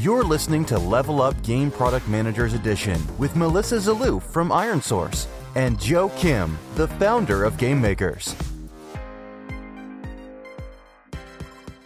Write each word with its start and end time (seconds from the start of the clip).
You're 0.00 0.24
listening 0.24 0.64
to 0.64 0.78
Level 0.78 1.20
Up 1.20 1.42
Game 1.42 1.70
Product 1.70 2.08
Managers 2.08 2.54
Edition 2.54 2.98
with 3.18 3.36
Melissa 3.36 3.74
Zalou 3.74 4.22
from 4.22 4.48
IronSource 4.48 5.26
and 5.56 5.78
Joe 5.78 6.08
Kim, 6.16 6.58
the 6.76 6.88
founder 6.88 7.44
of 7.44 7.58
GameMakers. 7.58 8.34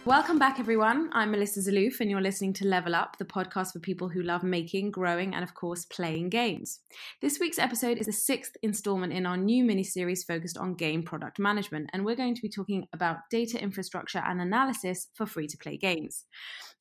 Welcome 0.05 0.39
back, 0.39 0.61
everyone. 0.61 1.09
I'm 1.11 1.31
Melissa 1.31 1.59
Zaloof, 1.59 1.99
and 1.99 2.09
you're 2.09 2.21
listening 2.21 2.53
to 2.53 2.65
Level 2.65 2.95
Up, 2.95 3.17
the 3.17 3.25
podcast 3.25 3.73
for 3.73 3.79
people 3.79 4.07
who 4.07 4.21
love 4.21 4.43
making, 4.43 4.91
growing, 4.91 5.35
and 5.35 5.43
of 5.43 5.53
course, 5.53 5.83
playing 5.83 6.29
games. 6.29 6.79
This 7.21 7.37
week's 7.37 7.59
episode 7.59 7.97
is 7.97 8.05
the 8.05 8.13
sixth 8.13 8.55
installment 8.63 9.11
in 9.11 9.25
our 9.25 9.35
new 9.35 9.65
mini 9.65 9.83
series 9.83 10.23
focused 10.23 10.57
on 10.57 10.75
game 10.75 11.03
product 11.03 11.37
management, 11.37 11.89
and 11.91 12.05
we're 12.05 12.15
going 12.15 12.35
to 12.35 12.41
be 12.41 12.49
talking 12.49 12.85
about 12.93 13.29
data 13.29 13.61
infrastructure 13.61 14.21
and 14.25 14.39
analysis 14.39 15.09
for 15.15 15.25
free 15.25 15.47
to 15.47 15.57
play 15.57 15.75
games. 15.75 16.23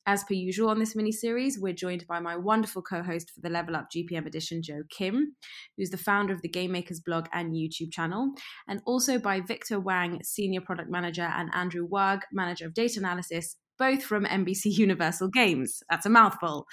As 0.06 0.22
per 0.24 0.34
usual 0.34 0.68
on 0.68 0.78
this 0.78 0.94
mini 0.94 1.12
series, 1.12 1.58
we're 1.58 1.72
joined 1.72 2.06
by 2.06 2.20
my 2.20 2.36
wonderful 2.36 2.82
co 2.82 3.02
host 3.02 3.30
for 3.30 3.40
the 3.40 3.48
Level 3.48 3.74
Up 3.74 3.88
GPM 3.90 4.26
edition, 4.26 4.62
Joe 4.62 4.82
Kim, 4.90 5.34
who's 5.78 5.88
the 5.88 5.96
founder 5.96 6.34
of 6.34 6.42
the 6.42 6.48
GameMakers 6.48 7.02
blog 7.04 7.26
and 7.32 7.54
YouTube 7.54 7.90
channel, 7.90 8.32
and 8.68 8.82
also 8.84 9.18
by 9.18 9.40
Victor 9.40 9.80
Wang, 9.80 10.20
Senior 10.22 10.60
Product 10.60 10.90
Manager, 10.90 11.22
and 11.34 11.48
Andrew 11.54 11.86
Wag, 11.88 12.20
Manager 12.32 12.66
of 12.66 12.74
Data 12.74 12.98
Analysis, 12.98 13.56
both 13.78 14.02
from 14.02 14.26
NBC 14.26 14.64
Universal 14.76 15.28
Games. 15.28 15.82
That's 15.88 16.04
a 16.04 16.10
mouthful. 16.10 16.66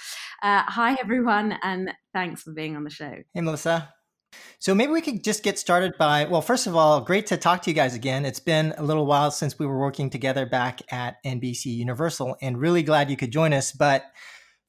Uh, 0.43 0.63
hi, 0.63 0.97
everyone, 0.99 1.57
and 1.63 1.93
thanks 2.13 2.43
for 2.43 2.51
being 2.51 2.75
on 2.75 2.83
the 2.83 2.89
show. 2.89 3.13
Hey, 3.33 3.41
Melissa. 3.41 3.93
So 4.59 4.75
maybe 4.75 4.91
we 4.91 5.01
could 5.01 5.23
just 5.23 5.43
get 5.43 5.57
started 5.57 5.93
by 5.97 6.25
well, 6.25 6.41
first 6.41 6.67
of 6.67 6.75
all, 6.75 7.01
great 7.01 7.25
to 7.27 7.37
talk 7.37 7.63
to 7.63 7.69
you 7.71 7.75
guys 7.75 7.95
again. 7.95 8.25
It's 8.25 8.39
been 8.39 8.73
a 8.77 8.83
little 8.83 9.05
while 9.05 9.31
since 9.31 9.57
we 9.57 9.65
were 9.65 9.79
working 9.79 10.09
together 10.09 10.45
back 10.45 10.81
at 10.93 11.15
NBC 11.23 11.65
Universal, 11.65 12.37
and 12.41 12.59
really 12.59 12.83
glad 12.83 13.09
you 13.09 13.17
could 13.17 13.31
join 13.31 13.53
us. 13.53 13.71
But 13.71 14.05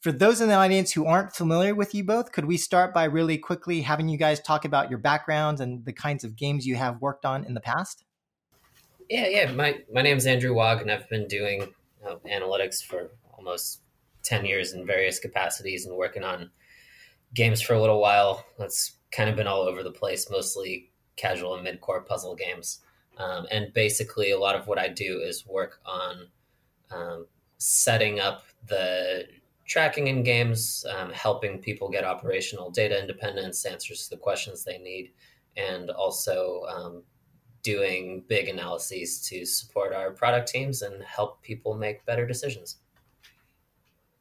for 0.00 0.10
those 0.10 0.40
in 0.40 0.48
the 0.48 0.54
audience 0.54 0.92
who 0.92 1.06
aren't 1.06 1.34
familiar 1.34 1.74
with 1.74 1.94
you 1.94 2.04
both, 2.04 2.32
could 2.32 2.46
we 2.46 2.56
start 2.56 2.92
by 2.94 3.04
really 3.04 3.38
quickly 3.38 3.82
having 3.82 4.08
you 4.08 4.16
guys 4.16 4.40
talk 4.40 4.64
about 4.64 4.88
your 4.88 4.98
backgrounds 4.98 5.60
and 5.60 5.84
the 5.84 5.92
kinds 5.92 6.24
of 6.24 6.36
games 6.36 6.66
you 6.66 6.76
have 6.76 7.00
worked 7.02 7.24
on 7.24 7.44
in 7.44 7.54
the 7.54 7.60
past? 7.60 8.02
Yeah, 9.10 9.28
yeah. 9.28 9.52
My 9.52 9.80
my 9.92 10.00
name 10.00 10.16
is 10.16 10.26
Andrew 10.26 10.54
Wog, 10.54 10.80
and 10.80 10.90
I've 10.90 11.08
been 11.10 11.28
doing 11.28 11.68
uh, 12.06 12.16
analytics 12.26 12.82
for 12.82 13.10
almost 13.36 13.82
ten 14.22 14.46
years 14.46 14.72
in 14.72 14.86
various 14.86 15.18
capacities, 15.18 15.84
and 15.84 15.96
working 15.96 16.24
on 16.24 16.50
games 17.34 17.60
for 17.60 17.74
a 17.74 17.80
little 17.80 18.00
while. 18.00 18.44
That's 18.58 18.94
kind 19.12 19.30
of 19.30 19.36
been 19.36 19.46
all 19.46 19.62
over 19.62 19.82
the 19.82 19.90
place, 19.90 20.30
mostly 20.30 20.90
casual 21.16 21.54
and 21.54 21.64
mid-core 21.64 22.02
puzzle 22.02 22.34
games. 22.34 22.80
Um, 23.18 23.46
and 23.50 23.72
basically, 23.74 24.30
a 24.30 24.38
lot 24.38 24.56
of 24.56 24.66
what 24.66 24.78
I 24.78 24.88
do 24.88 25.20
is 25.20 25.46
work 25.46 25.80
on 25.84 26.28
um, 26.90 27.26
setting 27.58 28.20
up 28.20 28.44
the 28.66 29.26
tracking 29.66 30.08
in 30.08 30.22
games, 30.22 30.84
um, 30.96 31.10
helping 31.12 31.58
people 31.58 31.88
get 31.88 32.04
operational 32.04 32.70
data 32.70 32.98
independence, 32.98 33.64
answers 33.64 34.04
to 34.04 34.10
the 34.10 34.16
questions 34.16 34.64
they 34.64 34.78
need, 34.78 35.12
and 35.56 35.90
also 35.90 36.62
um, 36.68 37.02
doing 37.62 38.24
big 38.28 38.48
analyses 38.48 39.20
to 39.28 39.44
support 39.44 39.92
our 39.92 40.10
product 40.10 40.48
teams 40.48 40.82
and 40.82 41.02
help 41.04 41.40
people 41.42 41.74
make 41.74 42.04
better 42.06 42.26
decisions. 42.26 42.78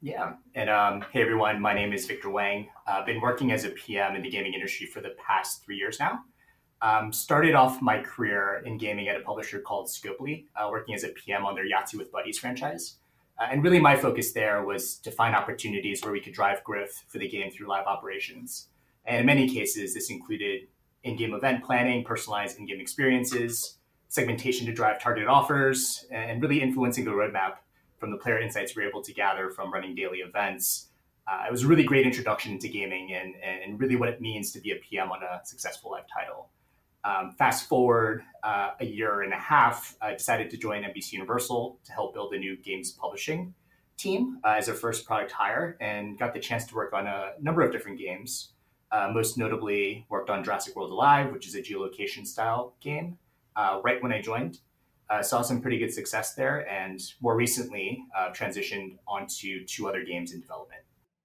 Yeah. 0.01 0.33
And 0.55 0.67
um, 0.69 1.05
hey, 1.11 1.21
everyone, 1.21 1.61
my 1.61 1.75
name 1.75 1.93
is 1.93 2.07
Victor 2.07 2.31
Wang. 2.31 2.69
I've 2.87 3.05
been 3.05 3.21
working 3.21 3.51
as 3.51 3.65
a 3.65 3.69
PM 3.69 4.15
in 4.15 4.23
the 4.23 4.31
gaming 4.31 4.55
industry 4.55 4.87
for 4.87 4.99
the 4.99 5.11
past 5.11 5.63
three 5.63 5.77
years 5.77 5.99
now. 5.99 6.21
Um, 6.81 7.13
started 7.13 7.53
off 7.53 7.83
my 7.83 8.01
career 8.01 8.63
in 8.65 8.79
gaming 8.79 9.07
at 9.09 9.15
a 9.15 9.19
publisher 9.19 9.59
called 9.59 9.89
Scopely, 9.89 10.45
uh, 10.55 10.67
working 10.71 10.95
as 10.95 11.03
a 11.03 11.09
PM 11.09 11.45
on 11.45 11.53
their 11.53 11.65
Yahtzee 11.65 11.99
with 11.99 12.11
Buddies 12.11 12.39
franchise. 12.39 12.95
Uh, 13.39 13.49
and 13.51 13.63
really, 13.63 13.79
my 13.79 13.95
focus 13.95 14.33
there 14.33 14.65
was 14.65 14.95
to 14.97 15.11
find 15.11 15.35
opportunities 15.35 16.01
where 16.01 16.11
we 16.11 16.19
could 16.19 16.33
drive 16.33 16.63
growth 16.63 17.03
for 17.07 17.19
the 17.19 17.29
game 17.29 17.51
through 17.51 17.67
live 17.67 17.85
operations. 17.85 18.69
And 19.05 19.19
in 19.19 19.25
many 19.27 19.47
cases, 19.47 19.93
this 19.93 20.09
included 20.09 20.61
in 21.03 21.15
game 21.15 21.35
event 21.35 21.63
planning, 21.63 22.03
personalized 22.03 22.57
in 22.57 22.65
game 22.65 22.79
experiences, 22.79 23.77
segmentation 24.07 24.65
to 24.65 24.73
drive 24.73 24.99
targeted 24.99 25.29
offers, 25.29 26.05
and 26.09 26.41
really 26.41 26.59
influencing 26.59 27.05
the 27.05 27.11
roadmap 27.11 27.57
from 28.01 28.09
the 28.09 28.17
player 28.17 28.41
insights 28.41 28.75
we 28.75 28.81
were 28.81 28.89
able 28.89 29.03
to 29.03 29.13
gather 29.13 29.51
from 29.51 29.71
running 29.71 29.93
daily 29.93 30.17
events. 30.17 30.87
Uh, 31.27 31.43
it 31.47 31.51
was 31.51 31.63
a 31.63 31.67
really 31.67 31.83
great 31.83 32.03
introduction 32.03 32.51
into 32.51 32.67
gaming 32.67 33.13
and, 33.13 33.35
and 33.35 33.79
really 33.79 33.95
what 33.95 34.09
it 34.09 34.19
means 34.19 34.51
to 34.51 34.59
be 34.59 34.71
a 34.71 34.75
PM 34.77 35.11
on 35.11 35.21
a 35.21 35.39
successful 35.45 35.91
live 35.91 36.05
title. 36.11 36.49
Um, 37.03 37.31
fast 37.37 37.69
forward 37.69 38.23
uh, 38.43 38.71
a 38.79 38.85
year 38.85 39.21
and 39.21 39.31
a 39.33 39.37
half, 39.37 39.95
I 40.01 40.13
decided 40.13 40.49
to 40.49 40.57
join 40.57 40.81
NBC 40.81 41.13
Universal 41.13 41.79
to 41.85 41.91
help 41.91 42.15
build 42.15 42.33
a 42.33 42.39
new 42.39 42.57
games 42.57 42.91
publishing 42.91 43.53
team 43.97 44.39
uh, 44.43 44.55
as 44.57 44.67
our 44.67 44.73
first 44.73 45.05
product 45.05 45.31
hire 45.31 45.77
and 45.79 46.17
got 46.17 46.33
the 46.33 46.39
chance 46.39 46.65
to 46.65 46.75
work 46.75 46.93
on 46.93 47.05
a 47.05 47.33
number 47.39 47.61
of 47.61 47.71
different 47.71 47.99
games. 47.99 48.53
Uh, 48.91 49.11
most 49.13 49.37
notably, 49.37 50.07
worked 50.09 50.31
on 50.31 50.43
Jurassic 50.43 50.75
World 50.75 50.91
Alive, 50.91 51.31
which 51.31 51.47
is 51.47 51.53
a 51.53 51.61
geolocation 51.61 52.25
style 52.25 52.73
game, 52.81 53.19
uh, 53.55 53.79
right 53.83 54.01
when 54.01 54.11
I 54.11 54.21
joined 54.21 54.57
uh, 55.11 55.21
saw 55.21 55.41
some 55.41 55.61
pretty 55.61 55.77
good 55.77 55.93
success 55.93 56.33
there, 56.35 56.67
and 56.69 57.01
more 57.21 57.35
recently 57.35 58.05
uh, 58.17 58.29
transitioned 58.29 58.97
onto 59.07 59.65
two 59.65 59.87
other 59.87 60.03
games 60.03 60.33
in 60.33 60.39
development. 60.39 60.81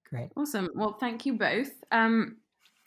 Great, 0.09 0.29
awesome. 0.35 0.69
Well, 0.75 0.97
thank 0.99 1.25
you 1.25 1.37
both. 1.37 1.71
Um, 1.91 2.37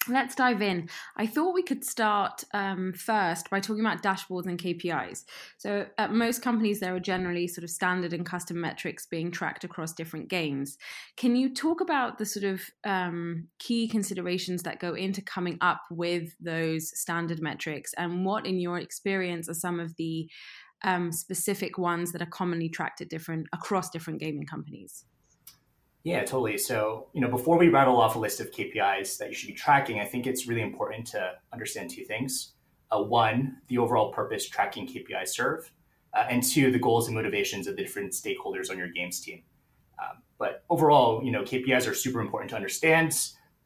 let's 0.09 0.35
dive 0.35 0.63
in. 0.63 0.89
I 1.17 1.27
thought 1.27 1.55
we 1.55 1.63
could 1.63 1.85
start 1.85 2.45
um, 2.55 2.93
first 2.93 3.51
by 3.51 3.61
talking 3.61 3.85
about 3.85 4.03
dashboards 4.03 4.47
and 4.47 4.59
KPIs. 4.59 5.25
So, 5.59 5.87
at 5.99 6.13
most 6.13 6.43
companies, 6.43 6.81
there 6.81 6.95
are 6.95 7.01
generally 7.01 7.47
sort 7.47 7.65
of 7.65 7.71
standard 7.71 8.13
and 8.13 8.25
custom 8.25 8.61
metrics 8.61 9.07
being 9.07 9.31
tracked 9.31 9.65
across 9.65 9.93
different 9.93 10.29
games. 10.29 10.79
Can 11.17 11.37
you 11.37 11.55
talk 11.55 11.81
about 11.81 12.19
the 12.19 12.27
sort 12.27 12.45
of 12.45 12.63
um, 12.85 13.49
key 13.59 13.89
considerations 13.89 14.63
that 14.63 14.81
go 14.81 14.95
into 14.95 15.23
coming 15.23 15.59
up 15.61 15.81
with 15.91 16.35
those 16.41 16.99
standard 16.99 17.41
metrics, 17.41 17.93
and 17.95 18.25
what, 18.25 18.47
in 18.47 18.61
your 18.61 18.79
experience, 18.79 19.49
are 19.49 19.55
some 19.55 19.81
of 19.81 19.97
the 19.97 20.29
um, 20.83 21.13
specific 21.13 21.79
ones 21.79 22.13
that 22.13 22.23
are 22.23 22.27
commonly 22.27 22.69
tracked 22.69 23.01
at 23.01 23.09
different 23.09 23.47
across 23.53 23.91
different 23.91 24.21
gaming 24.21 24.47
companies? 24.47 25.05
Yeah, 26.03 26.21
totally. 26.21 26.57
So, 26.57 27.09
you 27.13 27.21
know, 27.21 27.29
before 27.29 27.59
we 27.59 27.69
rattle 27.69 28.01
off 28.01 28.17
a 28.17 28.19
list 28.19 28.41
of 28.41 28.51
KPIs 28.51 29.19
that 29.19 29.29
you 29.29 29.35
should 29.35 29.49
be 29.49 29.55
tracking, 29.55 30.01
I 30.01 30.07
think 30.07 30.27
it's 30.27 30.47
really 30.47 30.63
important 30.63 31.07
to 31.09 31.33
understand 31.53 31.91
two 31.91 32.05
things. 32.05 32.55
Uh, 32.91 33.03
one, 33.03 33.59
the 33.69 33.79
overall 33.79 34.11
purpose 34.11 34.49
tracking 34.49 34.87
KPIs 34.87 35.29
serve, 35.29 35.71
uh, 36.15 36.25
and 36.31 36.43
two, 36.43 36.73
the 36.73 36.79
goals 36.79 37.07
and 37.07 37.15
motivations 37.15 37.67
of 37.67 37.77
the 37.77 37.83
different 37.83 38.13
stakeholders 38.13 38.71
on 38.71 38.79
your 38.79 38.89
games 38.89 39.21
team. 39.21 39.43
Um, 40.01 40.23
but 40.39 40.65
overall, 40.71 41.23
you 41.23 41.31
know, 41.31 41.43
KPIs 41.43 41.89
are 41.89 41.95
super 41.95 42.21
important 42.21 42.51
to 42.51 42.57
understand 42.57 43.15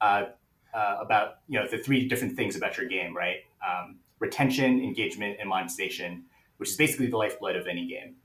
uh, 0.00 0.24
uh, 0.74 0.96
about, 1.00 1.36
you 1.48 1.58
know, 1.58 1.68
the 1.68 1.78
three 1.78 2.08
different 2.08 2.36
things 2.36 2.56
about 2.56 2.76
your 2.76 2.86
game, 2.86 3.16
right? 3.16 3.38
Um, 3.66 4.00
retention, 4.18 4.82
engagement, 4.82 5.36
and 5.38 5.48
monetization 5.48 6.24
which 6.58 6.70
is 6.70 6.76
basically 6.76 7.06
the 7.06 7.16
lifeblood 7.16 7.56
of 7.56 7.66
any 7.66 7.86
game. 7.86 8.16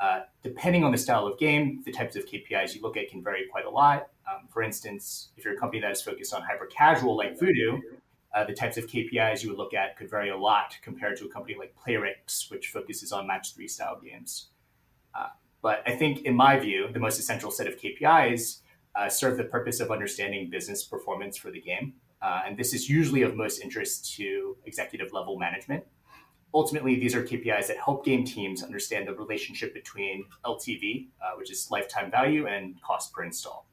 Uh, 0.00 0.20
depending 0.42 0.82
on 0.82 0.90
the 0.90 0.98
style 0.98 1.26
of 1.26 1.38
game, 1.38 1.82
the 1.84 1.92
types 1.92 2.16
of 2.16 2.26
KPIs 2.26 2.74
you 2.74 2.82
look 2.82 2.96
at 2.96 3.08
can 3.08 3.22
vary 3.22 3.46
quite 3.50 3.64
a 3.64 3.70
lot. 3.70 4.08
Um, 4.28 4.48
for 4.52 4.62
instance, 4.62 5.30
if 5.36 5.44
you're 5.44 5.54
a 5.54 5.58
company 5.58 5.80
that 5.80 5.90
is 5.90 6.02
focused 6.02 6.34
on 6.34 6.42
hyper 6.42 6.66
casual 6.66 7.16
like 7.16 7.38
Voodoo, 7.38 7.80
uh, 8.34 8.44
the 8.44 8.52
types 8.52 8.76
of 8.76 8.86
KPIs 8.86 9.42
you 9.42 9.50
would 9.50 9.58
look 9.58 9.74
at 9.74 9.96
could 9.96 10.10
vary 10.10 10.30
a 10.30 10.36
lot 10.36 10.76
compared 10.82 11.16
to 11.18 11.26
a 11.26 11.28
company 11.28 11.56
like 11.56 11.74
Playrix, 11.76 12.50
which 12.50 12.68
focuses 12.68 13.12
on 13.12 13.26
match 13.26 13.54
three 13.54 13.68
style 13.68 14.00
games. 14.02 14.48
Uh, 15.14 15.28
but 15.62 15.82
I 15.86 15.92
think, 15.92 16.22
in 16.22 16.34
my 16.34 16.58
view, 16.58 16.88
the 16.92 16.98
most 16.98 17.20
essential 17.20 17.52
set 17.52 17.68
of 17.68 17.78
KPIs 17.78 18.58
uh, 18.96 19.08
serve 19.08 19.36
the 19.36 19.44
purpose 19.44 19.78
of 19.78 19.92
understanding 19.92 20.50
business 20.50 20.82
performance 20.82 21.36
for 21.36 21.52
the 21.52 21.60
game. 21.60 21.94
Uh, 22.20 22.42
and 22.46 22.56
this 22.56 22.74
is 22.74 22.88
usually 22.88 23.22
of 23.22 23.36
most 23.36 23.60
interest 23.60 24.14
to 24.16 24.56
executive 24.64 25.12
level 25.12 25.38
management 25.38 25.84
ultimately, 26.54 26.98
these 26.98 27.14
are 27.14 27.22
KPIs 27.22 27.66
that 27.66 27.76
help 27.76 28.04
game 28.04 28.24
teams 28.24 28.62
understand 28.62 29.08
the 29.08 29.14
relationship 29.14 29.74
between 29.74 30.26
LTV, 30.44 31.08
uh, 31.20 31.36
which 31.36 31.50
is 31.50 31.70
lifetime 31.70 32.10
value, 32.10 32.46
and 32.46 32.80
cost 32.80 33.12
per 33.12 33.24
install. 33.24 33.66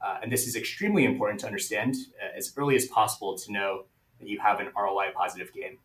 Uh, 0.00 0.18
and 0.22 0.30
this 0.30 0.46
is 0.46 0.54
extremely 0.54 1.04
important 1.04 1.40
to 1.40 1.46
understand 1.46 1.96
uh, 2.22 2.36
as 2.36 2.52
early 2.56 2.76
as 2.76 2.86
possible 2.86 3.36
to 3.36 3.52
know 3.52 3.84
that 4.20 4.28
you 4.28 4.38
have 4.38 4.60
an 4.60 4.68
ROI 4.76 5.10
positive 5.14 5.52
game. 5.52 5.78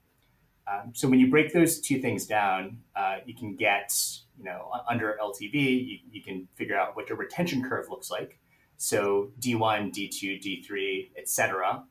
Um, 0.72 0.92
so 0.94 1.10
when 1.10 1.20
you 1.20 1.30
break 1.30 1.52
those 1.52 1.80
two 1.82 2.00
things 2.00 2.26
down, 2.26 2.78
uh, 2.96 3.18
you 3.26 3.36
can 3.36 3.56
get, 3.56 3.94
you 4.38 4.46
know, 4.46 4.72
under 4.90 5.18
LTV, 5.22 5.54
you, 5.54 5.98
you 6.12 6.22
can 6.22 6.48
figure 6.56 6.78
out 6.78 6.96
what 6.96 7.10
your 7.10 7.18
retention 7.18 7.68
curve 7.68 7.90
looks 7.90 8.10
like. 8.10 8.40
So 8.78 9.32
D1, 9.40 9.94
D2, 9.94 10.42
D3, 10.42 11.10
etc. 11.18 11.84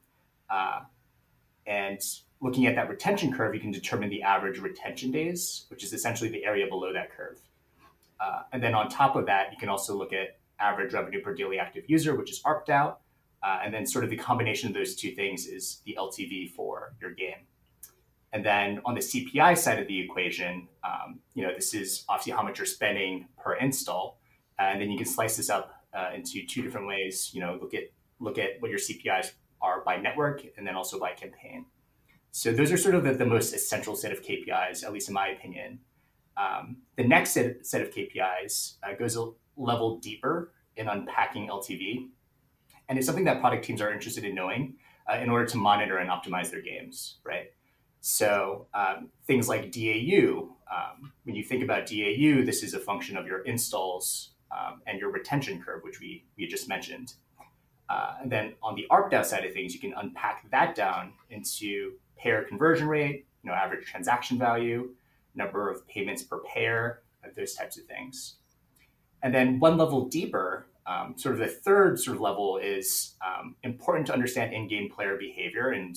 Uh, 0.49 0.81
and 1.67 2.01
looking 2.43 2.67
at 2.67 2.75
that 2.75 2.91
retention 2.91 3.33
curve, 3.33 3.55
you 3.55 3.61
can 3.61 3.71
determine 3.71 4.11
the 4.11 4.23
average 4.23 4.59
retention 4.59 5.13
days, 5.13 5.65
which 5.69 5.85
is 5.85 5.93
essentially 5.93 6.29
the 6.29 6.45
area 6.45 6.67
below 6.67 6.93
that 6.93 7.11
curve. 7.17 7.39
Uh, 8.21 8.43
and 8.53 8.63
then 8.63 8.75
on 8.75 8.89
top 8.89 9.17
of 9.17 9.25
that, 9.27 9.53
you 9.53 9.59
can 9.59 9.69
also 9.69 9.97
look 9.97 10.13
at 10.13 10.39
average 10.59 10.93
revenue 10.93 11.23
per 11.23 11.35
daily 11.35 11.59
active 11.59 11.85
user, 11.89 12.17
which 12.17 12.31
is 12.31 12.43
ARPDAU. 12.43 12.97
Uh, 13.45 13.59
and 13.65 13.73
then 13.73 13.87
sort 13.87 14.05
of 14.05 14.11
the 14.11 14.17
combination 14.17 14.69
of 14.69 14.75
those 14.75 14.95
two 14.95 15.13
things 15.13 15.47
is 15.47 15.81
the 15.87 15.97
LTV 15.99 16.51
for 16.51 16.95
your 17.01 17.11
game. 17.11 17.47
And 18.33 18.45
then 18.45 18.81
on 18.85 18.95
the 18.95 19.01
CPI 19.01 19.59
side 19.59 19.79
of 19.79 19.89
the 19.89 20.01
equation, 20.01 20.69
um, 20.85 21.21
you 21.35 21.45
know, 21.45 21.53
this 21.55 21.75
is 21.75 22.05
obviously 22.09 22.33
how 22.33 22.43
much 22.43 22.59
you're 22.59 22.67
spending 22.67 23.29
per 23.39 23.55
install. 23.55 24.19
And 24.59 24.81
then 24.81 24.91
you 24.91 24.97
can 24.97 25.07
slice 25.07 25.37
this 25.37 25.51
up 25.51 25.85
uh, 25.93 26.11
into 26.15 26.47
two 26.47 26.63
different 26.63 26.87
ways. 26.87 27.31
You 27.33 27.41
know, 27.41 27.59
look 27.61 27.75
at 27.75 27.85
look 28.21 28.39
at 28.39 28.61
what 28.61 28.71
your 28.71 28.79
CPIs 28.79 29.33
are 29.61 29.83
by 29.85 29.97
network 29.97 30.45
and 30.57 30.67
then 30.67 30.77
also 30.77 30.99
by 30.99 31.13
campaign. 31.13 31.67
So 32.33 32.51
those 32.51 32.73
are 32.73 32.79
sort 32.79 32.95
of 32.95 33.05
the, 33.05 33.13
the 33.13 33.27
most 33.27 33.53
essential 33.53 33.95
set 33.95 34.11
of 34.11 34.23
KPIs, 34.23 34.83
at 34.85 34.93
least 34.93 35.09
in 35.09 35.15
my 35.15 35.29
opinion. 35.29 35.79
Um, 36.37 36.79
the 36.97 37.05
next 37.05 37.33
set, 37.33 37.65
set 37.67 37.83
of 37.83 37.91
KPIs 37.91 38.77
uh, 38.83 38.95
goes 38.99 39.17
a 39.17 39.31
level 39.57 39.99
deeper 39.99 40.51
in 40.77 40.89
unpacking 40.89 41.49
LTV, 41.49 42.09
and 42.89 42.99
it's 42.99 43.07
something 43.07 43.25
that 43.25 43.41
product 43.41 43.67
teams 43.67 43.83
are 43.83 43.93
interested 43.93 44.25
in 44.25 44.35
knowing 44.35 44.77
uh, 45.11 45.19
in 45.19 45.29
order 45.29 45.45
to 45.45 45.59
monitor 45.59 45.99
and 45.99 46.09
optimize 46.09 46.51
their 46.51 46.63
games, 46.63 47.19
right? 47.23 47.53
So 48.01 48.67
um, 48.73 49.11
things 49.27 49.47
like 49.47 49.71
DAU, 49.71 50.49
um, 50.73 51.13
when 51.25 51.37
you 51.37 51.45
think 51.45 51.63
about 51.63 51.87
DAU, 51.87 52.45
this 52.45 52.63
is 52.63 52.73
a 52.73 52.81
function 52.81 53.19
of 53.19 53.27
your 53.27 53.41
installs 53.43 54.31
um, 54.51 54.81
and 54.87 54.99
your 54.99 55.13
retention 55.13 55.63
curve, 55.63 55.83
which 55.85 56.01
we, 56.01 56.25
we 56.39 56.47
just 56.47 56.67
mentioned. 56.67 57.13
Uh, 57.91 58.15
and 58.23 58.33
then 58.33 58.55
on 58.63 58.75
the 58.75 58.87
ARPDAU 58.91 59.23
side 59.23 59.45
of 59.45 59.53
things, 59.53 59.75
you 59.75 59.81
can 59.81 59.93
unpack 59.99 60.51
that 60.51 60.75
down 60.75 61.13
into 61.29 61.93
payer 62.23 62.43
conversion 62.45 62.89
rate, 62.89 63.27
you 63.43 63.51
know, 63.51 63.57
average 63.57 63.85
transaction 63.87 64.39
value, 64.39 64.91
number 65.35 65.71
of 65.71 65.87
payments 65.89 66.23
per 66.23 66.39
pair, 66.39 67.01
those 67.37 67.55
types 67.55 67.79
of 67.79 67.85
things. 67.85 68.37
And 69.23 69.35
then 69.35 69.59
one 69.61 69.77
level 69.77 70.07
deeper, 70.09 70.67
um, 70.87 71.15
sort 71.17 71.35
of 71.35 71.41
the 71.41 71.47
third 71.47 71.99
sort 71.99 72.17
of 72.17 72.21
level 72.21 72.59
is 72.59 73.15
um, 73.25 73.57
important 73.63 74.07
to 74.09 74.13
understand 74.13 74.53
in-game 74.53 74.91
player 74.91 75.17
behavior 75.17 75.71
and 75.71 75.97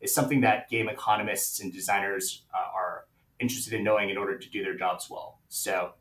is 0.00 0.14
something 0.14 0.42
that 0.42 0.68
game 0.68 0.88
economists 0.88 1.60
and 1.60 1.72
designers 1.72 2.42
uh, 2.54 2.70
are 2.74 3.06
interested 3.40 3.72
in 3.72 3.82
knowing 3.82 4.10
in 4.10 4.16
order 4.16 4.36
to 4.36 4.48
do 4.50 4.62
their 4.62 4.76
jobs 4.76 5.08
well. 5.10 5.38
So, 5.48 5.92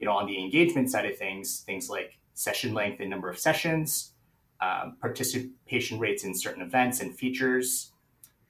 you 0.00 0.06
know, 0.06 0.12
on 0.12 0.26
the 0.26 0.38
engagement 0.38 0.90
side 0.90 1.06
of 1.06 1.16
things, 1.16 1.60
things 1.60 1.88
like 1.88 2.18
session 2.34 2.74
length 2.74 3.00
and 3.00 3.08
number 3.08 3.30
of 3.30 3.38
sessions, 3.38 4.12
um, 4.60 4.96
participation 5.00 5.98
rates 5.98 6.24
in 6.24 6.34
certain 6.34 6.62
events 6.62 7.00
and 7.00 7.16
features. 7.16 7.92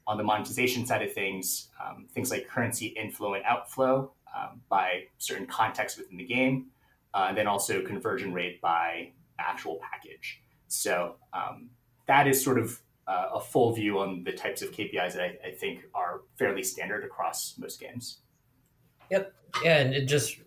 On 0.07 0.17
the 0.17 0.23
monetization 0.23 0.87
side 0.87 1.03
of 1.03 1.13
things, 1.13 1.69
um, 1.85 2.07
things 2.13 2.31
like 2.31 2.47
currency 2.49 2.87
inflow 2.87 3.35
and 3.35 3.45
outflow 3.45 4.13
um, 4.37 4.61
by 4.69 5.05
certain 5.19 5.47
contexts 5.47 5.99
within 5.99 6.17
the 6.17 6.25
game, 6.25 6.67
uh, 7.15 7.27
and 7.29 7.37
then 7.37 7.47
also 7.47 7.83
conversion 7.83 8.33
rate 8.33 8.61
by 8.61 9.11
actual 9.39 9.81
package. 9.83 10.43
So 10.69 11.17
um, 11.33 11.71
that 12.07 12.27
is 12.27 12.43
sort 12.43 12.59
of 12.59 12.81
uh, 13.07 13.31
a 13.35 13.41
full 13.41 13.73
view 13.73 13.99
on 13.99 14.25
the 14.25 14.33
types 14.33 14.63
of 14.63 14.73
KPIs 14.73 15.15
that 15.15 15.23
I, 15.23 15.49
I, 15.49 15.51
think 15.53 15.85
are 15.95 16.23
fairly 16.37 16.63
standard 16.63 17.05
across 17.05 17.55
most 17.57 17.79
games. 17.79 18.19
Yep. 19.11 19.33
Yeah, 19.63 19.79
and 19.79 20.09
just 20.09 20.39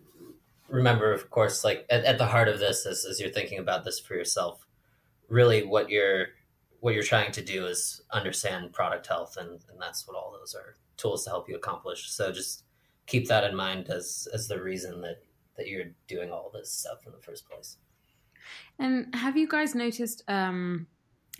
remember, 0.68 1.12
of 1.12 1.30
course, 1.30 1.64
like 1.64 1.86
at, 1.88 2.04
at 2.04 2.18
the 2.18 2.26
heart 2.26 2.48
of 2.48 2.58
this, 2.58 2.84
as, 2.86 3.06
as 3.08 3.18
you're 3.18 3.30
thinking 3.30 3.58
about 3.58 3.84
this 3.84 3.98
for 3.98 4.14
yourself, 4.14 4.66
really 5.28 5.64
what 5.64 5.88
you're 5.88 6.28
what 6.80 6.94
you're 6.94 7.02
trying 7.02 7.32
to 7.32 7.42
do 7.42 7.66
is 7.66 8.02
understand 8.10 8.72
product 8.72 9.06
health, 9.06 9.36
and, 9.38 9.50
and 9.50 9.80
that's 9.80 10.06
what 10.06 10.16
all 10.16 10.34
those 10.38 10.54
are 10.54 10.76
tools 10.96 11.24
to 11.24 11.30
help 11.30 11.48
you 11.48 11.56
accomplish. 11.56 12.10
So 12.10 12.32
just 12.32 12.64
keep 13.06 13.28
that 13.28 13.44
in 13.44 13.56
mind 13.56 13.88
as 13.88 14.28
as 14.34 14.48
the 14.48 14.62
reason 14.62 15.00
that 15.02 15.22
that 15.56 15.68
you're 15.68 15.92
doing 16.08 16.30
all 16.30 16.50
this 16.52 16.72
stuff 16.72 17.06
in 17.06 17.12
the 17.12 17.18
first 17.18 17.48
place. 17.48 17.76
And 18.78 19.14
have 19.14 19.36
you 19.36 19.46
guys 19.46 19.74
noticed 19.74 20.24
um, 20.26 20.86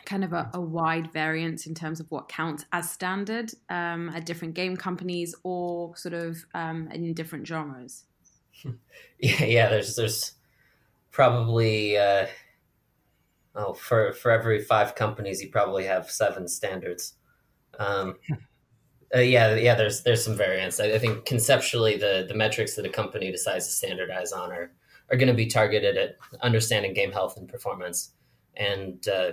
kind 0.04 0.24
of 0.24 0.32
a, 0.32 0.50
a, 0.52 0.60
wide 0.60 1.12
variance 1.12 1.66
in 1.66 1.74
terms 1.74 2.00
of 2.00 2.10
what 2.10 2.28
counts 2.28 2.66
as 2.72 2.90
standard 2.90 3.52
um, 3.70 4.10
at 4.10 4.26
different 4.26 4.54
game 4.54 4.76
companies 4.76 5.34
or 5.42 5.96
sort 5.96 6.14
of 6.14 6.44
um, 6.54 6.88
in 6.92 7.14
different 7.14 7.46
genres? 7.46 8.04
yeah, 9.18 9.44
yeah. 9.44 9.68
There's 9.68 9.96
there's 9.96 10.32
probably 11.10 11.96
uh, 11.96 12.26
oh 13.54 13.72
for 13.72 14.12
for 14.12 14.30
every 14.30 14.62
five 14.62 14.94
companies, 14.94 15.42
you 15.42 15.48
probably 15.50 15.84
have 15.84 16.10
seven 16.10 16.48
standards. 16.48 17.14
Um, 17.78 18.16
uh, 19.14 19.20
yeah, 19.20 19.54
yeah. 19.54 19.74
There's 19.74 20.02
there's 20.02 20.24
some 20.24 20.36
variance. 20.36 20.80
I, 20.80 20.92
I, 20.92 20.98
think 20.98 21.24
conceptually, 21.24 21.96
the 21.96 22.26
the 22.28 22.34
metrics 22.34 22.76
that 22.76 22.86
a 22.86 22.90
company 22.90 23.30
decides 23.30 23.66
to 23.66 23.72
standardize 23.72 24.32
on 24.32 24.52
are 24.52 24.72
are 25.10 25.16
going 25.16 25.28
to 25.28 25.34
be 25.34 25.46
targeted 25.46 25.96
at 25.96 26.16
understanding 26.42 26.94
game 26.94 27.12
health 27.12 27.36
and 27.36 27.48
performance, 27.48 28.12
and 28.56 29.06
uh, 29.08 29.32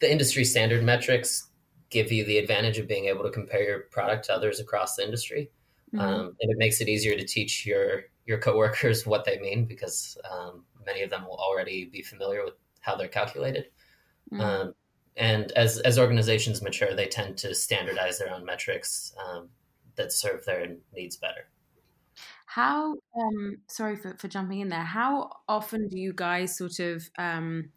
the 0.00 0.10
industry 0.10 0.44
standard 0.44 0.82
metrics 0.82 1.48
give 1.90 2.10
you 2.10 2.24
the 2.24 2.38
advantage 2.38 2.78
of 2.78 2.88
being 2.88 3.06
able 3.06 3.22
to 3.22 3.30
compare 3.30 3.62
your 3.62 3.80
product 3.90 4.24
to 4.24 4.34
others 4.34 4.58
across 4.58 4.96
the 4.96 5.04
industry, 5.04 5.50
mm-hmm. 5.94 6.00
um, 6.00 6.36
and 6.40 6.50
it 6.50 6.58
makes 6.58 6.80
it 6.80 6.88
easier 6.88 7.16
to 7.16 7.24
teach 7.24 7.66
your 7.66 8.04
your 8.26 8.38
coworkers 8.38 9.06
what 9.06 9.24
they 9.24 9.38
mean 9.38 9.64
because 9.64 10.16
um, 10.30 10.64
many 10.86 11.02
of 11.02 11.10
them 11.10 11.24
will 11.24 11.36
already 11.38 11.86
be 11.86 12.02
familiar 12.02 12.44
with 12.44 12.54
how 12.84 12.96
they're 12.96 13.08
calculated. 13.08 13.66
Mm-hmm. 14.32 14.40
Um, 14.40 14.74
and 15.16 15.52
as 15.52 15.78
as 15.80 15.98
organizations 15.98 16.60
mature, 16.62 16.94
they 16.94 17.06
tend 17.06 17.38
to 17.38 17.54
standardize 17.54 18.18
their 18.18 18.32
own 18.32 18.44
metrics 18.44 19.14
um, 19.24 19.48
that 19.96 20.12
serve 20.12 20.44
their 20.44 20.76
needs 20.94 21.16
better. 21.16 21.48
How, 22.46 22.94
um, 23.18 23.58
sorry 23.66 23.96
for, 23.96 24.16
for 24.16 24.28
jumping 24.28 24.60
in 24.60 24.68
there, 24.68 24.84
how 24.84 25.30
often 25.48 25.88
do 25.88 25.98
you 25.98 26.12
guys 26.14 26.56
sort 26.56 26.78
of 26.78 27.10
um, 27.18 27.70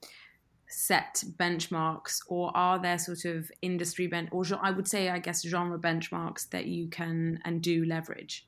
set 0.68 1.24
benchmarks 1.36 2.20
or 2.28 2.56
are 2.56 2.80
there 2.80 3.00
sort 3.00 3.26
of 3.26 3.50
industry 3.64 4.06
bench 4.06 4.30
or 4.32 4.44
I 4.62 4.70
would 4.70 4.88
say, 4.88 5.10
I 5.10 5.18
guess, 5.18 5.44
genre 5.44 5.80
benchmarks 5.80 6.50
that 6.50 6.68
you 6.68 6.90
can 6.90 7.40
and 7.44 7.62
do 7.62 7.86
leverage? 7.86 8.48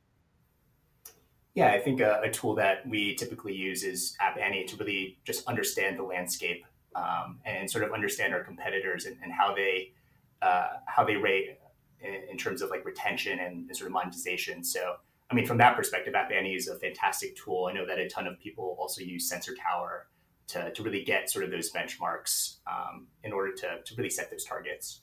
Yeah, 1.59 1.71
I 1.71 1.79
think 1.79 1.99
a, 1.99 2.21
a 2.23 2.31
tool 2.31 2.55
that 2.55 2.87
we 2.87 3.15
typically 3.15 3.53
use 3.53 3.83
is 3.83 4.15
App 4.21 4.37
Annie 4.37 4.63
to 4.63 4.77
really 4.77 5.19
just 5.25 5.45
understand 5.45 5.99
the 5.99 6.03
landscape 6.03 6.65
um, 6.95 7.39
and 7.43 7.69
sort 7.69 7.83
of 7.83 7.91
understand 7.91 8.33
our 8.33 8.45
competitors 8.45 9.05
and, 9.05 9.17
and 9.21 9.33
how 9.33 9.53
they 9.53 9.91
uh, 10.41 10.67
how 10.85 11.03
they 11.03 11.17
rate 11.17 11.59
in, 11.99 12.13
in, 12.31 12.37
terms 12.37 12.61
of 12.61 12.69
like 12.69 12.85
retention 12.85 13.39
and, 13.39 13.67
and, 13.67 13.75
sort 13.75 13.87
of 13.87 13.91
monetization. 13.91 14.63
So 14.63 14.95
I 15.29 15.33
mean, 15.33 15.45
from 15.45 15.57
that 15.57 15.75
perspective, 15.75 16.15
App 16.15 16.31
Annie 16.31 16.55
is 16.55 16.69
a 16.69 16.79
fantastic 16.79 17.35
tool. 17.35 17.67
I 17.69 17.73
know 17.73 17.85
that 17.85 17.99
a 17.99 18.07
ton 18.07 18.25
of 18.25 18.39
people 18.39 18.77
also 18.79 19.01
use 19.01 19.27
Sensor 19.27 19.53
Tower 19.53 20.07
to, 20.47 20.71
to 20.71 20.81
really 20.81 21.03
get 21.03 21.29
sort 21.29 21.43
of 21.43 21.51
those 21.51 21.73
benchmarks 21.73 22.59
um, 22.67 23.07
in 23.25 23.33
order 23.33 23.51
to, 23.51 23.81
to 23.83 23.95
really 23.95 24.09
set 24.09 24.31
those 24.31 24.45
targets. 24.45 25.01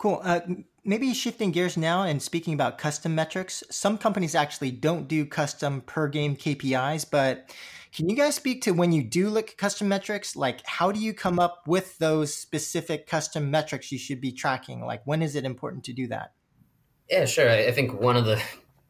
Cool. 0.00 0.22
Uh, 0.24 0.40
maybe 0.82 1.12
shifting 1.12 1.50
gears 1.50 1.76
now 1.76 2.04
and 2.04 2.22
speaking 2.22 2.54
about 2.54 2.78
custom 2.78 3.14
metrics. 3.14 3.62
Some 3.70 3.98
companies 3.98 4.34
actually 4.34 4.70
don't 4.70 5.06
do 5.06 5.26
custom 5.26 5.82
per 5.82 6.08
game 6.08 6.36
KPIs, 6.36 7.04
but 7.10 7.54
can 7.94 8.08
you 8.08 8.16
guys 8.16 8.34
speak 8.34 8.62
to 8.62 8.70
when 8.70 8.92
you 8.92 9.02
do 9.02 9.28
look 9.28 9.50
at 9.50 9.56
custom 9.58 9.88
metrics? 9.88 10.34
Like, 10.34 10.64
how 10.64 10.90
do 10.90 10.98
you 10.98 11.12
come 11.12 11.38
up 11.38 11.64
with 11.66 11.98
those 11.98 12.32
specific 12.32 13.06
custom 13.06 13.50
metrics 13.50 13.92
you 13.92 13.98
should 13.98 14.22
be 14.22 14.32
tracking? 14.32 14.86
Like, 14.86 15.02
when 15.04 15.20
is 15.20 15.36
it 15.36 15.44
important 15.44 15.84
to 15.84 15.92
do 15.92 16.06
that? 16.06 16.32
Yeah, 17.10 17.26
sure. 17.26 17.50
I 17.50 17.70
think 17.70 18.00
one 18.00 18.16
of 18.16 18.24
the 18.24 18.42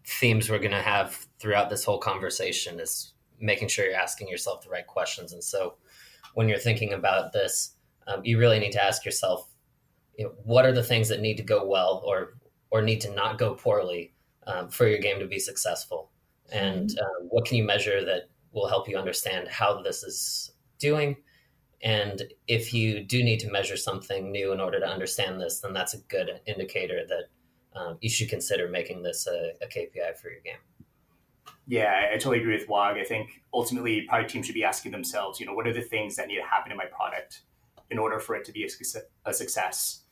themes 0.07 0.49
we're 0.49 0.59
going 0.61 0.71
to 0.71 0.81
have 0.81 1.27
throughout 1.41 1.71
this 1.71 1.83
whole 1.83 1.99
conversation 1.99 2.79
is 2.79 3.15
making 3.41 3.67
sure 3.67 3.85
you're 3.85 3.97
asking 3.97 4.29
yourself 4.29 4.63
the 4.63 4.71
right 4.71 4.87
questions. 4.87 5.33
And 5.33 5.43
so 5.43 5.75
when 6.35 6.49
you're 6.49 6.59
thinking 6.59 6.93
about 6.93 7.33
this, 7.33 7.75
um, 8.07 8.21
you 8.23 8.39
really 8.39 8.61
need 8.61 8.73
to 8.73 8.83
ask 8.85 9.05
yourself, 9.05 9.50
you 10.21 10.27
know, 10.27 10.33
what 10.45 10.67
are 10.67 10.73
the 10.73 10.83
things 10.83 11.09
that 11.09 11.21
need 11.21 11.39
to 11.39 11.43
go 11.43 11.67
well 11.67 12.03
or 12.05 12.35
or 12.71 12.83
need 12.83 13.01
to 13.01 13.15
not 13.15 13.39
go 13.39 13.55
poorly 13.55 14.13
um, 14.47 14.69
for 14.69 14.87
your 14.87 14.99
game 14.99 15.19
to 15.19 15.27
be 15.27 15.39
successful, 15.39 16.11
and 16.53 16.91
mm-hmm. 16.91 17.05
um, 17.05 17.29
what 17.31 17.47
can 17.47 17.57
you 17.57 17.65
measure 17.65 18.05
that 18.05 18.29
will 18.53 18.69
help 18.69 18.89
you 18.89 18.99
understand 18.99 19.49
how 19.49 19.81
this 19.81 20.03
is 20.03 20.53
doing. 20.79 21.17
And 21.83 22.23
if 22.47 22.75
you 22.75 23.01
do 23.01 23.23
need 23.23 23.41
to 23.41 23.51
measure 23.51 23.77
something 23.77 24.31
new 24.31 24.53
in 24.53 24.61
order 24.61 24.81
to 24.81 24.87
understand 24.87 25.41
this, 25.41 25.61
then 25.61 25.73
that's 25.73 25.95
a 25.95 25.99
good 25.99 26.41
indicator 26.47 27.07
that 27.09 27.81
um, 27.81 27.99
you 28.01 28.11
should 28.11 28.29
consider 28.29 28.69
making 28.69 29.03
this 29.03 29.27
a, 29.27 29.53
a, 29.63 29.69
KPI 29.69 30.19
for 30.21 30.29
your 30.29 30.41
game. 30.41 30.57
Yeah, 31.69 32.09
I 32.13 32.15
totally 32.15 32.41
agree 32.41 32.57
with 32.59 32.69
Wog. 32.69 32.97
I 32.99 33.05
think 33.05 33.43
ultimately 33.55 34.03
product 34.03 34.31
teams 34.33 34.47
should 34.47 34.57
be 34.57 34.65
asking 34.65 34.91
themselves, 34.91 35.39
you 35.39 35.47
know, 35.47 35.55
what 35.55 35.69
are 35.69 35.73
the 35.73 35.81
things 35.81 36.17
that 36.17 36.27
need 36.27 36.37
to 36.37 36.43
happen 36.43 36.73
in 36.73 36.77
my 36.77 36.87
product 36.87 37.43
in 37.91 37.99
order 37.99 38.19
for 38.19 38.35
it 38.35 38.45
to 38.47 38.53
be 38.53 38.69
a, 39.25 39.33
success? 39.33 40.03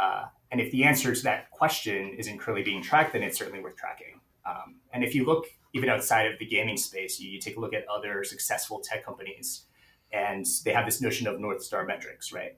Uh, 0.00 0.24
and 0.50 0.60
if 0.60 0.70
the 0.72 0.84
answer 0.84 1.14
to 1.14 1.22
that 1.22 1.50
question 1.50 2.14
isn't 2.18 2.38
currently 2.38 2.64
being 2.64 2.82
tracked, 2.82 3.12
then 3.12 3.22
it's 3.22 3.38
certainly 3.38 3.60
worth 3.60 3.76
tracking. 3.76 4.20
Um, 4.46 4.76
and 4.92 5.02
if 5.02 5.14
you 5.14 5.24
look 5.24 5.46
even 5.72 5.88
outside 5.88 6.30
of 6.30 6.38
the 6.38 6.46
gaming 6.46 6.76
space, 6.76 7.18
you, 7.18 7.30
you, 7.30 7.40
take 7.40 7.56
a 7.56 7.60
look 7.60 7.74
at 7.74 7.84
other 7.88 8.22
successful 8.22 8.80
tech 8.80 9.04
companies, 9.04 9.64
and 10.12 10.46
they 10.64 10.72
have 10.72 10.84
this 10.84 11.00
notion 11.00 11.26
of 11.26 11.40
North 11.40 11.62
Star 11.62 11.84
metrics, 11.84 12.32
right? 12.32 12.56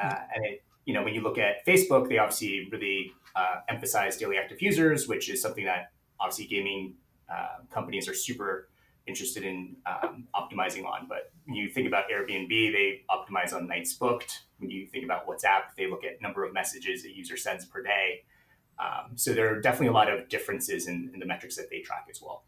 Uh, 0.00 0.16
and 0.34 0.44
it, 0.44 0.62
you 0.84 0.94
know, 0.94 1.02
when 1.02 1.14
you 1.14 1.20
look 1.20 1.38
at 1.38 1.64
Facebook, 1.66 2.08
they 2.08 2.18
obviously 2.18 2.68
really 2.72 3.12
uh, 3.36 3.56
emphasize 3.68 4.16
daily 4.16 4.36
active 4.36 4.60
users, 4.60 5.08
which 5.08 5.30
is 5.30 5.40
something 5.40 5.64
that 5.64 5.92
obviously 6.18 6.46
gaming 6.46 6.94
uh, 7.32 7.58
companies 7.70 8.08
are 8.08 8.14
super 8.14 8.69
interested 9.10 9.42
in 9.52 9.76
um, 9.92 10.12
optimizing 10.40 10.84
on. 10.92 11.00
But 11.12 11.22
when 11.44 11.56
you 11.60 11.66
think 11.74 11.86
about 11.86 12.04
Airbnb, 12.12 12.54
they 12.76 12.88
optimize 13.16 13.52
on 13.56 13.66
nights 13.74 13.92
booked. 14.02 14.32
When 14.60 14.70
you 14.70 14.86
think 14.92 15.04
about 15.04 15.26
WhatsApp, 15.28 15.62
they 15.76 15.86
look 15.92 16.04
at 16.08 16.22
number 16.26 16.42
of 16.46 16.50
messages 16.60 17.04
a 17.04 17.10
user 17.22 17.36
sends 17.36 17.64
per 17.72 17.82
day. 17.82 18.08
Um, 18.84 19.06
so 19.16 19.34
there 19.34 19.48
are 19.52 19.60
definitely 19.60 19.88
a 19.88 19.92
lot 20.00 20.08
of 20.10 20.28
differences 20.28 20.86
in, 20.86 21.10
in 21.12 21.18
the 21.20 21.26
metrics 21.26 21.56
that 21.56 21.68
they 21.70 21.80
track 21.80 22.06
as 22.10 22.22
well. 22.22 22.38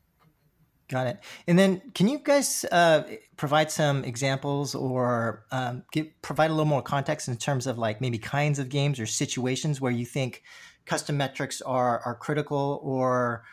Got 0.88 1.06
it. 1.06 1.18
And 1.46 1.58
then, 1.58 1.70
can 1.94 2.06
you 2.08 2.18
guys 2.18 2.48
uh, 2.70 3.04
provide 3.36 3.70
some 3.70 4.04
examples 4.04 4.74
or 4.74 5.44
um, 5.50 5.84
give, 5.92 6.06
provide 6.20 6.50
a 6.50 6.54
little 6.54 6.72
more 6.76 6.82
context 6.82 7.28
in 7.28 7.36
terms 7.36 7.66
of 7.66 7.78
like 7.78 8.00
maybe 8.00 8.18
kinds 8.18 8.58
of 8.58 8.68
games 8.68 9.00
or 9.00 9.06
situations 9.06 9.80
where 9.80 9.92
you 9.92 10.04
think 10.04 10.42
custom 10.84 11.16
metrics 11.16 11.62
are 11.62 12.00
are 12.04 12.14
critical, 12.14 12.80
or 12.82 13.44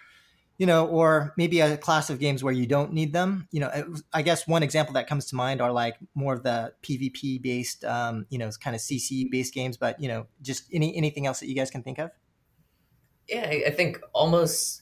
you 0.60 0.66
know, 0.66 0.86
or 0.88 1.34
maybe 1.38 1.62
a 1.62 1.78
class 1.78 2.10
of 2.10 2.20
games 2.20 2.44
where 2.44 2.54
you 2.54 2.68
don't 2.68 2.92
need 2.92 3.14
them? 3.14 3.48
You 3.50 3.62
know, 3.62 3.96
I 4.12 4.22
guess 4.22 4.46
one 4.46 4.62
example 4.62 4.94
that 4.96 5.08
comes 5.08 5.26
to 5.28 5.36
mind 5.36 5.62
are 5.62 5.72
like 5.72 5.96
more 6.16 6.34
of 6.34 6.44
the 6.44 6.74
PvP 6.84 7.42
based, 7.42 7.86
um, 7.86 8.26
you 8.30 8.38
know, 8.38 8.52
kind 8.62 8.76
of 8.76 8.82
CC 8.82 9.32
based 9.32 9.54
games. 9.54 9.78
But 9.78 10.02
you 10.02 10.10
know, 10.10 10.28
just 10.42 10.66
any 10.74 10.96
anything 10.98 11.26
else 11.26 11.40
that 11.40 11.48
you 11.48 11.56
guys 11.56 11.72
can 11.72 11.82
think 11.82 11.98
of? 11.98 12.12
Yeah, 13.30 13.50
I 13.68 13.70
think 13.72 14.02
almost 14.12 14.82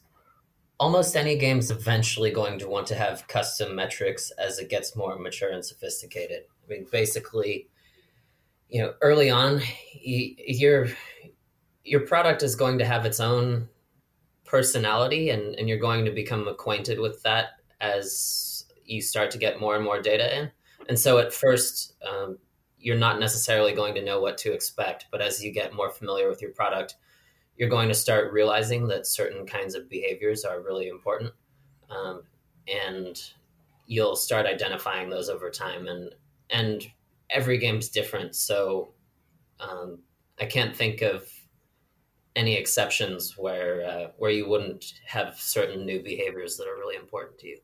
almost 0.80 1.16
any 1.16 1.38
game 1.38 1.60
is 1.60 1.70
eventually 1.70 2.32
going 2.32 2.58
to 2.58 2.68
want 2.68 2.88
to 2.88 2.96
have 2.96 3.28
custom 3.28 3.76
metrics 3.76 4.32
as 4.32 4.58
it 4.58 4.70
gets 4.70 4.96
more 4.96 5.18
mature 5.20 5.52
and 5.52 5.64
sophisticated. 5.64 6.44
I 6.66 6.74
mean, 6.74 6.88
basically, 6.92 7.70
you 8.68 8.82
know, 8.82 8.96
early 9.02 9.30
on, 9.30 9.62
your 10.02 10.88
your 11.84 12.00
product 12.00 12.42
is 12.42 12.56
going 12.56 12.80
to 12.80 12.86
have 12.86 13.06
its 13.06 13.20
own 13.20 13.70
personality, 14.48 15.30
and 15.30 15.56
and 15.56 15.70
you're 15.70 15.78
going 15.78 16.06
to 16.06 16.12
become 16.12 16.48
acquainted 16.48 17.00
with 17.00 17.22
that 17.24 17.60
as 17.80 18.66
you 18.86 19.02
start 19.02 19.30
to 19.32 19.38
get 19.38 19.60
more 19.60 19.76
and 19.76 19.84
more 19.84 20.02
data 20.02 20.36
in. 20.38 20.52
And 20.90 20.98
so, 20.98 21.20
at 21.20 21.34
first, 21.34 21.94
um, 22.08 22.38
you're 22.80 22.98
not 22.98 23.20
necessarily 23.20 23.74
going 23.74 23.94
to 23.96 24.04
know 24.04 24.22
what 24.22 24.38
to 24.40 24.54
expect, 24.54 25.08
but 25.12 25.22
as 25.22 25.44
you 25.44 25.52
get 25.52 25.74
more 25.74 25.90
familiar 25.90 26.30
with 26.30 26.42
your 26.42 26.52
product, 26.52 26.96
you're 27.58 27.70
going 27.70 27.90
to 27.90 27.96
start 27.96 28.32
realizing 28.32 28.88
that 28.88 29.08
certain 29.08 29.46
kinds 29.46 29.76
of 29.76 29.90
behaviors 29.90 30.46
are 30.46 30.62
really 30.62 30.88
important. 30.88 31.34
Um, 31.90 32.24
and 32.68 33.20
you'll 33.88 34.16
start 34.16 34.46
identifying 34.46 35.10
those 35.10 35.30
over 35.30 35.50
time. 35.50 35.88
And, 35.88 36.14
and 36.50 36.86
every 37.30 37.58
game's 37.58 37.90
different. 37.90 38.36
So 38.36 38.94
um, 39.60 40.00
I 40.40 40.46
can't 40.46 40.76
think 40.76 41.02
of 41.02 41.30
any 42.38 42.56
exceptions 42.56 43.38
where, 43.38 43.86
uh, 43.86 44.08
where 44.18 44.32
you 44.32 44.48
wouldn't 44.48 44.94
have 45.06 45.40
certain 45.40 45.86
new 45.86 46.02
behaviors 46.02 46.56
that 46.58 46.68
are 46.68 46.78
really 46.78 46.96
important 46.96 47.38
to 47.40 47.48
you. 47.48 47.58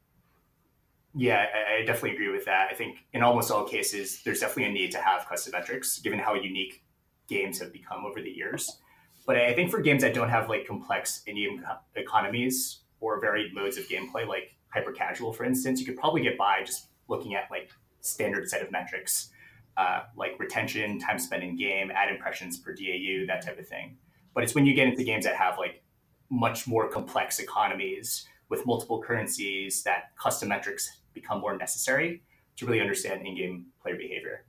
Yeah, 1.15 1.45
I 1.79 1.85
definitely 1.85 2.15
agree 2.15 2.31
with 2.31 2.45
that. 2.45 2.69
I 2.71 2.73
think 2.73 2.97
in 3.13 3.21
almost 3.21 3.51
all 3.51 3.65
cases, 3.65 4.23
there's 4.23 4.39
definitely 4.39 4.65
a 4.65 4.73
need 4.73 4.91
to 4.93 4.97
have 4.97 5.27
custom 5.27 5.51
metrics, 5.51 5.99
given 5.99 6.17
how 6.17 6.33
unique 6.33 6.83
games 7.27 7.59
have 7.59 7.71
become 7.71 8.03
over 8.03 8.19
the 8.19 8.31
years. 8.31 8.79
But 9.27 9.37
I 9.37 9.53
think 9.53 9.69
for 9.69 9.79
games 9.79 10.01
that 10.01 10.15
don't 10.15 10.29
have 10.29 10.49
like 10.49 10.65
complex 10.65 11.21
in-game 11.27 11.63
economies 11.95 12.79
or 12.99 13.21
varied 13.21 13.53
modes 13.53 13.77
of 13.77 13.87
gameplay, 13.87 14.27
like 14.27 14.55
hyper 14.69 14.91
casual, 14.91 15.31
for 15.31 15.45
instance, 15.45 15.79
you 15.79 15.85
could 15.85 15.97
probably 15.97 16.23
get 16.23 16.37
by 16.37 16.63
just 16.65 16.87
looking 17.07 17.35
at 17.35 17.49
like 17.51 17.69
standard 18.01 18.49
set 18.49 18.63
of 18.63 18.71
metrics, 18.71 19.29
uh, 19.77 20.01
like 20.17 20.39
retention, 20.39 20.99
time 20.99 21.19
spent 21.19 21.43
in 21.43 21.55
game, 21.55 21.91
ad 21.91 22.11
impressions 22.11 22.57
per 22.57 22.73
DAU, 22.73 23.25
that 23.27 23.45
type 23.45 23.59
of 23.59 23.67
thing. 23.67 23.97
But 24.33 24.43
it's 24.43 24.55
when 24.55 24.65
you 24.65 24.73
get 24.73 24.87
into 24.87 25.03
games 25.03 25.25
that 25.25 25.35
have 25.35 25.57
like 25.57 25.83
much 26.29 26.67
more 26.67 26.89
complex 26.89 27.39
economies 27.39 28.27
with 28.49 28.65
multiple 28.65 29.01
currencies 29.01 29.83
that 29.83 30.15
custom 30.17 30.49
metrics 30.49 30.99
become 31.13 31.41
more 31.41 31.57
necessary 31.57 32.21
to 32.57 32.65
really 32.65 32.81
understand 32.81 33.25
in-game 33.25 33.67
player 33.81 33.95
behavior. 33.95 34.45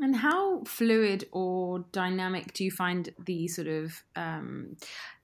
And 0.00 0.14
how 0.14 0.62
fluid 0.64 1.24
or 1.32 1.84
dynamic 1.90 2.52
do 2.52 2.64
you 2.64 2.70
find 2.70 3.10
the 3.26 3.48
sort 3.48 3.66
of 3.66 4.04
um, 4.14 4.76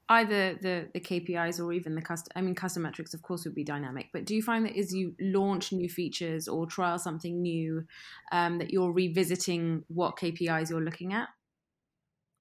either 0.08 0.54
the 0.54 0.88
the 0.92 1.00
KPIs 1.00 1.64
or 1.64 1.72
even 1.72 1.94
the 1.94 2.02
custom? 2.02 2.32
I 2.34 2.40
mean, 2.40 2.56
custom 2.56 2.82
metrics, 2.82 3.14
of 3.14 3.22
course, 3.22 3.44
would 3.44 3.54
be 3.54 3.62
dynamic. 3.62 4.08
But 4.12 4.24
do 4.24 4.34
you 4.34 4.42
find 4.42 4.66
that 4.66 4.76
as 4.76 4.92
you 4.92 5.14
launch 5.20 5.72
new 5.72 5.88
features 5.88 6.48
or 6.48 6.66
trial 6.66 6.98
something 6.98 7.40
new, 7.40 7.84
um, 8.32 8.58
that 8.58 8.72
you're 8.72 8.90
revisiting 8.90 9.84
what 9.86 10.16
KPIs 10.16 10.70
you're 10.70 10.82
looking 10.82 11.12
at, 11.12 11.28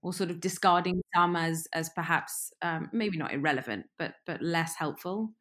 or 0.04 0.14
sort 0.14 0.30
of 0.30 0.40
discarding 0.40 1.02
some 1.16 1.36
as 1.36 1.68
as 1.74 1.90
perhaps 1.90 2.52
um, 2.62 2.90
maybe 2.92 3.18
not 3.18 3.34
irrelevant, 3.34 3.86
but 3.98 4.16
but 4.26 4.42
less 4.42 4.76
helpful? 4.76 5.32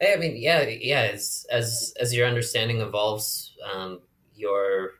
I 0.00 0.16
mean, 0.16 0.36
yeah, 0.36 0.62
yeah. 0.62 1.10
As 1.12 1.44
as 1.50 1.92
as 2.00 2.14
your 2.14 2.26
understanding 2.26 2.80
evolves, 2.80 3.54
um, 3.70 4.00
your 4.34 4.92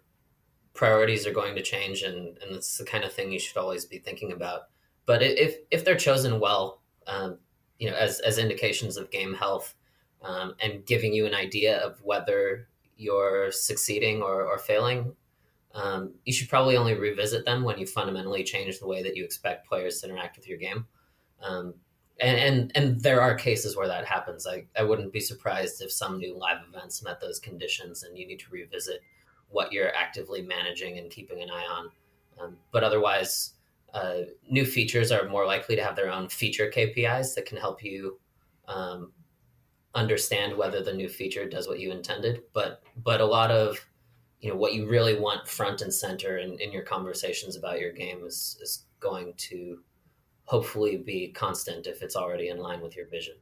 priorities 0.75 1.27
are 1.27 1.33
going 1.33 1.55
to 1.55 1.63
change, 1.63 2.03
and 2.03 2.37
and 2.39 2.57
it's 2.57 2.77
the 2.77 2.85
kind 2.85 3.05
of 3.05 3.13
thing 3.13 3.33
you 3.33 3.39
should 3.39 3.57
always 3.57 3.85
be 3.85 3.99
thinking 3.99 4.33
about. 4.33 4.63
But 5.07 5.23
if 5.23 5.57
if 5.71 5.85
they're 5.85 5.97
chosen 5.97 6.41
well, 6.41 6.83
um, 7.07 7.39
you 7.79 7.89
know, 7.89 7.97
as 7.97 8.21
as 8.21 8.39
indications 8.39 8.97
of 8.97 9.11
game 9.11 9.35
health, 9.35 9.75
um, 10.23 10.55
and 10.61 10.85
giving 10.85 11.13
you 11.13 11.25
an 11.27 11.35
idea 11.35 11.79
of 11.79 12.03
whether 12.03 12.69
you're 12.97 13.53
succeeding 13.53 14.23
or, 14.23 14.47
or 14.47 14.59
failing, 14.59 15.15
um, 15.77 16.15
you 16.25 16.33
should 16.33 16.49
probably 16.49 16.77
only 16.77 16.95
revisit 16.95 17.45
them 17.45 17.63
when 17.63 17.79
you 17.79 17.87
fundamentally 17.87 18.43
change 18.43 18.79
the 18.79 18.87
way 18.87 19.03
that 19.03 19.15
you 19.15 19.25
expect 19.25 19.69
players 19.69 20.01
to 20.01 20.09
interact 20.09 20.37
with 20.37 20.49
your 20.49 20.57
game. 20.57 20.87
Um, 21.43 21.75
and, 22.19 22.39
and 22.39 22.73
and 22.75 23.01
there 23.03 23.21
are 23.21 23.35
cases 23.35 23.77
where 23.77 23.87
that 23.87 24.07
happens. 24.07 24.47
I, 24.47 24.65
I 24.79 24.83
wouldn't 24.83 25.13
be 25.13 25.21
surprised 25.21 25.83
if 25.83 25.93
some 25.93 26.19
new 26.19 26.35
live 26.37 26.63
events 26.67 27.05
met 27.05 27.21
those 27.21 27.39
conditions 27.39 28.05
and 28.05 28.17
you 28.17 28.27
need 28.27 28.41
to 28.41 28.51
revisit 28.51 29.03
what 29.51 29.71
you're 29.71 29.95
actively 29.95 30.41
managing 30.41 30.99
and 30.99 31.11
keeping 31.11 31.43
an 31.43 31.51
eye 31.51 31.67
on. 31.71 31.91
Um, 32.41 32.57
but 32.73 32.83
otherwise, 32.83 33.53
uh, 33.93 34.21
new 34.49 34.65
features 34.65 35.13
are 35.13 35.29
more 35.29 35.45
likely 35.45 35.77
to 35.77 35.85
have 35.85 35.95
their 35.95 36.11
own 36.11 36.31
feature 36.31 36.73
KPIs 36.75 37.35
that 37.35 37.45
can 37.45 37.59
help 37.59 37.85
you 37.85 38.19
um, 38.67 39.13
understand 39.95 40.57
whether 40.57 40.83
the 40.83 40.93
new 40.93 41.09
feature 41.09 41.47
does 41.47 41.69
what 41.69 41.81
you 41.81 41.93
intended. 41.93 42.45
But 42.55 42.83
but 43.05 43.21
a 43.21 43.27
lot 43.27 43.51
of 43.51 43.79
you 44.47 44.53
know 44.53 44.59
what 44.59 44.75
you 44.75 44.87
really 44.87 45.19
want 45.19 45.49
front 45.49 45.83
and 45.83 45.93
center 45.93 46.39
in, 46.39 46.57
in 46.61 46.71
your 46.71 46.85
conversations 46.85 47.57
about 47.57 47.81
your 47.81 47.91
game 47.91 48.25
is 48.25 48.57
is 48.63 48.85
going 49.01 49.35
to 49.37 49.81
hopefully 50.45 50.97
be 50.97 51.33
constant 51.33 51.89
if 51.89 52.01
it's 52.01 52.15
already 52.15 52.49
in 52.49 52.59
line 52.59 52.81
with 52.81 52.97
your 52.97 53.09
vision. 53.09 53.35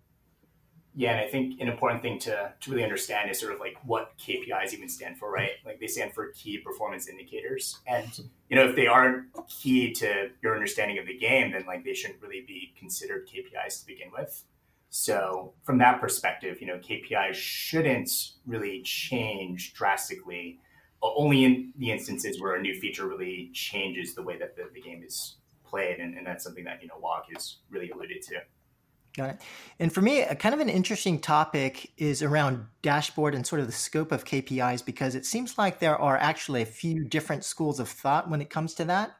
Yeah, 0.94 1.10
and 1.10 1.20
I 1.20 1.28
think 1.28 1.60
an 1.60 1.68
important 1.68 2.00
thing 2.00 2.18
to, 2.20 2.54
to 2.58 2.70
really 2.70 2.84
understand 2.84 3.30
is 3.30 3.38
sort 3.38 3.52
of 3.52 3.60
like 3.60 3.76
what 3.84 4.12
KPIs 4.16 4.72
even 4.72 4.88
stand 4.88 5.18
for, 5.18 5.30
right? 5.30 5.50
Like 5.66 5.78
they 5.78 5.88
stand 5.88 6.14
for 6.14 6.28
key 6.28 6.56
performance 6.56 7.06
indicators. 7.06 7.80
And, 7.86 8.08
you 8.48 8.56
know, 8.56 8.66
if 8.66 8.74
they 8.74 8.86
aren't 8.86 9.26
key 9.48 9.92
to 9.94 10.30
your 10.40 10.54
understanding 10.54 10.98
of 10.98 11.06
the 11.06 11.18
game, 11.18 11.50
then 11.50 11.66
like 11.66 11.84
they 11.84 11.94
shouldn't 11.94 12.22
really 12.22 12.44
be 12.46 12.72
considered 12.78 13.28
KPIs 13.28 13.80
to 13.80 13.86
begin 13.86 14.08
with. 14.16 14.44
So 14.88 15.52
from 15.64 15.78
that 15.78 16.00
perspective, 16.00 16.60
you 16.60 16.68
know, 16.68 16.78
KPIs 16.78 17.34
shouldn't 17.34 18.10
really 18.46 18.80
change 18.82 19.74
drastically, 19.74 20.60
only 21.16 21.44
in 21.44 21.72
the 21.76 21.90
instances 21.90 22.40
where 22.40 22.54
a 22.54 22.62
new 22.62 22.78
feature 22.80 23.06
really 23.06 23.50
changes 23.52 24.14
the 24.14 24.22
way 24.22 24.38
that 24.38 24.56
the, 24.56 24.70
the 24.72 24.80
game 24.80 25.02
is 25.04 25.36
played. 25.64 25.98
And, 25.98 26.16
and 26.16 26.26
that's 26.26 26.44
something 26.44 26.64
that, 26.64 26.82
you 26.82 26.88
know, 26.88 26.98
Wog 26.98 27.24
has 27.34 27.56
really 27.70 27.90
alluded 27.90 28.22
to. 28.22 28.36
Got 29.16 29.30
it. 29.30 29.40
And 29.78 29.92
for 29.92 30.00
me, 30.00 30.22
a 30.22 30.34
kind 30.34 30.54
of 30.54 30.60
an 30.60 30.68
interesting 30.68 31.20
topic 31.20 31.92
is 31.96 32.20
around 32.20 32.66
dashboard 32.82 33.34
and 33.34 33.46
sort 33.46 33.60
of 33.60 33.66
the 33.66 33.72
scope 33.72 34.10
of 34.10 34.24
KPIs 34.24 34.84
because 34.84 35.14
it 35.14 35.24
seems 35.24 35.56
like 35.56 35.78
there 35.78 35.96
are 35.96 36.16
actually 36.16 36.62
a 36.62 36.66
few 36.66 37.04
different 37.04 37.44
schools 37.44 37.78
of 37.78 37.88
thought 37.88 38.28
when 38.28 38.40
it 38.40 38.50
comes 38.50 38.74
to 38.74 38.84
that. 38.86 39.14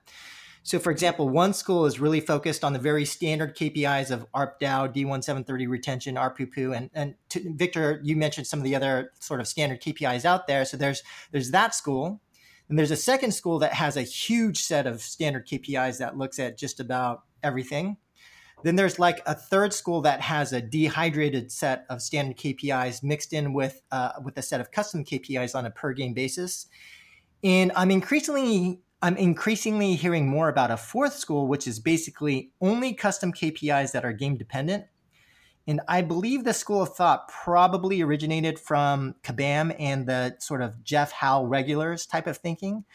So, 0.66 0.78
for 0.78 0.90
example, 0.90 1.28
one 1.28 1.52
school 1.52 1.84
is 1.84 2.00
really 2.00 2.20
focused 2.20 2.64
on 2.64 2.72
the 2.72 2.78
very 2.78 3.04
standard 3.04 3.54
KPIs 3.54 4.10
of 4.10 4.26
ARPDAU, 4.32 4.94
D1730 4.94 5.68
retention, 5.68 6.14
ARPPU, 6.14 6.74
and 6.74 6.88
and 6.94 7.16
to, 7.28 7.54
Victor, 7.54 8.00
you 8.02 8.16
mentioned 8.16 8.46
some 8.46 8.60
of 8.60 8.64
the 8.64 8.74
other 8.74 9.12
sort 9.20 9.40
of 9.40 9.46
standard 9.46 9.82
KPIs 9.82 10.24
out 10.24 10.46
there. 10.46 10.64
So 10.64 10.78
there's 10.78 11.02
there's 11.32 11.50
that 11.50 11.74
school, 11.74 12.22
and 12.70 12.78
there's 12.78 12.90
a 12.90 12.96
second 12.96 13.32
school 13.32 13.58
that 13.58 13.74
has 13.74 13.98
a 13.98 14.02
huge 14.02 14.62
set 14.62 14.86
of 14.86 15.02
standard 15.02 15.46
KPIs 15.46 15.98
that 15.98 16.16
looks 16.16 16.38
at 16.38 16.56
just 16.56 16.80
about 16.80 17.24
everything. 17.42 17.98
Then 18.62 18.76
there's 18.76 18.98
like 18.98 19.20
a 19.26 19.34
third 19.34 19.74
school 19.74 20.00
that 20.00 20.22
has 20.22 20.54
a 20.54 20.62
dehydrated 20.62 21.52
set 21.52 21.84
of 21.90 22.00
standard 22.00 22.38
KPIs 22.38 23.02
mixed 23.02 23.34
in 23.34 23.52
with 23.52 23.82
uh, 23.92 24.12
with 24.24 24.38
a 24.38 24.42
set 24.42 24.62
of 24.62 24.70
custom 24.70 25.04
KPIs 25.04 25.54
on 25.54 25.66
a 25.66 25.70
per 25.70 25.92
game 25.92 26.14
basis. 26.14 26.68
And 27.42 27.70
I'm 27.76 27.90
increasingly 27.90 28.80
I'm 29.04 29.18
increasingly 29.18 29.96
hearing 29.96 30.26
more 30.26 30.48
about 30.48 30.70
a 30.70 30.78
fourth 30.78 31.12
school, 31.12 31.46
which 31.46 31.68
is 31.68 31.78
basically 31.78 32.52
only 32.62 32.94
custom 32.94 33.34
KPIs 33.34 33.92
that 33.92 34.02
are 34.02 34.14
game 34.14 34.38
dependent. 34.38 34.86
And 35.66 35.82
I 35.88 36.00
believe 36.00 36.42
the 36.42 36.54
school 36.54 36.80
of 36.80 36.96
thought 36.96 37.28
probably 37.28 38.00
originated 38.00 38.58
from 38.58 39.14
Kabam 39.22 39.76
and 39.78 40.06
the 40.06 40.36
sort 40.38 40.62
of 40.62 40.82
Jeff 40.82 41.12
Howe 41.12 41.44
regulars 41.44 42.06
type 42.06 42.26
of 42.26 42.38
thinking, 42.38 42.86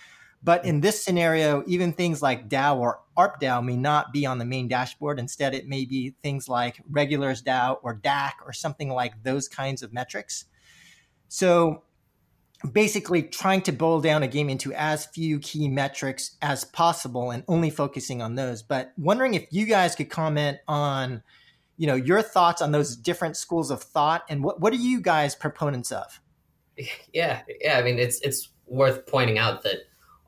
but 0.41 0.65
in 0.65 0.81
this 0.81 1.03
scenario, 1.03 1.63
even 1.67 1.93
things 1.93 2.23
like 2.23 2.49
DAU 2.49 2.79
or 2.79 3.01
ARPDAU 3.15 3.63
may 3.63 3.77
not 3.77 4.11
be 4.11 4.25
on 4.25 4.39
the 4.39 4.45
main 4.45 4.67
dashboard. 4.67 5.19
Instead, 5.19 5.53
it 5.53 5.67
may 5.67 5.85
be 5.85 6.15
things 6.23 6.49
like 6.49 6.81
regulars 6.89 7.43
DAU 7.43 7.77
or 7.83 7.95
DAC 7.95 8.31
or 8.43 8.51
something 8.51 8.89
like 8.89 9.21
those 9.21 9.47
kinds 9.47 9.83
of 9.83 9.93
metrics. 9.93 10.45
So 11.27 11.83
basically 12.71 13.23
trying 13.23 13.61
to 13.63 13.71
boil 13.71 14.01
down 14.01 14.23
a 14.23 14.27
game 14.27 14.49
into 14.49 14.73
as 14.73 15.05
few 15.07 15.39
key 15.39 15.67
metrics 15.67 16.37
as 16.41 16.65
possible 16.65 17.31
and 17.31 17.43
only 17.47 17.69
focusing 17.69 18.21
on 18.21 18.35
those. 18.35 18.61
But 18.61 18.91
wondering 18.97 19.33
if 19.33 19.47
you 19.51 19.65
guys 19.65 19.95
could 19.95 20.09
comment 20.09 20.59
on, 20.67 21.23
you 21.77 21.87
know 21.87 21.95
your 21.95 22.21
thoughts 22.21 22.61
on 22.61 22.73
those 22.73 22.97
different 22.97 23.37
schools 23.37 23.71
of 23.71 23.81
thought 23.81 24.23
and 24.29 24.43
what 24.43 24.59
what 24.59 24.73
are 24.73 24.77
you 24.77 24.99
guys 25.01 25.35
proponents 25.35 25.91
of? 25.91 26.19
Yeah 27.13 27.41
yeah 27.59 27.77
i 27.77 27.81
mean 27.81 27.99
it's 27.99 28.21
it's 28.21 28.49
worth 28.65 29.05
pointing 29.05 29.37
out 29.37 29.63
that 29.63 29.79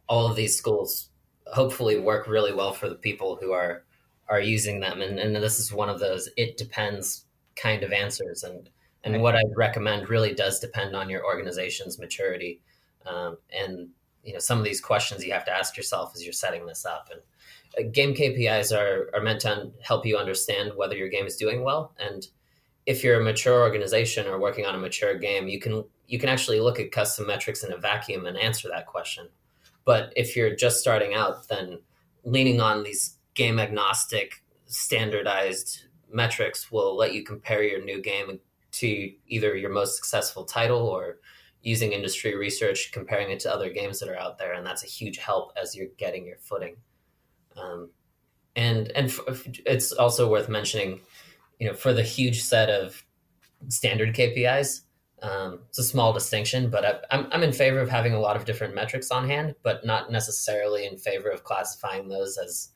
all 0.10 0.28
of 0.30 0.36
these 0.36 0.58
schools 0.58 1.10
hopefully 1.54 2.00
work 2.00 2.28
really 2.28 2.54
well 2.54 2.74
for 2.74 2.90
the 2.90 2.96
people 2.96 3.38
who 3.42 3.52
are 3.52 3.84
are 4.30 4.40
using 4.40 4.80
them. 4.80 5.02
And, 5.02 5.20
and 5.20 5.36
this 5.36 5.60
is 5.60 5.74
one 5.74 5.90
of 5.90 6.00
those 6.00 6.30
it 6.38 6.58
depends 6.58 7.26
kind 7.56 7.84
of 7.84 7.92
answers. 7.92 8.44
And 8.44 8.70
and 9.03 9.22
what 9.22 9.36
i'd 9.36 9.55
recommend 9.55 10.10
really 10.10 10.34
does 10.34 10.60
depend 10.60 10.96
on 10.96 11.10
your 11.10 11.25
organization's 11.25 12.00
maturity 12.00 12.60
um, 13.05 13.38
and 13.51 13.89
you 14.24 14.34
know 14.34 14.39
some 14.39 14.58
of 14.58 14.63
these 14.63 14.81
questions 14.81 15.25
you 15.25 15.34
have 15.34 15.46
to 15.46 15.51
ask 15.55 15.75
yourself 15.75 16.12
as 16.15 16.24
you're 16.24 16.34
setting 16.34 16.65
this 16.65 16.86
up 16.86 17.10
and 17.12 17.22
game 17.91 18.13
KPIs 18.13 18.75
are, 18.75 19.10
are 19.13 19.22
meant 19.22 19.41
to 19.41 19.72
help 19.81 20.05
you 20.05 20.17
understand 20.17 20.72
whether 20.75 20.96
your 20.96 21.10
game 21.10 21.25
is 21.25 21.38
doing 21.38 21.63
well. 21.63 21.93
And 22.00 22.27
if 22.86 23.03
you're 23.03 23.20
a 23.20 23.24
mature 23.24 23.62
organization 23.62 24.27
or 24.27 24.39
working 24.39 24.65
on 24.65 24.75
a 24.75 24.79
mature 24.79 25.17
game, 25.17 25.48
you 25.48 25.60
can 25.60 25.86
you 26.08 26.20
can 26.20 26.29
actually 26.29 26.60
look 26.60 26.79
at 26.79 26.91
custom 26.91 27.27
metrics 27.27 27.63
in 27.63 27.72
a 27.72 27.77
vacuum 27.77 28.25
and 28.25 28.38
answer 28.38 28.67
that 28.67 28.88
question. 28.88 29.29
But 29.86 30.12
if 30.17 30.36
you're 30.36 30.55
just 30.55 30.79
starting 30.79 31.13
out, 31.13 31.48
then 31.48 31.79
leaning 32.25 32.60
on 32.60 32.84
these 32.84 33.17
game 33.34 33.60
agnostic, 33.60 34.43
standardized 34.65 35.86
metrics 36.12 36.70
will 36.70 36.98
let 36.98 37.13
you 37.13 37.24
compare 37.24 37.63
your 37.63 37.84
new 37.84 38.01
game 38.01 38.39
to 38.74 39.12
either 39.28 39.56
your 39.56 39.72
most 39.72 39.96
successful 39.96 40.46
title 40.46 40.88
or 40.88 41.18
using 41.62 41.92
industry 41.92 42.36
research, 42.36 42.92
comparing 42.92 43.30
it 43.32 43.40
to 43.42 43.54
other 43.54 43.70
games 43.70 44.00
that 44.00 44.10
are 44.10 44.18
out 44.18 44.38
there. 44.38 44.54
And 44.54 44.66
that's 44.66 44.84
a 44.84 44.88
huge 44.88 45.18
help 45.18 45.54
as 45.62 45.75
you're 45.75 45.88
getting 45.98 46.25
your 46.25 46.38
footing. 46.38 46.78
Um, 47.56 47.92
and 48.56 48.92
and 48.96 49.08
f- 49.08 49.48
it's 49.66 49.92
also 49.92 50.30
worth 50.30 50.50
mentioning, 50.50 51.00
you 51.60 51.68
know, 51.68 51.74
for 51.74 51.94
the 51.94 52.04
huge 52.04 52.42
set 52.42 52.70
of 52.70 53.04
standard 53.68 54.16
KPIs, 54.16 54.82
um, 55.22 55.60
it's 55.70 55.78
a 55.78 55.84
small 55.84 56.13
distinction, 56.13 56.70
but 56.70 56.84
I, 56.84 57.16
I'm 57.16 57.28
I'm 57.32 57.44
in 57.44 57.54
favor 57.54 57.80
of 57.80 57.90
having 57.90 58.13
a 58.13 58.20
lot 58.20 58.36
of 58.36 58.46
different 58.46 58.74
metrics 58.74 59.12
on 59.12 59.28
hand, 59.28 59.56
but 59.62 59.86
not 59.86 60.12
necessarily 60.12 60.86
in 60.86 60.98
favor 60.98 61.30
of 61.30 61.44
classifying 61.44 62.08
those 62.08 62.38
as 62.38 62.70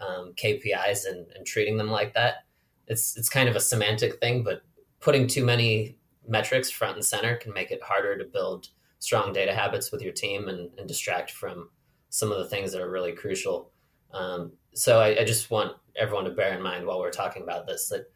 um, 0.00 0.32
KPIs 0.36 1.06
and, 1.08 1.26
and 1.34 1.44
treating 1.44 1.76
them 1.76 1.90
like 1.90 2.14
that. 2.14 2.44
It's 2.86 3.16
it's 3.16 3.28
kind 3.28 3.48
of 3.48 3.56
a 3.56 3.60
semantic 3.60 4.20
thing, 4.20 4.44
but 4.44 4.62
putting 5.00 5.26
too 5.26 5.44
many 5.44 5.96
metrics 6.26 6.70
front 6.70 6.96
and 6.96 7.04
center 7.04 7.36
can 7.36 7.52
make 7.52 7.70
it 7.70 7.82
harder 7.82 8.18
to 8.18 8.24
build 8.24 8.68
strong 8.98 9.32
data 9.32 9.54
habits 9.54 9.92
with 9.92 10.02
your 10.02 10.12
team 10.12 10.48
and, 10.48 10.70
and 10.78 10.88
distract 10.88 11.30
from 11.30 11.70
some 12.10 12.32
of 12.32 12.38
the 12.38 12.48
things 12.48 12.72
that 12.72 12.82
are 12.82 12.90
really 12.90 13.12
crucial. 13.12 13.70
Um, 14.12 14.52
so 14.74 15.00
I, 15.00 15.20
I, 15.20 15.24
just 15.24 15.50
want 15.50 15.76
everyone 15.94 16.24
to 16.24 16.30
bear 16.30 16.56
in 16.56 16.62
mind 16.62 16.86
while 16.86 16.98
we're 16.98 17.10
talking 17.10 17.42
about 17.42 17.66
this 17.66 17.88
that 17.90 18.10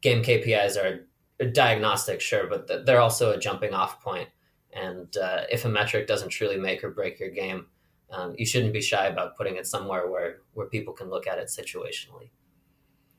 game 0.00 0.22
KPIs 0.22 0.76
are 0.76 1.06
a 1.40 1.46
diagnostic, 1.46 2.20
sure, 2.20 2.46
but 2.46 2.86
they're 2.86 3.00
also 3.00 3.32
a 3.32 3.38
jumping 3.38 3.74
off 3.74 4.00
point. 4.00 4.28
And 4.72 5.14
uh, 5.16 5.42
if 5.50 5.64
a 5.64 5.68
metric 5.68 6.06
doesn't 6.06 6.28
truly 6.28 6.56
make 6.56 6.84
or 6.84 6.90
break 6.90 7.18
your 7.18 7.30
game, 7.30 7.66
um, 8.10 8.34
you 8.38 8.46
shouldn't 8.46 8.72
be 8.72 8.80
shy 8.80 9.06
about 9.06 9.36
putting 9.36 9.56
it 9.56 9.66
somewhere 9.66 10.10
where 10.10 10.38
where 10.52 10.66
people 10.66 10.92
can 10.92 11.10
look 11.10 11.26
at 11.26 11.38
it 11.38 11.48
situationally. 11.48 12.30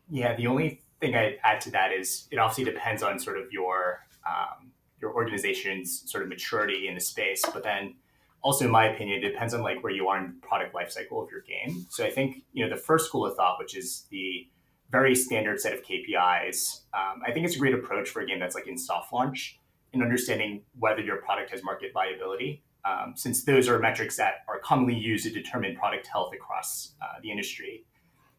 Yeah, 0.10 0.36
the 0.36 0.48
only 0.48 0.84
thing 1.03 1.15
I'd 1.15 1.38
add 1.43 1.62
to 1.62 1.72
that 1.72 1.91
is 1.91 2.27
it 2.31 2.38
obviously 2.38 2.63
depends 2.63 3.03
on 3.03 3.19
sort 3.19 3.38
of 3.38 3.51
your 3.51 4.05
um, 4.27 4.72
your 5.01 5.13
organization's 5.13 6.10
sort 6.10 6.24
of 6.24 6.29
maturity 6.29 6.88
in 6.88 6.95
the 6.95 7.01
space, 7.01 7.43
but 7.53 7.63
then 7.63 7.95
also 8.43 8.65
in 8.65 8.72
my 8.72 8.86
opinion 8.86 9.24
it 9.24 9.27
depends 9.27 9.53
on 9.53 9.62
like 9.62 9.81
where 9.83 9.91
you 9.91 10.07
are 10.07 10.17
in 10.17 10.36
product 10.41 10.75
lifecycle 10.75 11.24
of 11.24 11.31
your 11.31 11.41
game. 11.41 11.86
So 11.89 12.05
i 12.05 12.12
think 12.12 12.43
you 12.51 12.63
know 12.63 12.69
the 12.69 12.81
first 12.81 13.07
school 13.07 13.25
of 13.25 13.36
thought 13.36 13.57
which 13.57 13.75
is 13.75 14.05
the 14.12 14.48
very 14.91 15.15
standard 15.15 15.60
set 15.60 15.74
of 15.74 15.81
kpis 15.81 16.81
um, 16.93 17.22
i 17.25 17.31
think 17.31 17.45
it's 17.45 17.55
a 17.55 17.60
great 17.60 17.74
approach 17.74 18.10
for 18.10 18.22
a 18.22 18.27
game 18.27 18.39
that's 18.39 18.53
like 18.53 18.67
in 18.67 18.77
soft 18.77 19.12
launch 19.12 19.60
in 19.93 20.01
understanding 20.03 20.62
whether 20.77 21.01
your 21.01 21.17
product 21.17 21.50
has 21.51 21.63
market 21.63 21.92
viability 21.94 22.61
um, 22.85 23.13
since 23.16 23.46
those 23.46 23.70
are 23.70 23.79
metrics 23.79 24.18
that 24.18 24.44
are 24.48 24.59
commonly 24.59 24.96
used 24.96 25.24
to 25.24 25.31
determine 25.31 25.75
product 25.75 26.05
health 26.07 26.33
across 26.33 26.94
uh, 27.01 27.20
the 27.24 27.31
industry 27.31 27.85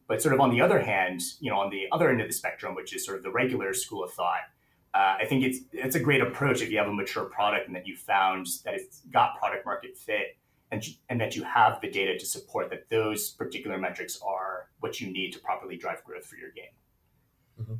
but 0.07 0.21
sort 0.21 0.35
of 0.35 0.40
on 0.40 0.51
the 0.51 0.61
other 0.61 0.81
hand 0.81 1.21
you 1.40 1.51
know 1.51 1.59
on 1.59 1.71
the 1.71 1.87
other 1.93 2.11
end 2.11 2.21
of 2.21 2.27
the 2.27 2.33
spectrum 2.33 2.75
which 2.75 2.95
is 2.95 3.05
sort 3.05 3.17
of 3.17 3.23
the 3.23 3.31
regular 3.31 3.73
school 3.73 4.05
of 4.05 4.12
thought 4.12 4.43
uh, 4.95 5.17
I 5.21 5.27
think 5.27 5.43
it's 5.43 5.59
it's 5.73 5.97
a 5.97 6.01
great 6.01 6.21
approach 6.21 6.62
if 6.62 6.71
you 6.71 6.79
have 6.79 6.87
a 6.87 6.93
mature 6.93 7.25
product 7.25 7.67
and 7.67 7.75
that 7.75 7.87
you 7.87 7.97
found 7.97 8.47
that 8.64 8.75
it's 8.75 9.01
got 9.12 9.37
product 9.38 9.67
market 9.67 9.97
fit 9.97 10.37
and 10.71 10.85
and 11.09 11.21
that 11.21 11.35
you 11.35 11.43
have 11.43 11.81
the 11.81 11.90
data 11.90 12.17
to 12.17 12.25
support 12.25 12.71
that 12.71 12.88
those 12.90 13.31
particular 13.31 13.77
metrics 13.77 14.21
are 14.25 14.69
what 14.81 15.01
you 15.01 15.12
need 15.12 15.33
to 15.33 15.40
properly 15.40 15.77
drive 15.77 16.03
growth 16.05 16.25
for 16.25 16.37
your 16.37 16.51
game. 16.51 16.75
Mm-hmm. 17.61 17.75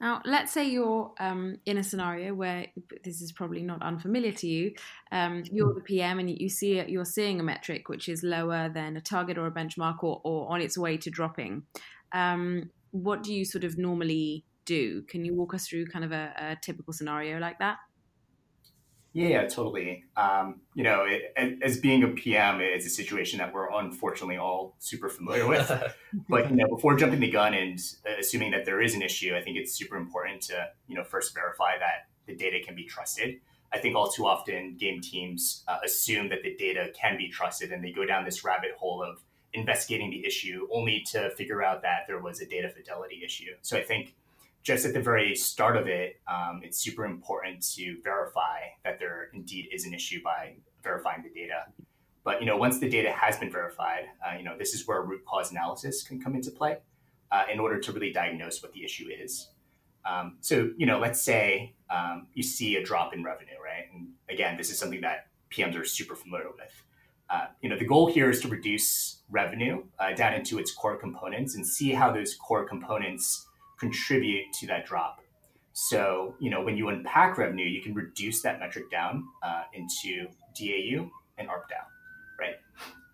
Now, 0.00 0.20
let's 0.24 0.52
say 0.52 0.68
you're 0.68 1.12
um, 1.18 1.58
in 1.64 1.78
a 1.78 1.82
scenario 1.82 2.34
where 2.34 2.66
this 3.02 3.22
is 3.22 3.32
probably 3.32 3.62
not 3.62 3.82
unfamiliar 3.82 4.32
to 4.32 4.46
you. 4.46 4.74
Um, 5.10 5.42
you're 5.50 5.72
the 5.72 5.80
PM 5.80 6.18
and 6.18 6.28
you 6.30 6.48
see 6.48 6.82
you're 6.86 7.04
seeing 7.04 7.40
a 7.40 7.42
metric 7.42 7.88
which 7.88 8.08
is 8.08 8.22
lower 8.22 8.68
than 8.68 8.96
a 8.96 9.00
target 9.00 9.38
or 9.38 9.46
a 9.46 9.50
benchmark 9.50 10.02
or, 10.02 10.20
or 10.22 10.52
on 10.52 10.60
its 10.60 10.76
way 10.76 10.96
to 10.98 11.10
dropping. 11.10 11.62
Um, 12.12 12.70
what 12.90 13.22
do 13.22 13.32
you 13.32 13.44
sort 13.44 13.64
of 13.64 13.78
normally 13.78 14.44
do. 14.66 15.02
Can 15.02 15.24
you 15.24 15.34
walk 15.34 15.54
us 15.54 15.66
through 15.66 15.86
kind 15.86 16.04
of 16.04 16.12
a, 16.12 16.32
a 16.36 16.56
typical 16.60 16.92
scenario 16.92 17.38
like 17.38 17.58
that? 17.60 17.78
Yeah, 19.16 19.46
totally. 19.46 20.04
Um, 20.14 20.60
you 20.74 20.84
know, 20.84 21.06
it, 21.06 21.62
as 21.62 21.78
being 21.78 22.02
a 22.02 22.08
PM, 22.08 22.60
it's 22.60 22.84
a 22.84 22.90
situation 22.90 23.38
that 23.38 23.50
we're 23.54 23.70
unfortunately 23.72 24.36
all 24.36 24.76
super 24.78 25.08
familiar 25.08 25.46
with. 25.46 25.72
but 26.28 26.50
you 26.50 26.56
know, 26.56 26.68
before 26.68 26.98
jumping 26.98 27.20
the 27.20 27.30
gun 27.30 27.54
and 27.54 27.80
assuming 28.20 28.50
that 28.50 28.66
there 28.66 28.82
is 28.82 28.94
an 28.94 29.00
issue, 29.00 29.34
I 29.34 29.40
think 29.40 29.56
it's 29.56 29.72
super 29.72 29.96
important 29.96 30.42
to 30.42 30.68
you 30.86 30.94
know 30.94 31.02
first 31.02 31.32
verify 31.32 31.78
that 31.78 32.08
the 32.26 32.36
data 32.36 32.58
can 32.62 32.76
be 32.76 32.84
trusted. 32.84 33.36
I 33.72 33.78
think 33.78 33.96
all 33.96 34.10
too 34.10 34.26
often 34.26 34.76
game 34.76 35.00
teams 35.00 35.64
uh, 35.66 35.78
assume 35.82 36.28
that 36.28 36.42
the 36.42 36.54
data 36.54 36.92
can 36.94 37.16
be 37.16 37.30
trusted, 37.30 37.72
and 37.72 37.82
they 37.82 37.92
go 37.92 38.04
down 38.04 38.26
this 38.26 38.44
rabbit 38.44 38.72
hole 38.76 39.02
of 39.02 39.22
investigating 39.54 40.10
the 40.10 40.26
issue 40.26 40.68
only 40.70 41.02
to 41.12 41.30
figure 41.30 41.64
out 41.64 41.80
that 41.80 42.00
there 42.06 42.20
was 42.20 42.42
a 42.42 42.46
data 42.46 42.68
fidelity 42.68 43.22
issue. 43.24 43.52
So 43.62 43.78
I 43.78 43.82
think 43.82 44.14
just 44.66 44.84
at 44.84 44.92
the 44.92 45.00
very 45.00 45.32
start 45.36 45.76
of 45.76 45.86
it, 45.86 46.20
um, 46.26 46.60
it's 46.64 46.80
super 46.80 47.04
important 47.04 47.64
to 47.76 47.98
verify 48.02 48.58
that 48.82 48.98
there 48.98 49.28
indeed 49.32 49.68
is 49.72 49.84
an 49.84 49.94
issue 49.94 50.20
by 50.24 50.54
verifying 50.82 51.22
the 51.22 51.30
data. 51.30 51.66
But 52.24 52.40
you 52.40 52.46
know, 52.46 52.56
once 52.56 52.80
the 52.80 52.88
data 52.88 53.12
has 53.12 53.38
been 53.38 53.52
verified, 53.52 54.06
uh, 54.26 54.36
you 54.36 54.42
know, 54.42 54.58
this 54.58 54.74
is 54.74 54.84
where 54.88 55.02
root 55.02 55.24
cause 55.24 55.52
analysis 55.52 56.02
can 56.02 56.20
come 56.20 56.34
into 56.34 56.50
play 56.50 56.78
uh, 57.30 57.44
in 57.50 57.60
order 57.60 57.78
to 57.78 57.92
really 57.92 58.12
diagnose 58.12 58.60
what 58.60 58.72
the 58.72 58.84
issue 58.84 59.06
is. 59.08 59.50
Um, 60.04 60.36
so, 60.40 60.70
you 60.76 60.86
know, 60.86 60.98
let's 60.98 61.22
say 61.22 61.76
um, 61.88 62.26
you 62.34 62.42
see 62.42 62.74
a 62.74 62.82
drop 62.82 63.14
in 63.14 63.22
revenue, 63.22 63.60
right? 63.64 63.84
And 63.94 64.08
again, 64.28 64.56
this 64.56 64.70
is 64.70 64.78
something 64.80 65.00
that 65.02 65.28
PMs 65.52 65.80
are 65.80 65.84
super 65.84 66.16
familiar 66.16 66.48
with. 66.48 66.82
Uh, 67.30 67.46
you 67.62 67.68
know, 67.68 67.78
the 67.78 67.86
goal 67.86 68.10
here 68.10 68.30
is 68.30 68.40
to 68.40 68.48
reduce 68.48 69.22
revenue 69.30 69.84
uh, 70.00 70.12
down 70.14 70.34
into 70.34 70.58
its 70.58 70.74
core 70.74 70.96
components 70.96 71.54
and 71.54 71.64
see 71.64 71.92
how 71.92 72.10
those 72.10 72.34
core 72.34 72.64
components 72.64 73.46
contribute 73.78 74.52
to 74.60 74.66
that 74.66 74.86
drop. 74.86 75.20
So, 75.72 76.34
you 76.40 76.50
know, 76.50 76.62
when 76.62 76.76
you 76.76 76.88
unpack 76.88 77.36
revenue, 77.36 77.66
you 77.66 77.82
can 77.82 77.92
reduce 77.92 78.40
that 78.42 78.58
metric 78.58 78.90
down 78.90 79.24
uh, 79.42 79.64
into 79.74 80.26
DAU 80.58 81.10
and 81.36 81.48
ARPDAU, 81.48 81.84
right? 82.40 82.54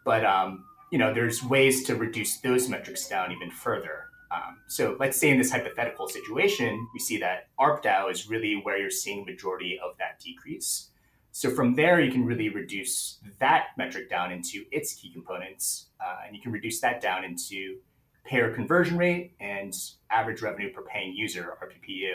But, 0.04 0.24
um, 0.24 0.64
you 0.92 0.98
know, 0.98 1.12
there's 1.12 1.42
ways 1.42 1.84
to 1.84 1.96
reduce 1.96 2.38
those 2.40 2.68
metrics 2.68 3.08
down 3.08 3.32
even 3.32 3.50
further. 3.50 4.04
Um, 4.30 4.58
so 4.68 4.96
let's 5.00 5.18
say 5.18 5.30
in 5.30 5.38
this 5.38 5.50
hypothetical 5.50 6.08
situation, 6.08 6.86
we 6.94 7.00
see 7.00 7.18
that 7.18 7.48
ARPDAU 7.58 8.10
is 8.10 8.30
really 8.30 8.60
where 8.62 8.78
you're 8.78 8.90
seeing 8.90 9.24
majority 9.24 9.78
of 9.84 9.98
that 9.98 10.20
decrease. 10.20 10.90
So 11.32 11.50
from 11.50 11.74
there, 11.74 12.00
you 12.00 12.12
can 12.12 12.24
really 12.24 12.48
reduce 12.48 13.18
that 13.40 13.68
metric 13.76 14.08
down 14.08 14.32
into 14.32 14.64
its 14.70 14.94
key 14.94 15.10
components, 15.12 15.88
uh, 16.00 16.26
and 16.26 16.36
you 16.36 16.42
can 16.42 16.52
reduce 16.52 16.80
that 16.82 17.00
down 17.00 17.24
into 17.24 17.78
payer 18.24 18.54
conversion 18.54 18.96
rate 18.96 19.34
and 19.40 19.74
average 20.10 20.42
revenue 20.42 20.72
per 20.72 20.82
paying 20.82 21.14
user 21.14 21.56
RPPU. 21.62 22.14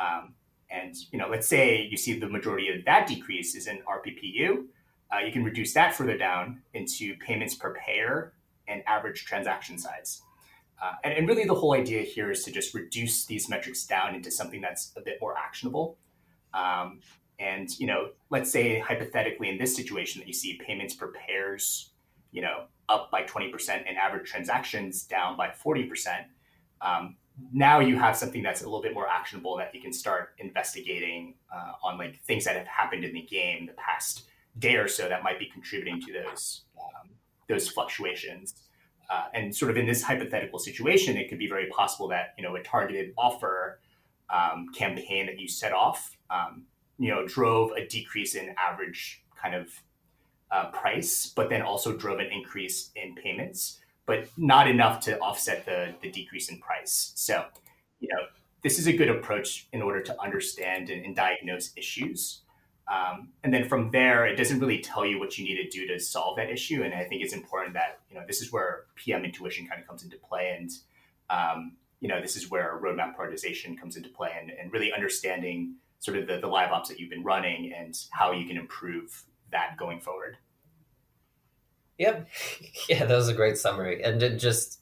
Um, 0.00 0.34
and 0.70 0.94
you 1.10 1.18
know, 1.18 1.28
let's 1.28 1.46
say 1.46 1.86
you 1.90 1.96
see 1.96 2.18
the 2.18 2.28
majority 2.28 2.68
of 2.68 2.84
that 2.84 3.06
decrease 3.06 3.54
is 3.54 3.66
in 3.66 3.78
RPPU. 3.88 4.66
Uh, 5.12 5.18
you 5.20 5.32
can 5.32 5.44
reduce 5.44 5.72
that 5.74 5.94
further 5.94 6.16
down 6.16 6.62
into 6.74 7.16
payments 7.18 7.54
per 7.54 7.74
payer 7.74 8.32
and 8.66 8.82
average 8.86 9.24
transaction 9.24 9.78
size. 9.78 10.22
Uh, 10.82 10.92
and, 11.04 11.14
and, 11.14 11.28
really, 11.28 11.44
the 11.44 11.54
whole 11.54 11.72
idea 11.72 12.02
here 12.02 12.30
is 12.30 12.44
to 12.44 12.50
just 12.50 12.74
reduce 12.74 13.24
these 13.24 13.48
metrics 13.48 13.86
down 13.86 14.14
into 14.14 14.30
something 14.30 14.60
that's 14.60 14.92
a 14.96 15.00
bit 15.00 15.18
more 15.22 15.34
actionable. 15.38 15.96
Um, 16.52 17.00
and 17.38 17.68
you 17.78 17.86
know, 17.86 18.10
let's 18.30 18.50
say 18.50 18.78
hypothetically 18.78 19.48
in 19.48 19.58
this 19.58 19.74
situation 19.74 20.20
that 20.20 20.28
you 20.28 20.34
see 20.34 20.58
payments 20.66 20.94
per 20.94 21.12
payers, 21.12 21.90
you 22.32 22.42
know, 22.42 22.64
up 22.88 23.10
by 23.10 23.22
20% 23.22 23.52
and 23.86 23.96
average 23.96 24.28
transactions 24.28 25.02
down 25.04 25.36
by 25.36 25.48
40%, 25.48 26.24
um, 26.80 27.16
now 27.52 27.80
you 27.80 27.98
have 27.98 28.16
something 28.16 28.42
that's 28.42 28.62
a 28.62 28.64
little 28.64 28.82
bit 28.82 28.94
more 28.94 29.08
actionable 29.08 29.56
that 29.58 29.74
you 29.74 29.80
can 29.80 29.92
start 29.92 30.34
investigating 30.38 31.34
uh, 31.54 31.72
on 31.82 31.98
like 31.98 32.20
things 32.22 32.44
that 32.44 32.56
have 32.56 32.66
happened 32.66 33.04
in 33.04 33.12
the 33.12 33.22
game 33.22 33.66
the 33.66 33.72
past 33.74 34.24
day 34.58 34.76
or 34.76 34.88
so 34.88 35.08
that 35.08 35.22
might 35.22 35.38
be 35.38 35.46
contributing 35.46 36.00
to 36.00 36.12
those 36.12 36.62
um, 36.78 37.10
those 37.48 37.68
fluctuations. 37.68 38.54
Uh, 39.10 39.26
and 39.34 39.54
sort 39.54 39.70
of 39.70 39.76
in 39.76 39.86
this 39.86 40.02
hypothetical 40.02 40.58
situation, 40.58 41.16
it 41.16 41.28
could 41.28 41.38
be 41.38 41.48
very 41.48 41.68
possible 41.68 42.08
that 42.08 42.34
you 42.38 42.42
know 42.42 42.56
a 42.56 42.62
targeted 42.62 43.12
offer 43.18 43.80
um, 44.30 44.68
campaign 44.74 45.26
that 45.26 45.38
you 45.38 45.46
set 45.46 45.72
off, 45.72 46.16
um, 46.30 46.64
you 46.98 47.10
know, 47.10 47.26
drove 47.26 47.72
a 47.72 47.86
decrease 47.86 48.34
in 48.34 48.54
average 48.58 49.22
kind 49.40 49.54
of 49.54 49.68
uh, 50.50 50.70
price, 50.70 51.32
but 51.34 51.48
then 51.48 51.62
also 51.62 51.96
drove 51.96 52.18
an 52.18 52.26
increase 52.32 52.90
in 52.96 53.14
payments, 53.14 53.80
but 54.06 54.28
not 54.36 54.68
enough 54.68 55.00
to 55.00 55.18
offset 55.18 55.64
the 55.66 55.94
the 56.02 56.10
decrease 56.10 56.48
in 56.48 56.58
price. 56.58 57.12
So, 57.16 57.44
you 58.00 58.08
know, 58.08 58.22
this 58.62 58.78
is 58.78 58.86
a 58.86 58.92
good 58.92 59.08
approach 59.08 59.68
in 59.72 59.82
order 59.82 60.02
to 60.02 60.20
understand 60.20 60.90
and, 60.90 61.04
and 61.04 61.14
diagnose 61.14 61.72
issues. 61.76 62.42
Um, 62.88 63.30
and 63.42 63.52
then 63.52 63.68
from 63.68 63.90
there, 63.90 64.26
it 64.26 64.36
doesn't 64.36 64.60
really 64.60 64.78
tell 64.78 65.04
you 65.04 65.18
what 65.18 65.36
you 65.36 65.44
need 65.44 65.56
to 65.56 65.68
do 65.68 65.86
to 65.88 65.98
solve 65.98 66.36
that 66.36 66.50
issue. 66.50 66.84
And 66.84 66.94
I 66.94 67.04
think 67.04 67.22
it's 67.22 67.34
important 67.34 67.74
that 67.74 67.98
you 68.08 68.16
know 68.16 68.24
this 68.26 68.40
is 68.40 68.52
where 68.52 68.84
PM 68.94 69.24
intuition 69.24 69.66
kind 69.66 69.80
of 69.80 69.88
comes 69.88 70.04
into 70.04 70.16
play, 70.18 70.56
and 70.58 70.70
um, 71.28 71.76
you 72.00 72.08
know 72.08 72.20
this 72.20 72.36
is 72.36 72.50
where 72.50 72.80
roadmap 72.82 73.16
prioritization 73.16 73.78
comes 73.78 73.96
into 73.96 74.08
play, 74.08 74.30
and, 74.40 74.50
and 74.50 74.72
really 74.72 74.92
understanding 74.92 75.74
sort 75.98 76.16
of 76.16 76.26
the, 76.26 76.38
the 76.38 76.46
live 76.46 76.70
ops 76.70 76.88
that 76.88 77.00
you've 77.00 77.10
been 77.10 77.24
running 77.24 77.72
and 77.72 77.98
how 78.10 78.30
you 78.30 78.46
can 78.46 78.56
improve 78.56 79.24
that 79.52 79.76
going 79.78 80.00
forward. 80.00 80.36
Yep, 81.98 82.28
yeah, 82.88 83.04
that 83.04 83.16
was 83.16 83.28
a 83.28 83.34
great 83.34 83.58
summary, 83.58 84.02
and 84.02 84.20
just 84.38 84.80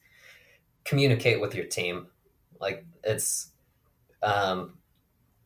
communicate 0.84 1.40
with 1.40 1.54
your 1.54 1.66
team. 1.66 2.08
Like 2.60 2.84
it's 3.02 3.50
um, 4.22 4.78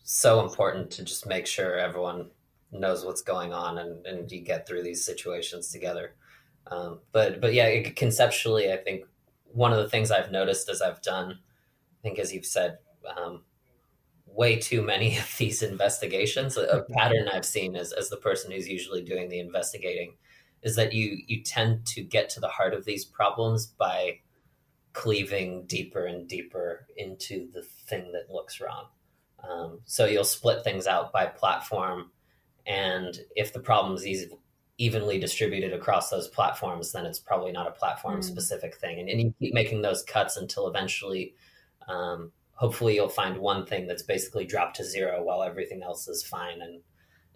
so 0.02 0.40
important 0.40 0.90
to 0.92 1.04
just 1.04 1.26
make 1.26 1.46
sure 1.46 1.76
everyone 1.78 2.30
knows 2.72 3.04
what's 3.04 3.22
going 3.22 3.52
on 3.52 3.78
and, 3.78 4.06
and 4.06 4.30
you 4.30 4.40
get 4.40 4.66
through 4.66 4.82
these 4.82 5.04
situations 5.04 5.70
together. 5.70 6.14
Um, 6.66 7.00
but 7.12 7.40
but 7.40 7.54
yeah, 7.54 7.66
it, 7.66 7.96
conceptually, 7.96 8.72
I 8.72 8.76
think 8.76 9.04
one 9.52 9.72
of 9.72 9.78
the 9.78 9.88
things 9.88 10.10
I've 10.10 10.30
noticed 10.30 10.68
as 10.68 10.82
I've 10.82 11.02
done, 11.02 11.32
I 11.32 12.02
think 12.02 12.18
as 12.18 12.32
you've 12.32 12.46
said, 12.46 12.78
um, 13.16 13.42
way 14.38 14.56
too 14.56 14.80
many 14.80 15.18
of 15.18 15.36
these 15.36 15.62
investigations. 15.62 16.56
A, 16.56 16.84
pattern 16.92 17.28
I've 17.28 17.44
seen 17.44 17.76
as 17.76 17.92
as 17.92 18.08
the 18.08 18.16
person 18.16 18.50
who's 18.50 18.68
usually 18.68 19.02
doing 19.02 19.28
the 19.28 19.40
investigating 19.40 20.14
is 20.62 20.76
that 20.76 20.92
you 20.94 21.18
you 21.26 21.42
tend 21.42 21.84
to 21.86 22.02
get 22.02 22.30
to 22.30 22.40
the 22.40 22.48
heart 22.48 22.72
of 22.72 22.84
these 22.86 23.04
problems 23.04 23.66
by 23.66 24.20
cleaving 24.94 25.66
deeper 25.66 26.06
and 26.06 26.26
deeper 26.26 26.86
into 26.96 27.48
the 27.52 27.62
thing 27.62 28.12
that 28.12 28.32
looks 28.32 28.60
wrong. 28.60 28.86
Um, 29.48 29.80
so 29.84 30.06
you'll 30.06 30.24
split 30.24 30.64
things 30.64 30.86
out 30.86 31.12
by 31.12 31.26
platform 31.26 32.10
and 32.68 33.18
if 33.34 33.52
the 33.52 33.60
problem 33.60 33.96
is 33.96 34.06
easy, 34.06 34.28
evenly 34.76 35.18
distributed 35.18 35.72
across 35.72 36.10
those 36.10 36.28
platforms, 36.28 36.92
then 36.92 37.06
it's 37.06 37.18
probably 37.18 37.50
not 37.50 37.66
a 37.66 37.72
platform 37.72 38.20
specific 38.20 38.76
mm. 38.76 38.80
thing. 38.80 39.00
And, 39.00 39.08
and, 39.08 39.20
you 39.20 39.34
keep 39.40 39.54
making 39.54 39.82
those 39.82 40.02
cuts 40.02 40.36
until 40.36 40.68
eventually, 40.68 41.34
um, 41.88 42.30
hopefully, 42.58 42.96
you'll 42.96 43.08
find 43.08 43.38
one 43.38 43.64
thing 43.64 43.86
that's 43.86 44.02
basically 44.02 44.44
dropped 44.44 44.76
to 44.76 44.84
zero 44.84 45.22
while 45.22 45.42
everything 45.42 45.82
else 45.82 46.08
is 46.08 46.24
fine. 46.24 46.60
And 46.60 46.80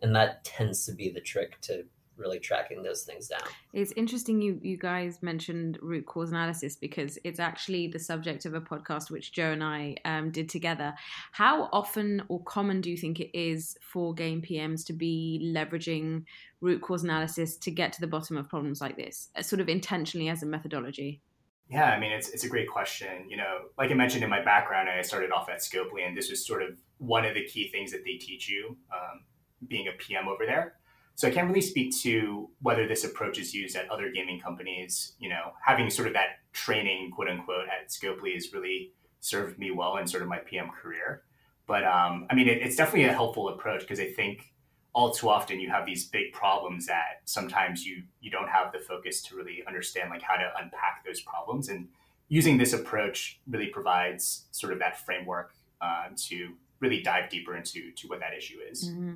and 0.02 0.14
that 0.16 0.44
tends 0.44 0.84
to 0.86 0.92
be 0.92 1.10
the 1.10 1.20
trick 1.20 1.60
to 1.62 1.84
really 2.16 2.38
tracking 2.38 2.82
those 2.82 3.02
things 3.02 3.28
down. 3.28 3.40
It's 3.72 3.92
interesting 3.92 4.42
you 4.42 4.58
you 4.62 4.76
guys 4.76 5.22
mentioned 5.22 5.78
root 5.80 6.06
cause 6.06 6.30
analysis 6.30 6.76
because 6.76 7.18
it's 7.24 7.40
actually 7.40 7.88
the 7.88 7.98
subject 7.98 8.44
of 8.44 8.54
a 8.54 8.60
podcast 8.60 9.10
which 9.10 9.32
Joe 9.32 9.52
and 9.52 9.64
I 9.64 9.96
um, 10.04 10.30
did 10.30 10.48
together. 10.48 10.94
How 11.32 11.68
often 11.72 12.22
or 12.28 12.42
common 12.42 12.80
do 12.80 12.90
you 12.90 12.96
think 12.96 13.20
it 13.20 13.36
is 13.36 13.76
for 13.80 14.12
game 14.14 14.42
PMs 14.42 14.84
to 14.86 14.92
be 14.92 15.52
leveraging 15.54 16.24
root 16.60 16.82
cause 16.82 17.04
analysis 17.04 17.56
to 17.58 17.70
get 17.70 17.92
to 17.94 18.00
the 18.00 18.06
bottom 18.06 18.36
of 18.36 18.48
problems 18.48 18.80
like 18.80 18.96
this, 18.96 19.30
uh, 19.36 19.42
sort 19.42 19.60
of 19.60 19.68
intentionally 19.68 20.28
as 20.28 20.42
a 20.42 20.46
methodology? 20.46 21.20
Yeah, 21.68 21.86
I 21.86 21.98
mean, 21.98 22.12
it's, 22.12 22.28
it's 22.28 22.44
a 22.44 22.48
great 22.48 22.68
question. 22.68 23.28
You 23.28 23.38
know, 23.38 23.58
like 23.78 23.90
I 23.90 23.94
mentioned 23.94 24.22
in 24.22 24.30
my 24.30 24.42
background, 24.42 24.88
I 24.88 25.00
started 25.02 25.32
off 25.32 25.48
at 25.48 25.60
Scopely, 25.60 26.06
and 26.06 26.16
this 26.16 26.30
was 26.30 26.46
sort 26.46 26.62
of 26.62 26.78
one 26.98 27.24
of 27.24 27.34
the 27.34 27.44
key 27.44 27.68
things 27.68 27.92
that 27.92 28.04
they 28.04 28.14
teach 28.14 28.48
you 28.48 28.76
um, 28.92 29.24
being 29.66 29.88
a 29.88 29.92
PM 29.92 30.28
over 30.28 30.44
there. 30.44 30.74
So 31.14 31.28
I 31.28 31.30
can't 31.30 31.48
really 31.48 31.60
speak 31.60 31.94
to 32.02 32.50
whether 32.60 32.86
this 32.86 33.04
approach 33.04 33.38
is 33.38 33.54
used 33.54 33.76
at 33.76 33.90
other 33.90 34.10
gaming 34.10 34.40
companies. 34.40 35.14
You 35.18 35.28
know, 35.30 35.52
having 35.64 35.88
sort 35.90 36.08
of 36.08 36.14
that 36.14 36.40
training, 36.52 37.10
quote 37.10 37.28
unquote, 37.28 37.66
at 37.68 37.88
Scopely 37.88 38.34
has 38.34 38.52
really 38.52 38.92
served 39.20 39.58
me 39.58 39.70
well 39.70 39.96
in 39.96 40.06
sort 40.06 40.22
of 40.22 40.28
my 40.28 40.38
PM 40.38 40.68
career. 40.70 41.22
But 41.66 41.84
um, 41.84 42.26
I 42.30 42.34
mean, 42.34 42.48
it, 42.48 42.58
it's 42.58 42.76
definitely 42.76 43.04
a 43.04 43.12
helpful 43.12 43.48
approach 43.48 43.80
because 43.80 44.00
I 44.00 44.10
think 44.10 44.52
all 44.94 45.10
too 45.10 45.28
often 45.28 45.58
you 45.58 45.70
have 45.70 45.86
these 45.86 46.06
big 46.06 46.32
problems 46.32 46.86
that 46.86 47.22
sometimes 47.24 47.86
you 47.86 48.02
you 48.20 48.30
don't 48.30 48.48
have 48.48 48.72
the 48.72 48.78
focus 48.78 49.22
to 49.22 49.36
really 49.36 49.62
understand 49.66 50.10
like 50.10 50.22
how 50.22 50.36
to 50.36 50.50
unpack 50.62 51.04
those 51.06 51.20
problems. 51.20 51.68
And 51.68 51.88
using 52.28 52.58
this 52.58 52.72
approach 52.72 53.40
really 53.48 53.68
provides 53.68 54.46
sort 54.50 54.72
of 54.72 54.78
that 54.80 55.04
framework 55.04 55.52
uh, 55.80 56.06
to 56.16 56.50
really 56.80 57.00
dive 57.00 57.30
deeper 57.30 57.56
into 57.56 57.92
to 57.92 58.08
what 58.08 58.20
that 58.20 58.34
issue 58.36 58.58
is. 58.70 58.88
Mm-hmm. 58.88 59.14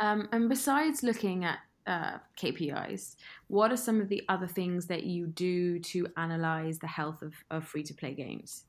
Um, 0.00 0.28
and 0.32 0.48
besides 0.48 1.02
looking 1.02 1.44
at 1.44 1.58
uh, 1.86 2.18
KPIs, 2.36 3.16
what 3.48 3.72
are 3.72 3.76
some 3.76 4.00
of 4.00 4.08
the 4.08 4.22
other 4.28 4.46
things 4.46 4.86
that 4.86 5.04
you 5.04 5.26
do 5.26 5.78
to 5.80 6.06
analyze 6.16 6.78
the 6.78 6.86
health 6.86 7.22
of, 7.22 7.34
of 7.50 7.66
free 7.66 7.82
to 7.84 7.94
play 7.94 8.14
games? 8.14 8.64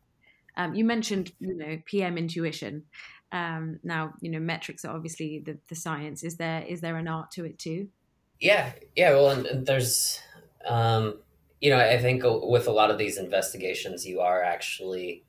Um, 0.56 0.76
you 0.76 0.86
mentioned, 0.86 1.32
you 1.40 1.58
know, 1.58 1.78
PM 1.86 2.18
intuition. 2.18 2.84
Um, 3.34 3.80
now, 3.84 4.14
you 4.22 4.30
know, 4.30 4.40
metrics 4.40 4.86
are 4.86 4.96
obviously 4.96 5.40
the, 5.40 5.58
the 5.68 5.76
science. 5.76 6.24
Is 6.24 6.38
there 6.38 6.64
is 6.68 6.82
there 6.82 6.96
an 6.96 7.08
art 7.08 7.32
to 7.32 7.46
it 7.46 7.58
too? 7.60 7.90
Yeah, 8.40 8.72
yeah. 8.96 9.10
Well, 9.12 9.32
and, 9.32 9.46
and 9.48 9.66
there's, 9.66 10.22
um, 10.68 11.20
you 11.60 11.72
know, 11.72 11.80
I 11.80 11.98
think 11.98 12.24
with 12.24 12.68
a 12.68 12.72
lot 12.72 12.92
of 12.92 12.98
these 12.98 13.18
investigations, 13.18 14.06
you 14.06 14.20
are 14.22 14.44
actually 14.44 15.24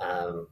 um, 0.00 0.48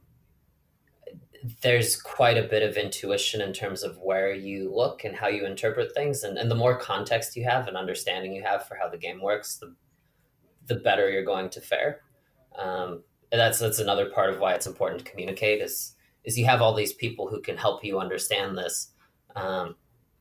there's 1.61 1.99
quite 1.99 2.37
a 2.37 2.47
bit 2.47 2.61
of 2.61 2.77
intuition 2.77 3.41
in 3.41 3.51
terms 3.51 3.81
of 3.81 3.97
where 3.97 4.31
you 4.31 4.71
look 4.73 5.03
and 5.03 5.15
how 5.15 5.27
you 5.27 5.45
interpret 5.45 5.93
things 5.93 6.23
and, 6.23 6.37
and 6.37 6.51
the 6.51 6.55
more 6.55 6.77
context 6.77 7.35
you 7.35 7.43
have 7.43 7.67
and 7.67 7.75
understanding 7.75 8.33
you 8.33 8.43
have 8.43 8.67
for 8.67 8.75
how 8.75 8.87
the 8.87 8.97
game 8.97 9.21
works 9.21 9.57
the 9.57 9.73
the 10.67 10.75
better 10.75 11.09
you're 11.09 11.25
going 11.25 11.49
to 11.49 11.59
fare 11.59 12.01
um, 12.59 13.03
that's 13.31 13.57
that's 13.57 13.79
another 13.79 14.09
part 14.11 14.29
of 14.29 14.39
why 14.39 14.53
it's 14.53 14.67
important 14.67 15.03
to 15.03 15.09
communicate 15.09 15.61
is 15.61 15.95
is 16.23 16.37
you 16.37 16.45
have 16.45 16.61
all 16.61 16.73
these 16.73 16.93
people 16.93 17.27
who 17.27 17.41
can 17.41 17.57
help 17.57 17.83
you 17.83 17.99
understand 17.99 18.57
this 18.57 18.89
um, 19.35 19.75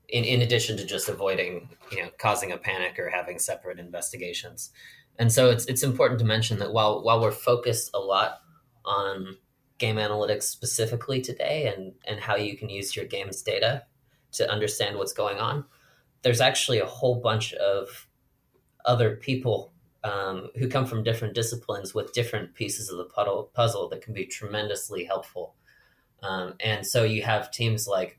in, 0.09 0.25
in 0.25 0.43
addition 0.43 0.77
to 0.77 0.85
just 0.85 1.09
avoiding 1.09 1.69
you 1.93 2.03
know 2.03 2.11
causing 2.19 2.53
a 2.53 2.59
panic 2.59 2.99
or 2.99 3.11
having 3.11 3.39
separate 3.39 3.79
investigations 3.79 4.71
and 5.19 5.33
so 5.33 5.51
it's 5.51 5.67
it's 5.67 5.83
important 5.83 6.19
to 6.21 6.25
mention 6.25 6.59
that 6.59 6.73
while 6.73 7.03
while 7.03 7.21
we're 7.21 7.31
focused 7.31 7.91
a 7.95 7.99
lot 7.99 8.41
on 8.85 9.37
game 9.81 9.97
analytics 9.97 10.45
specifically 10.45 11.21
today 11.21 11.73
and, 11.75 11.93
and 12.07 12.21
how 12.21 12.37
you 12.37 12.57
can 12.57 12.69
use 12.69 12.95
your 12.95 13.07
game's 13.07 13.43
data 13.43 13.83
to 14.31 14.49
understand 14.49 14.97
what's 14.97 15.15
going 15.15 15.39
on, 15.39 15.65
there's 16.23 16.41
actually 16.41 16.79
a 16.79 16.87
whole 16.87 17.21
bunch 17.21 17.53
of 17.55 18.07
other 18.85 19.17
people 19.17 19.73
um, 20.05 20.51
who 20.57 20.69
come 20.69 20.87
from 20.87 21.03
different 21.03 21.35
disciplines 21.35 21.95
with 21.95 22.13
different 22.13 22.55
pieces 22.55 22.91
of 22.91 22.99
the 22.99 23.05
puddle, 23.05 23.51
puzzle 23.55 23.89
that 23.89 24.03
can 24.03 24.15
be 24.15 24.27
tremendously 24.27 25.05
helpful. 25.05 25.55
Um, 26.23 26.55
and 26.61 26.87
so 26.87 27.05
you 27.05 27.23
have 27.23 27.51
teams 27.51 27.87
like 27.87 28.19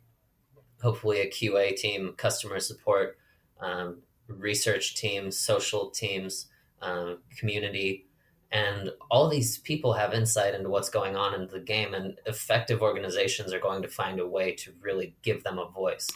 hopefully 0.81 1.19
a 1.19 1.29
QA 1.29 1.75
team, 1.75 2.13
customer 2.17 2.59
support, 2.59 3.17
um, 3.59 3.99
research 4.27 4.95
teams, 4.95 5.37
social 5.37 5.89
teams, 5.91 6.47
um, 6.81 7.19
community. 7.37 8.07
And 8.51 8.91
all 9.09 9.29
these 9.29 9.59
people 9.59 9.93
have 9.93 10.13
insight 10.13 10.55
into 10.55 10.69
what's 10.69 10.89
going 10.89 11.15
on 11.15 11.35
in 11.35 11.47
the 11.47 11.59
game 11.59 11.93
and 11.93 12.19
effective 12.25 12.81
organizations 12.81 13.53
are 13.53 13.59
going 13.59 13.81
to 13.83 13.87
find 13.87 14.19
a 14.19 14.27
way 14.27 14.53
to 14.55 14.73
really 14.81 15.15
give 15.21 15.43
them 15.43 15.59
a 15.59 15.69
voice. 15.69 16.09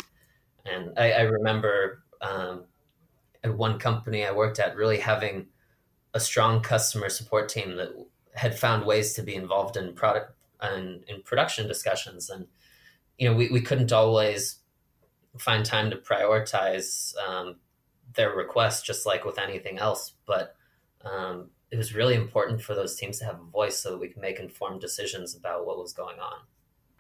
And 0.66 0.92
i, 0.98 1.12
I 1.12 1.22
remember 1.22 2.04
um, 2.22 2.64
at 3.44 3.56
one 3.56 3.78
company 3.78 4.26
i 4.26 4.32
worked 4.32 4.60
at 4.60 4.76
really 4.76 4.98
having 4.98 5.48
a 6.14 6.20
strong 6.20 6.62
customer 6.62 7.10
support 7.10 7.50
team 7.50 7.76
that 7.78 7.90
had 8.34 8.58
found 8.58 8.86
ways 8.86 9.14
to 9.14 9.22
be 9.22 9.36
involved 9.36 9.78
in 9.78 9.94
product 9.94 10.34
and 10.74 11.04
in 11.08 11.22
production 11.22 11.68
discussions 11.68 12.30
and 12.30 12.48
you 13.18 13.30
know 13.30 13.36
we, 13.36 13.50
we 13.50 13.62
couldn't 13.62 13.92
always 13.92 14.58
find 15.38 15.66
time 15.66 15.90
to 15.90 15.98
prioritize 15.98 17.14
um, 17.28 17.56
their 18.14 18.34
requests 18.34 18.82
just 18.82 19.06
like 19.06 19.26
with 19.26 19.38
anything 19.38 19.78
else 19.78 20.14
but 20.26 20.56
um, 21.04 21.50
it 21.72 21.78
was 21.78 21.94
really 21.94 22.16
important 22.16 22.62
for 22.62 22.74
those 22.74 22.96
teams 22.96 23.20
to 23.20 23.26
have 23.26 23.40
a 23.40 23.52
voice 23.52 23.78
so 23.78 23.92
that 23.92 23.98
we 23.98 24.08
could 24.08 24.22
make 24.22 24.40
informed 24.40 24.82
decisions 24.82 25.36
about 25.36 25.66
what 25.66 25.78
was 25.78 25.94
going 25.94 26.20
on. 26.20 26.40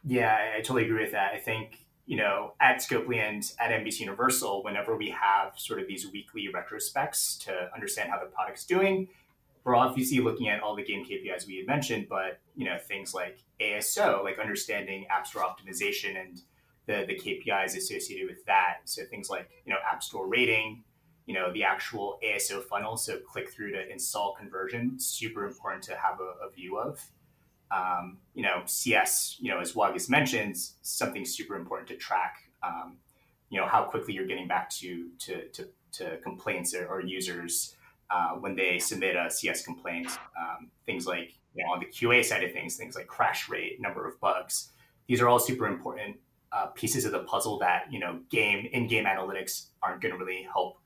Yeah, 0.03 0.37
I, 0.55 0.57
totally 0.57 0.85
agree 0.85 1.01
with 1.01 1.13
that. 1.13 1.33
I 1.33 1.39
think, 1.39 1.85
you 2.05 2.17
know, 2.17 2.53
at 2.59 2.77
Scopely 2.77 3.17
and 3.17 3.43
at 3.59 3.71
NBC 3.71 4.01
Universal, 4.01 4.63
whenever 4.63 4.95
we 4.95 5.09
have 5.09 5.53
sort 5.57 5.79
of 5.79 5.87
these 5.87 6.11
weekly 6.11 6.49
retrospects 6.53 7.39
to 7.45 7.69
understand 7.73 8.09
how 8.09 8.19
the 8.19 8.25
product's 8.25 8.65
doing, 8.65 9.07
we're 9.65 9.75
obviously 9.75 10.19
looking 10.19 10.47
at 10.47 10.61
all 10.61 10.75
the 10.75 10.83
game 10.83 11.03
KPIs 11.03 11.45
we 11.47 11.57
had 11.57 11.67
mentioned, 11.67 12.07
but, 12.07 12.39
you 12.55 12.65
know, 12.65 12.77
things 12.77 13.13
like 13.13 13.39
ASO, 13.59 14.23
like 14.23 14.39
understanding 14.39 15.05
App 15.09 15.27
Store 15.27 15.43
optimization 15.43 16.17
and 16.17 16.41
the, 16.85 17.05
the 17.07 17.15
KPIs 17.15 17.75
associated 17.75 18.29
with 18.29 18.45
that. 18.45 18.77
So 18.85 19.03
things 19.05 19.29
like, 19.29 19.49
you 19.65 19.73
know, 19.73 19.79
App 19.91 20.03
Store 20.03 20.27
rating, 20.27 20.83
you 21.25 21.33
know 21.33 21.51
the 21.51 21.63
actual 21.63 22.19
ASO 22.23 22.63
funnel, 22.63 22.97
so 22.97 23.17
click 23.17 23.51
through 23.51 23.71
to 23.71 23.91
install 23.91 24.35
conversion, 24.35 24.99
super 24.99 25.45
important 25.45 25.83
to 25.85 25.95
have 25.95 26.19
a, 26.19 26.45
a 26.45 26.51
view 26.51 26.77
of. 26.77 27.03
Um, 27.71 28.19
you 28.35 28.43
know, 28.43 28.61
CS, 28.65 29.37
you 29.39 29.49
know, 29.49 29.59
as 29.59 29.75
Wagus 29.75 30.07
mentioned, 30.07 30.55
something 30.83 31.25
super 31.25 31.55
important 31.55 31.89
to 31.89 31.95
track. 31.95 32.37
Um, 32.61 32.97
you 33.49 33.59
know, 33.59 33.67
how 33.67 33.83
quickly 33.83 34.13
you're 34.13 34.27
getting 34.27 34.47
back 34.47 34.69
to 34.81 35.09
to 35.19 35.47
to, 35.49 35.67
to 35.93 36.17
complaints 36.17 36.75
or, 36.75 36.87
or 36.87 37.01
users 37.01 37.74
uh, 38.09 38.31
when 38.35 38.55
they 38.55 38.79
submit 38.79 39.15
a 39.15 39.29
CS 39.29 39.63
complaint. 39.63 40.07
Um, 40.39 40.69
things 40.85 41.07
like 41.07 41.33
you 41.55 41.63
know, 41.63 41.73
on 41.73 41.79
the 41.79 41.85
QA 41.85 42.23
side 42.23 42.43
of 42.43 42.51
things, 42.51 42.75
things 42.75 42.95
like 42.95 43.07
crash 43.07 43.49
rate, 43.49 43.79
number 43.79 44.07
of 44.07 44.19
bugs. 44.19 44.71
These 45.07 45.21
are 45.21 45.29
all 45.29 45.39
super 45.39 45.67
important 45.67 46.17
uh, 46.51 46.67
pieces 46.67 47.05
of 47.05 47.11
the 47.11 47.19
puzzle 47.19 47.59
that 47.59 47.85
you 47.91 47.99
know 47.99 48.19
game 48.29 48.67
in-game 48.71 49.05
analytics 49.05 49.67
aren't 49.81 50.01
going 50.01 50.13
to 50.13 50.17
really 50.17 50.47
help 50.51 50.77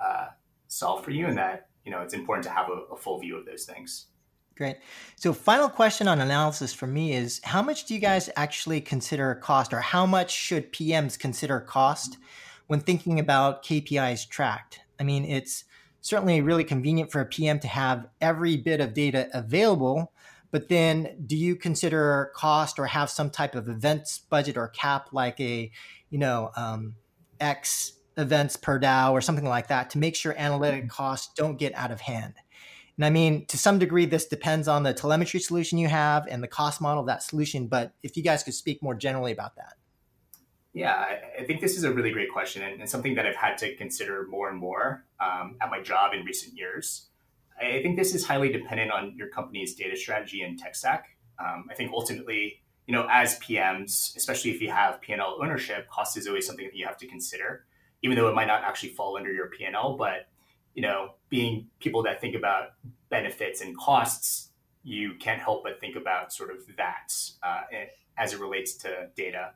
uh, 0.00 0.26
solve 0.68 1.04
for 1.04 1.10
you, 1.10 1.26
and 1.26 1.38
that 1.38 1.68
you 1.84 1.90
know 1.90 2.00
it's 2.00 2.14
important 2.14 2.44
to 2.44 2.50
have 2.50 2.68
a, 2.68 2.92
a 2.92 2.96
full 2.96 3.18
view 3.18 3.36
of 3.36 3.46
those 3.46 3.64
things. 3.64 4.06
Great. 4.56 4.76
So, 5.16 5.32
final 5.32 5.68
question 5.68 6.06
on 6.06 6.20
analysis 6.20 6.72
for 6.72 6.86
me 6.86 7.12
is 7.12 7.40
how 7.42 7.60
much 7.60 7.86
do 7.86 7.94
you 7.94 8.00
guys 8.00 8.30
actually 8.36 8.80
consider 8.80 9.34
cost, 9.34 9.72
or 9.72 9.80
how 9.80 10.06
much 10.06 10.30
should 10.30 10.72
PMs 10.72 11.18
consider 11.18 11.60
cost 11.60 12.18
when 12.66 12.80
thinking 12.80 13.18
about 13.18 13.64
KPIs 13.64 14.28
tracked? 14.28 14.80
I 15.00 15.02
mean, 15.02 15.24
it's 15.24 15.64
certainly 16.04 16.42
really 16.42 16.64
convenient 16.64 17.10
for 17.10 17.22
a 17.22 17.24
PM 17.24 17.58
to 17.58 17.66
have 17.66 18.06
every 18.20 18.58
bit 18.58 18.78
of 18.78 18.92
data 18.92 19.26
available, 19.32 20.12
but 20.50 20.68
then 20.68 21.16
do 21.26 21.34
you 21.34 21.56
consider 21.56 22.30
cost 22.36 22.78
or 22.78 22.84
have 22.84 23.08
some 23.08 23.30
type 23.30 23.54
of 23.54 23.70
events 23.70 24.18
budget 24.18 24.58
or 24.58 24.68
cap 24.68 25.08
like 25.12 25.40
a, 25.40 25.72
you 26.10 26.18
know, 26.18 26.50
um, 26.56 26.94
X 27.40 27.94
events 28.18 28.54
per 28.54 28.78
DAU 28.78 29.12
or 29.12 29.22
something 29.22 29.46
like 29.46 29.68
that 29.68 29.88
to 29.90 29.98
make 29.98 30.14
sure 30.14 30.34
analytic 30.36 30.90
costs 30.90 31.32
don't 31.34 31.56
get 31.56 31.74
out 31.74 31.90
of 31.90 32.02
hand? 32.02 32.34
And 32.98 33.06
I 33.06 33.08
mean, 33.08 33.46
to 33.46 33.56
some 33.56 33.78
degree, 33.78 34.04
this 34.04 34.26
depends 34.26 34.68
on 34.68 34.82
the 34.82 34.92
telemetry 34.92 35.40
solution 35.40 35.78
you 35.78 35.88
have 35.88 36.26
and 36.28 36.42
the 36.42 36.48
cost 36.48 36.82
model 36.82 37.00
of 37.00 37.06
that 37.06 37.22
solution. 37.22 37.66
But 37.66 37.92
if 38.02 38.14
you 38.14 38.22
guys 38.22 38.42
could 38.42 38.54
speak 38.54 38.82
more 38.82 38.94
generally 38.94 39.32
about 39.32 39.56
that. 39.56 39.76
Yeah, 40.74 41.06
I 41.38 41.44
think 41.44 41.60
this 41.60 41.78
is 41.78 41.84
a 41.84 41.92
really 41.92 42.10
great 42.10 42.32
question 42.32 42.62
and, 42.62 42.80
and 42.80 42.90
something 42.90 43.14
that 43.14 43.24
I've 43.26 43.36
had 43.36 43.56
to 43.58 43.76
consider 43.76 44.26
more 44.28 44.48
and 44.48 44.58
more 44.58 45.04
um, 45.20 45.56
at 45.62 45.70
my 45.70 45.80
job 45.80 46.12
in 46.12 46.24
recent 46.24 46.58
years. 46.58 47.06
I 47.60 47.80
think 47.80 47.96
this 47.96 48.12
is 48.12 48.26
highly 48.26 48.50
dependent 48.50 48.90
on 48.90 49.14
your 49.16 49.28
company's 49.28 49.76
data 49.76 49.96
strategy 49.96 50.42
and 50.42 50.58
tech 50.58 50.74
stack. 50.74 51.16
Um, 51.38 51.66
I 51.70 51.74
think 51.74 51.92
ultimately, 51.92 52.60
you 52.88 52.92
know, 52.92 53.06
as 53.08 53.38
PMs, 53.38 54.16
especially 54.16 54.50
if 54.50 54.60
you 54.60 54.70
have 54.70 55.00
P&L 55.00 55.38
ownership, 55.40 55.88
cost 55.88 56.16
is 56.16 56.26
always 56.26 56.44
something 56.44 56.66
that 56.66 56.74
you 56.74 56.86
have 56.86 56.98
to 56.98 57.06
consider, 57.06 57.66
even 58.02 58.16
though 58.16 58.28
it 58.28 58.34
might 58.34 58.48
not 58.48 58.64
actually 58.64 58.90
fall 58.90 59.16
under 59.16 59.32
your 59.32 59.46
P&L. 59.50 59.96
But 59.96 60.26
you 60.74 60.82
know, 60.82 61.14
being 61.28 61.68
people 61.78 62.02
that 62.02 62.20
think 62.20 62.34
about 62.34 62.70
benefits 63.10 63.60
and 63.60 63.76
costs, 63.76 64.50
you 64.82 65.14
can't 65.20 65.40
help 65.40 65.62
but 65.62 65.80
think 65.80 65.94
about 65.94 66.32
sort 66.32 66.50
of 66.50 66.58
that 66.76 67.14
uh, 67.44 67.62
as 68.18 68.32
it 68.32 68.40
relates 68.40 68.74
to 68.74 69.08
data. 69.16 69.52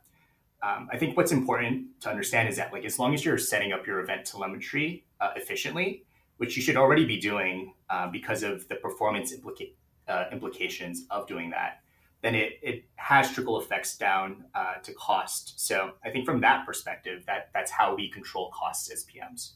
Um, 0.62 0.88
I 0.92 0.99
think 0.99 1.16
what's 1.16 1.33
important 1.33 2.01
to 2.01 2.11
understand 2.11 2.49
is 2.49 2.57
that, 2.57 2.73
like, 2.73 2.85
as 2.85 2.99
long 2.99 3.14
as 3.14 3.25
you're 3.25 3.38
setting 3.38 3.73
up 3.73 3.87
your 3.87 4.01
event 4.01 4.25
telemetry 4.27 5.05
uh, 5.21 5.31
efficiently, 5.37 6.05
which 6.38 6.57
you 6.57 6.62
should 6.62 6.77
already 6.77 7.05
be 7.05 7.18
doing 7.18 7.75
uh, 7.90 8.09
because 8.09 8.42
of 8.42 8.66
the 8.68 8.77
performance 8.77 9.33
implica- 9.35 9.73
uh, 10.09 10.25
implications 10.33 11.05
of 11.11 11.27
doing 11.27 11.51
that, 11.51 11.81
then 12.23 12.35
it, 12.35 12.59
it 12.62 12.85
has 12.97 13.31
trickle 13.33 13.61
effects 13.61 13.97
down 13.97 14.44
uh, 14.55 14.75
to 14.83 14.92
cost. 14.94 15.61
So 15.61 15.92
I 16.05 16.11
think 16.11 16.25
from 16.25 16.40
that 16.40 16.66
perspective, 16.66 17.25
that 17.27 17.51
that's 17.55 17.71
how 17.71 17.94
we 17.94 18.11
control 18.11 18.51
costs 18.53 18.90
as 18.90 19.05
PMs. 19.05 19.53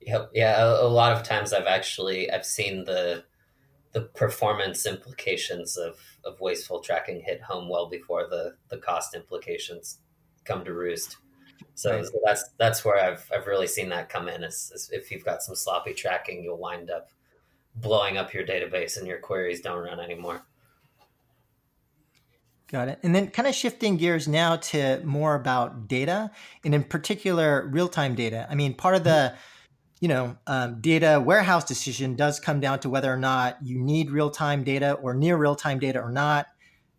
Yep. 0.00 0.30
Yeah. 0.34 0.62
A, 0.62 0.86
a, 0.86 0.88
lot 0.88 1.12
of 1.12 1.22
times 1.22 1.52
I've 1.52 1.66
actually 1.66 2.30
I've 2.30 2.46
seen 2.46 2.84
the 2.84 3.24
the 3.92 4.02
performance 4.02 4.84
implications 4.84 5.78
of, 5.78 5.98
of 6.26 6.40
wasteful 6.40 6.80
tracking 6.80 7.20
hit 7.20 7.40
home 7.40 7.68
well 7.68 7.88
before 7.88 8.26
the, 8.28 8.56
the 8.68 8.78
cost 8.78 9.14
implications 9.14 9.98
come 10.44 10.64
to 10.64 10.72
roost. 10.74 11.16
So, 11.74 12.02
so 12.02 12.20
that's 12.24 12.50
that's 12.58 12.84
where 12.84 13.02
I've 13.02 13.30
I've 13.34 13.46
really 13.46 13.66
seen 13.66 13.88
that 13.90 14.08
come 14.08 14.28
in. 14.28 14.44
Is, 14.44 14.72
is 14.74 14.90
if 14.92 15.10
you've 15.10 15.24
got 15.24 15.42
some 15.42 15.54
sloppy 15.54 15.94
tracking, 15.94 16.42
you'll 16.42 16.58
wind 16.58 16.90
up 16.90 17.08
blowing 17.74 18.16
up 18.16 18.32
your 18.32 18.46
database 18.46 18.96
and 18.96 19.06
your 19.06 19.18
queries 19.18 19.60
don't 19.60 19.82
run 19.82 20.00
anymore. 20.00 20.42
Got 22.68 22.88
it. 22.88 22.98
And 23.02 23.14
then 23.14 23.28
kind 23.28 23.46
of 23.46 23.54
shifting 23.54 23.96
gears 23.96 24.26
now 24.26 24.56
to 24.56 25.00
more 25.04 25.34
about 25.34 25.86
data 25.86 26.32
and 26.64 26.74
in 26.74 26.82
particular 26.82 27.68
real 27.70 27.88
time 27.88 28.14
data. 28.14 28.46
I 28.50 28.54
mean, 28.54 28.74
part 28.74 28.96
of 28.96 29.04
the 29.04 29.34
you 30.00 30.08
know, 30.08 30.36
um, 30.46 30.80
data 30.80 31.22
warehouse 31.24 31.64
decision 31.64 32.16
does 32.16 32.38
come 32.38 32.60
down 32.60 32.80
to 32.80 32.90
whether 32.90 33.12
or 33.12 33.16
not 33.16 33.58
you 33.62 33.78
need 33.78 34.10
real 34.10 34.30
time 34.30 34.62
data 34.62 34.92
or 34.94 35.14
near 35.14 35.36
real 35.36 35.56
time 35.56 35.78
data 35.78 36.00
or 36.00 36.12
not. 36.12 36.46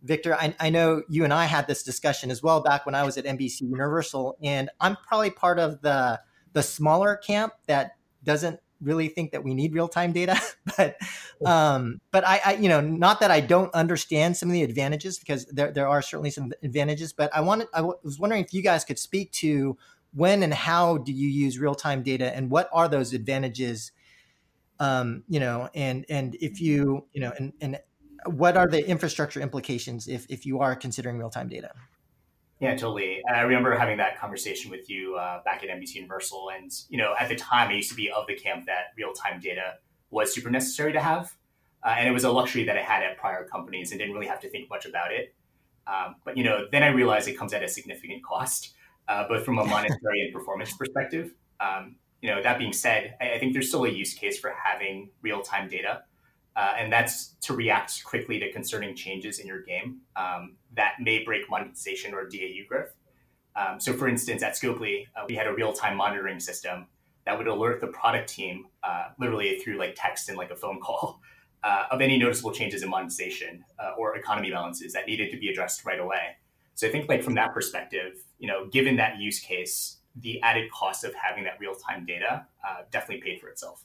Victor, 0.02 0.34
I, 0.34 0.54
I, 0.60 0.70
know 0.70 1.02
you 1.08 1.24
and 1.24 1.32
I 1.32 1.46
had 1.46 1.66
this 1.66 1.82
discussion 1.82 2.30
as 2.30 2.40
well 2.42 2.60
back 2.60 2.86
when 2.86 2.94
I 2.94 3.04
was 3.04 3.18
at 3.18 3.24
NBC 3.24 3.62
Universal, 3.62 4.36
and 4.42 4.70
I'm 4.80 4.96
probably 5.06 5.30
part 5.30 5.58
of 5.58 5.80
the 5.82 6.20
the 6.52 6.62
smaller 6.62 7.16
camp 7.16 7.52
that 7.66 7.92
doesn't 8.24 8.60
really 8.80 9.08
think 9.08 9.32
that 9.32 9.42
we 9.42 9.54
need 9.54 9.74
real 9.74 9.88
time 9.88 10.12
data. 10.12 10.40
but 10.76 10.96
um, 11.44 12.00
but 12.10 12.26
I, 12.26 12.40
I, 12.44 12.52
you 12.54 12.68
know, 12.68 12.80
not 12.80 13.20
that 13.20 13.30
I 13.30 13.40
don't 13.40 13.72
understand 13.74 14.36
some 14.36 14.48
of 14.48 14.52
the 14.52 14.62
advantages 14.62 15.18
because 15.18 15.46
there 15.46 15.72
there 15.72 15.88
are 15.88 16.02
certainly 16.02 16.30
some 16.30 16.52
advantages. 16.62 17.12
But 17.12 17.34
I 17.34 17.40
wanted 17.40 17.68
I 17.74 17.82
was 17.82 18.18
wondering 18.18 18.44
if 18.44 18.52
you 18.52 18.62
guys 18.62 18.84
could 18.84 18.98
speak 18.98 19.32
to 19.32 19.76
when 20.14 20.42
and 20.42 20.54
how 20.54 20.98
do 20.98 21.12
you 21.12 21.28
use 21.28 21.58
real 21.58 21.74
time 21.74 22.02
data, 22.02 22.34
and 22.34 22.50
what 22.50 22.68
are 22.72 22.88
those 22.88 23.12
advantages? 23.12 23.92
Um, 24.80 25.24
you 25.28 25.40
know, 25.40 25.68
and 25.74 26.06
and 26.08 26.36
if 26.40 26.60
you 26.60 27.06
you 27.12 27.20
know, 27.20 27.32
and 27.38 27.52
and 27.60 27.78
what 28.26 28.56
are 28.56 28.68
the 28.68 28.86
infrastructure 28.88 29.40
implications 29.40 30.08
if 30.08 30.26
if 30.28 30.46
you 30.46 30.60
are 30.60 30.74
considering 30.74 31.18
real 31.18 31.30
time 31.30 31.48
data? 31.48 31.72
Yeah, 32.60 32.72
totally. 32.72 33.22
I 33.32 33.42
remember 33.42 33.76
having 33.76 33.98
that 33.98 34.18
conversation 34.18 34.70
with 34.70 34.90
you 34.90 35.14
uh, 35.14 35.42
back 35.44 35.62
at 35.62 35.68
NBC 35.68 35.94
Universal, 35.94 36.50
and 36.56 36.72
you 36.88 36.98
know, 36.98 37.14
at 37.18 37.28
the 37.28 37.36
time, 37.36 37.68
I 37.68 37.74
used 37.74 37.90
to 37.90 37.96
be 37.96 38.10
of 38.10 38.26
the 38.26 38.34
camp 38.34 38.66
that 38.66 38.92
real 38.96 39.12
time 39.12 39.40
data 39.40 39.74
was 40.10 40.34
super 40.34 40.50
necessary 40.50 40.92
to 40.92 41.00
have, 41.00 41.36
uh, 41.84 41.94
and 41.96 42.08
it 42.08 42.12
was 42.12 42.24
a 42.24 42.30
luxury 42.30 42.64
that 42.64 42.76
I 42.76 42.82
had 42.82 43.04
at 43.04 43.16
prior 43.16 43.44
companies 43.44 43.92
and 43.92 44.00
didn't 44.00 44.14
really 44.14 44.26
have 44.26 44.40
to 44.40 44.50
think 44.50 44.68
much 44.68 44.86
about 44.86 45.12
it. 45.12 45.34
Um, 45.86 46.16
but 46.24 46.36
you 46.36 46.42
know, 46.42 46.66
then 46.70 46.82
I 46.82 46.88
realized 46.88 47.28
it 47.28 47.38
comes 47.38 47.52
at 47.52 47.62
a 47.62 47.68
significant 47.68 48.24
cost 48.24 48.74
uh, 49.08 49.26
both 49.26 49.44
from 49.44 49.58
a 49.58 49.64
monetary 49.64 50.20
and 50.22 50.32
performance 50.32 50.72
perspective. 50.76 51.32
Um, 51.60 51.96
you 52.20 52.30
know, 52.30 52.42
that 52.42 52.58
being 52.58 52.72
said, 52.72 53.14
I, 53.20 53.32
I, 53.32 53.38
think 53.38 53.52
there's 53.52 53.68
still 53.68 53.84
a 53.84 53.88
use 53.88 54.14
case 54.14 54.38
for 54.38 54.52
having 54.62 55.10
real 55.22 55.40
time 55.40 55.68
data, 55.68 56.02
uh, 56.56 56.74
and 56.76 56.92
that's 56.92 57.36
to 57.42 57.54
react 57.54 58.04
quickly 58.04 58.38
to 58.40 58.52
concerning 58.52 58.94
changes 58.94 59.38
in 59.38 59.46
your 59.46 59.62
game 59.62 60.00
um, 60.16 60.56
that 60.74 60.94
may 61.00 61.24
break 61.24 61.48
monetization 61.48 62.14
or 62.14 62.28
DAU 62.28 62.66
growth. 62.68 62.94
Um, 63.56 63.80
so, 63.80 63.92
for 63.92 64.08
instance, 64.08 64.42
at 64.42 64.54
Scopely, 64.54 65.06
uh, 65.16 65.24
we 65.28 65.34
had 65.34 65.46
a 65.46 65.54
real 65.54 65.72
time 65.72 65.96
monitoring 65.96 66.38
system 66.38 66.86
that 67.24 67.36
would 67.36 67.48
alert 67.48 67.80
the 67.80 67.88
product 67.88 68.28
team 68.28 68.66
uh, 68.82 69.08
literally 69.18 69.58
through 69.58 69.78
like 69.78 69.94
text 69.96 70.28
and 70.28 70.38
like 70.38 70.50
a 70.50 70.56
phone 70.56 70.80
call. 70.80 71.20
Uh, 71.64 71.86
of 71.90 72.00
any 72.00 72.16
noticeable 72.16 72.52
changes 72.52 72.84
in 72.84 72.88
monetization 72.88 73.64
uh, 73.80 73.90
or 73.98 74.16
economy 74.16 74.48
balances 74.48 74.92
that 74.92 75.08
needed 75.08 75.28
to 75.28 75.36
be 75.36 75.48
addressed 75.48 75.84
right 75.84 75.98
away. 75.98 76.36
So 76.78 76.86
I 76.86 76.92
think 76.92 77.08
like 77.08 77.24
from 77.24 77.34
that 77.34 77.52
perspective, 77.52 78.22
you 78.38 78.46
know, 78.46 78.68
given 78.68 78.94
that 78.98 79.18
use 79.18 79.40
case, 79.40 79.96
the 80.14 80.40
added 80.42 80.70
cost 80.70 81.02
of 81.02 81.12
having 81.12 81.42
that 81.42 81.58
real 81.58 81.74
time 81.74 82.06
data 82.06 82.46
uh, 82.64 82.82
definitely 82.92 83.20
paid 83.20 83.40
for 83.40 83.48
itself. 83.48 83.84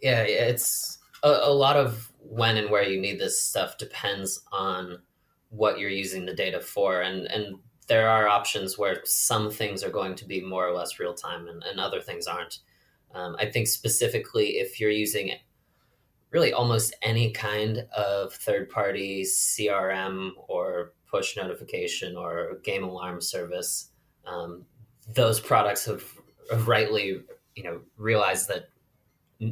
Yeah, 0.00 0.22
it's 0.22 0.96
a, 1.22 1.28
a, 1.28 1.52
lot 1.52 1.76
of 1.76 2.10
when 2.20 2.56
and 2.56 2.70
where 2.70 2.84
you 2.84 2.98
need 2.98 3.20
this 3.20 3.38
stuff 3.38 3.76
depends 3.76 4.42
on 4.50 5.00
what 5.50 5.78
you're 5.78 5.90
using 5.90 6.24
the 6.24 6.32
data 6.32 6.58
for, 6.58 7.02
and 7.02 7.26
and 7.26 7.56
there 7.86 8.08
are 8.08 8.28
options 8.28 8.78
where 8.78 9.02
some 9.04 9.50
things 9.50 9.84
are 9.84 9.90
going 9.90 10.14
to 10.14 10.24
be 10.24 10.40
more 10.40 10.66
or 10.66 10.72
less 10.72 10.98
real 10.98 11.12
time, 11.12 11.48
and, 11.48 11.62
and 11.64 11.78
other 11.78 12.00
things 12.00 12.26
aren't. 12.26 12.60
Um, 13.14 13.36
I 13.38 13.44
think 13.44 13.66
specifically 13.66 14.52
if 14.52 14.80
you're 14.80 14.88
using 14.88 15.32
really 16.30 16.54
almost 16.54 16.94
any 17.02 17.30
kind 17.30 17.86
of 17.94 18.32
third 18.32 18.70
party 18.70 19.22
CRM 19.22 20.30
or 20.48 20.94
push 21.12 21.36
notification 21.36 22.16
or 22.16 22.58
game 22.64 22.82
alarm 22.82 23.20
service, 23.20 23.90
um, 24.26 24.64
those 25.14 25.38
products 25.38 25.84
have, 25.84 26.02
have 26.50 26.66
rightly, 26.66 27.20
you 27.54 27.62
know, 27.62 27.80
realized 27.96 28.48
that 28.48 28.70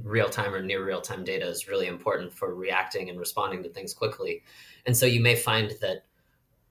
real 0.05 0.29
time 0.29 0.55
or 0.55 0.63
near 0.63 0.85
real 0.85 1.01
time 1.01 1.25
data 1.25 1.47
is 1.47 1.69
really 1.69 1.87
important 1.87 2.33
for 2.33 2.55
reacting 2.55 3.11
and 3.11 3.19
responding 3.19 3.63
to 3.63 3.69
things 3.69 3.93
quickly. 3.93 4.43
And 4.87 4.97
so 4.97 5.07
you 5.07 5.21
may 5.21 5.37
find 5.37 5.73
that 5.81 6.05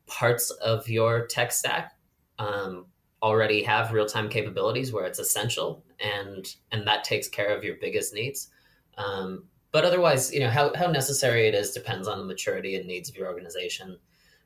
parts 0.08 0.50
of 0.50 0.90
your 0.90 1.28
tech 1.28 1.52
stack 1.52 1.94
um, 2.40 2.88
already 3.22 3.62
have 3.64 3.92
real 3.92 4.06
time 4.06 4.30
capabilities 4.30 4.92
where 4.92 5.06
it's 5.06 5.20
essential, 5.20 5.84
and 6.00 6.56
and 6.72 6.88
that 6.88 7.04
takes 7.04 7.28
care 7.28 7.56
of 7.56 7.64
your 7.64 7.76
biggest 7.80 8.14
needs. 8.14 8.50
Um, 8.98 9.46
but 9.72 9.86
otherwise, 9.86 10.34
you 10.34 10.40
know 10.40 10.50
how 10.50 10.74
how 10.74 10.88
necessary 10.88 11.48
it 11.48 11.54
is 11.54 11.72
depends 11.72 12.08
on 12.08 12.18
the 12.18 12.26
maturity 12.26 12.76
and 12.76 12.88
needs 12.88 13.10
of 13.10 13.16
your 13.16 13.28
organization. 13.28 13.98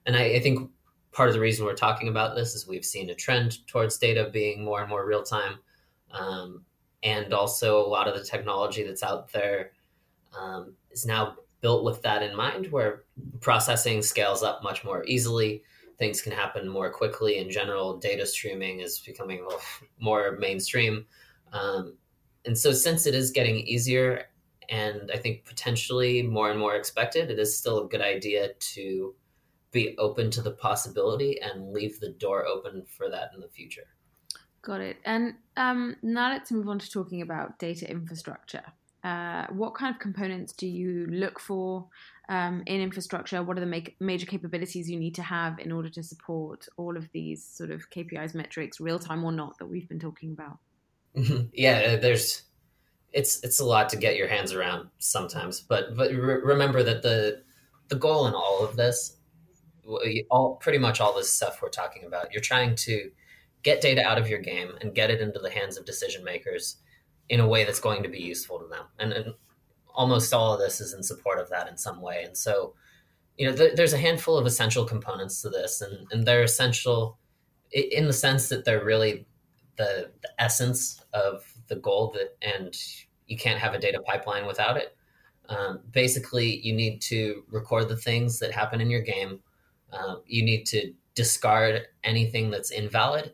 And 0.06 0.16
I, 0.16 0.24
I 0.36 0.39
think 0.39 0.70
part 1.12 1.30
of 1.30 1.36
the 1.36 1.42
reason 1.42 1.66
we're 1.66 1.76
talking 1.76 2.08
about 2.08 2.36
this 2.36 2.56
is 2.56 2.68
we've 2.68 2.86
seen 2.86 3.10
a 3.10 3.16
trend 3.16 3.66
towards 3.68 3.98
data 3.98 4.30
being 4.32 4.63
more 4.63 4.82
and 4.82 4.89
more 4.89 5.06
real 5.06 5.24
time. 5.24 5.60
Um, 6.12 6.66
and 7.04 7.34
also, 7.34 7.80
a 7.80 7.88
lot 7.88 8.08
of 8.08 8.16
the 8.16 8.24
technology 8.24 8.84
that's 8.84 9.04
out 9.04 9.32
there 9.32 9.72
um, 10.39 10.74
is 10.92 11.06
now 11.06 11.36
built 11.62 11.84
with 11.84 12.02
that 12.02 12.24
in 12.24 12.36
mind, 12.36 12.72
where 12.72 13.04
processing 13.42 14.02
scales 14.02 14.42
up 14.42 14.63
much 14.63 14.84
more 14.86 15.04
easily. 15.06 15.63
Things 16.00 16.22
can 16.22 16.32
happen 16.32 16.68
more 16.68 16.89
quickly. 16.89 17.38
In 17.38 17.50
general, 17.50 17.98
data 17.98 18.26
streaming 18.26 18.80
is 18.80 19.00
becoming 19.00 19.46
more 20.00 20.38
mainstream. 20.39 21.06
Um, 21.52 21.98
and 22.46 22.58
so, 22.58 22.72
since 22.72 23.06
it 23.06 23.16
is 23.16 23.32
getting 23.32 23.58
easier 23.58 24.26
and 24.70 25.12
I 25.13 25.18
think 25.18 25.46
potentially 25.46 26.22
more 26.22 26.50
and 26.50 26.60
more 26.60 26.76
expected, 26.76 27.30
it 27.30 27.39
is 27.39 27.58
still 27.58 27.86
a 27.86 27.88
good 27.88 28.02
idea 28.02 28.54
to 28.74 29.13
be 29.73 29.95
open 29.97 30.31
to 30.31 30.41
the 30.41 30.51
possibility 30.51 31.41
and 31.41 31.73
leave 31.73 31.99
the 31.99 32.12
door 32.12 32.45
open 32.45 32.83
for 32.88 33.09
that 33.09 33.31
in 33.36 33.41
the 33.41 33.49
future. 33.49 33.88
Got 34.62 34.79
it. 34.79 34.97
And 35.03 35.33
um, 35.57 35.97
now 36.01 36.31
let's 36.31 36.51
move 36.51 36.69
on 36.69 36.79
to 36.79 36.89
talking 36.89 37.21
about 37.21 37.59
data 37.59 37.89
infrastructure. 37.89 38.63
Uh, 39.03 39.45
what 39.47 39.75
kind 39.75 39.93
of 39.93 39.99
components 39.99 40.53
do 40.53 40.65
you 40.65 41.05
look 41.07 41.38
for 41.38 41.89
um, 42.29 42.63
in 42.67 42.79
infrastructure? 42.79 43.43
What 43.43 43.57
are 43.57 43.59
the 43.59 43.65
make, 43.65 43.97
major 43.99 44.25
capabilities 44.25 44.89
you 44.89 44.97
need 44.97 45.15
to 45.15 45.23
have 45.23 45.59
in 45.59 45.73
order 45.73 45.89
to 45.89 46.01
support 46.01 46.65
all 46.77 46.95
of 46.95 47.09
these 47.12 47.45
sort 47.45 47.71
of 47.71 47.89
KPIs, 47.89 48.33
metrics, 48.33 48.79
real 48.79 48.99
time 48.99 49.25
or 49.25 49.33
not, 49.33 49.57
that 49.57 49.65
we've 49.65 49.89
been 49.89 49.99
talking 49.99 50.31
about? 50.31 50.59
yeah, 51.53 51.97
there's 51.97 52.43
it's 53.12 53.43
it's 53.43 53.59
a 53.59 53.65
lot 53.65 53.89
to 53.89 53.97
get 53.97 54.15
your 54.15 54.27
hands 54.27 54.53
around 54.53 54.89
sometimes, 54.99 55.59
but 55.59 55.95
but 55.97 56.12
re- 56.12 56.41
remember 56.41 56.81
that 56.83 57.03
the 57.03 57.43
the 57.89 57.95
goal 57.95 58.27
in 58.27 58.33
all 58.33 58.63
of 58.63 58.77
this, 58.77 59.17
all 60.30 60.56
pretty 60.56 60.78
much 60.78 61.02
all 61.02 61.15
this 61.15 61.32
stuff 61.32 61.62
we're 61.62 61.69
talking 61.69 62.06
about, 62.06 62.32
you're 62.32 62.41
trying 62.41 62.76
to 62.76 63.12
get 63.63 63.82
data 63.82 64.04
out 64.04 64.17
of 64.17 64.28
your 64.30 64.39
game 64.39 64.72
and 64.82 64.96
get 64.96 65.10
it 65.10 65.22
into 65.22 65.39
the 65.39 65.50
hands 65.50 65.78
of 65.78 65.86
decision 65.86 66.24
makers 66.24 66.78
in 67.30 67.39
a 67.39 67.48
way 67.48 67.63
that's 67.63 67.80
going 67.80 68.04
to 68.04 68.10
be 68.10 68.19
useful 68.19 68.60
to 68.60 68.67
them. 68.67 68.86
And, 69.00 69.13
and 69.13 69.34
almost 69.93 70.34
all 70.34 70.54
of 70.54 70.60
this 70.60 70.82
is 70.82 70.93
in 70.93 71.04
support 71.04 71.39
of 71.39 71.50
that 71.50 71.69
in 71.69 71.78
some 71.78 72.02
way. 72.02 72.24
And 72.24 72.38
so, 72.38 72.74
you 73.38 73.50
know, 73.50 73.56
th- 73.56 73.76
there's 73.76 73.93
a 73.93 73.98
handful 73.98 74.38
of 74.38 74.46
essential 74.46 74.86
components 74.86 75.41
to 75.41 75.50
this, 75.50 75.82
and, 75.82 76.08
and 76.12 76.26
they're 76.26 76.43
essential 76.43 77.17
in 77.72 78.06
the 78.08 78.13
sense 78.13 78.50
that 78.50 78.65
they're 78.65 78.84
really 78.84 79.26
the, 79.78 80.12
the 80.22 80.30
essence 80.38 81.04
of 81.13 81.43
the 81.67 81.76
goal 81.76 82.13
that, 82.15 82.36
and 82.41 82.78
you 83.28 83.38
can't 83.38 83.60
have 83.60 83.74
a 83.74 83.80
data 83.80 84.02
pipeline 84.02 84.46
without 84.46 84.78
it. 84.78 84.96
Um, 85.50 85.80
basically, 85.91 86.60
you 86.60 86.74
need 86.74 87.02
to 87.04 87.43
record 87.50 87.89
the 87.89 87.98
things 87.98 88.39
that 88.39 88.52
happen 88.52 88.82
in 88.82 88.89
your 88.89 89.02
game. 89.02 89.39
Uh, 89.93 90.15
you 90.25 90.43
need 90.43 90.65
to 90.65 90.93
discard 91.15 91.88
anything 92.03 92.49
that's 92.49 92.71
invalid 92.71 93.34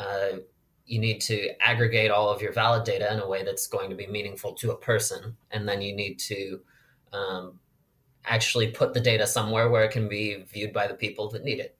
uh, 0.00 0.38
you 0.86 0.98
need 0.98 1.20
to 1.20 1.50
aggregate 1.60 2.10
all 2.10 2.30
of 2.30 2.42
your 2.42 2.52
valid 2.52 2.84
data 2.84 3.12
in 3.12 3.20
a 3.20 3.28
way 3.28 3.44
that's 3.44 3.68
going 3.68 3.90
to 3.90 3.96
be 3.96 4.06
meaningful 4.06 4.54
to 4.54 4.72
a 4.72 4.76
person. 4.76 5.36
And 5.50 5.68
then 5.68 5.82
you 5.82 5.94
need 5.94 6.18
to 6.20 6.60
um, 7.12 7.60
actually 8.24 8.68
put 8.72 8.94
the 8.94 9.00
data 9.00 9.26
somewhere 9.26 9.68
where 9.70 9.84
it 9.84 9.92
can 9.92 10.08
be 10.08 10.42
viewed 10.42 10.72
by 10.72 10.88
the 10.88 10.94
people 10.94 11.28
that 11.30 11.44
need 11.44 11.60
it. 11.60 11.76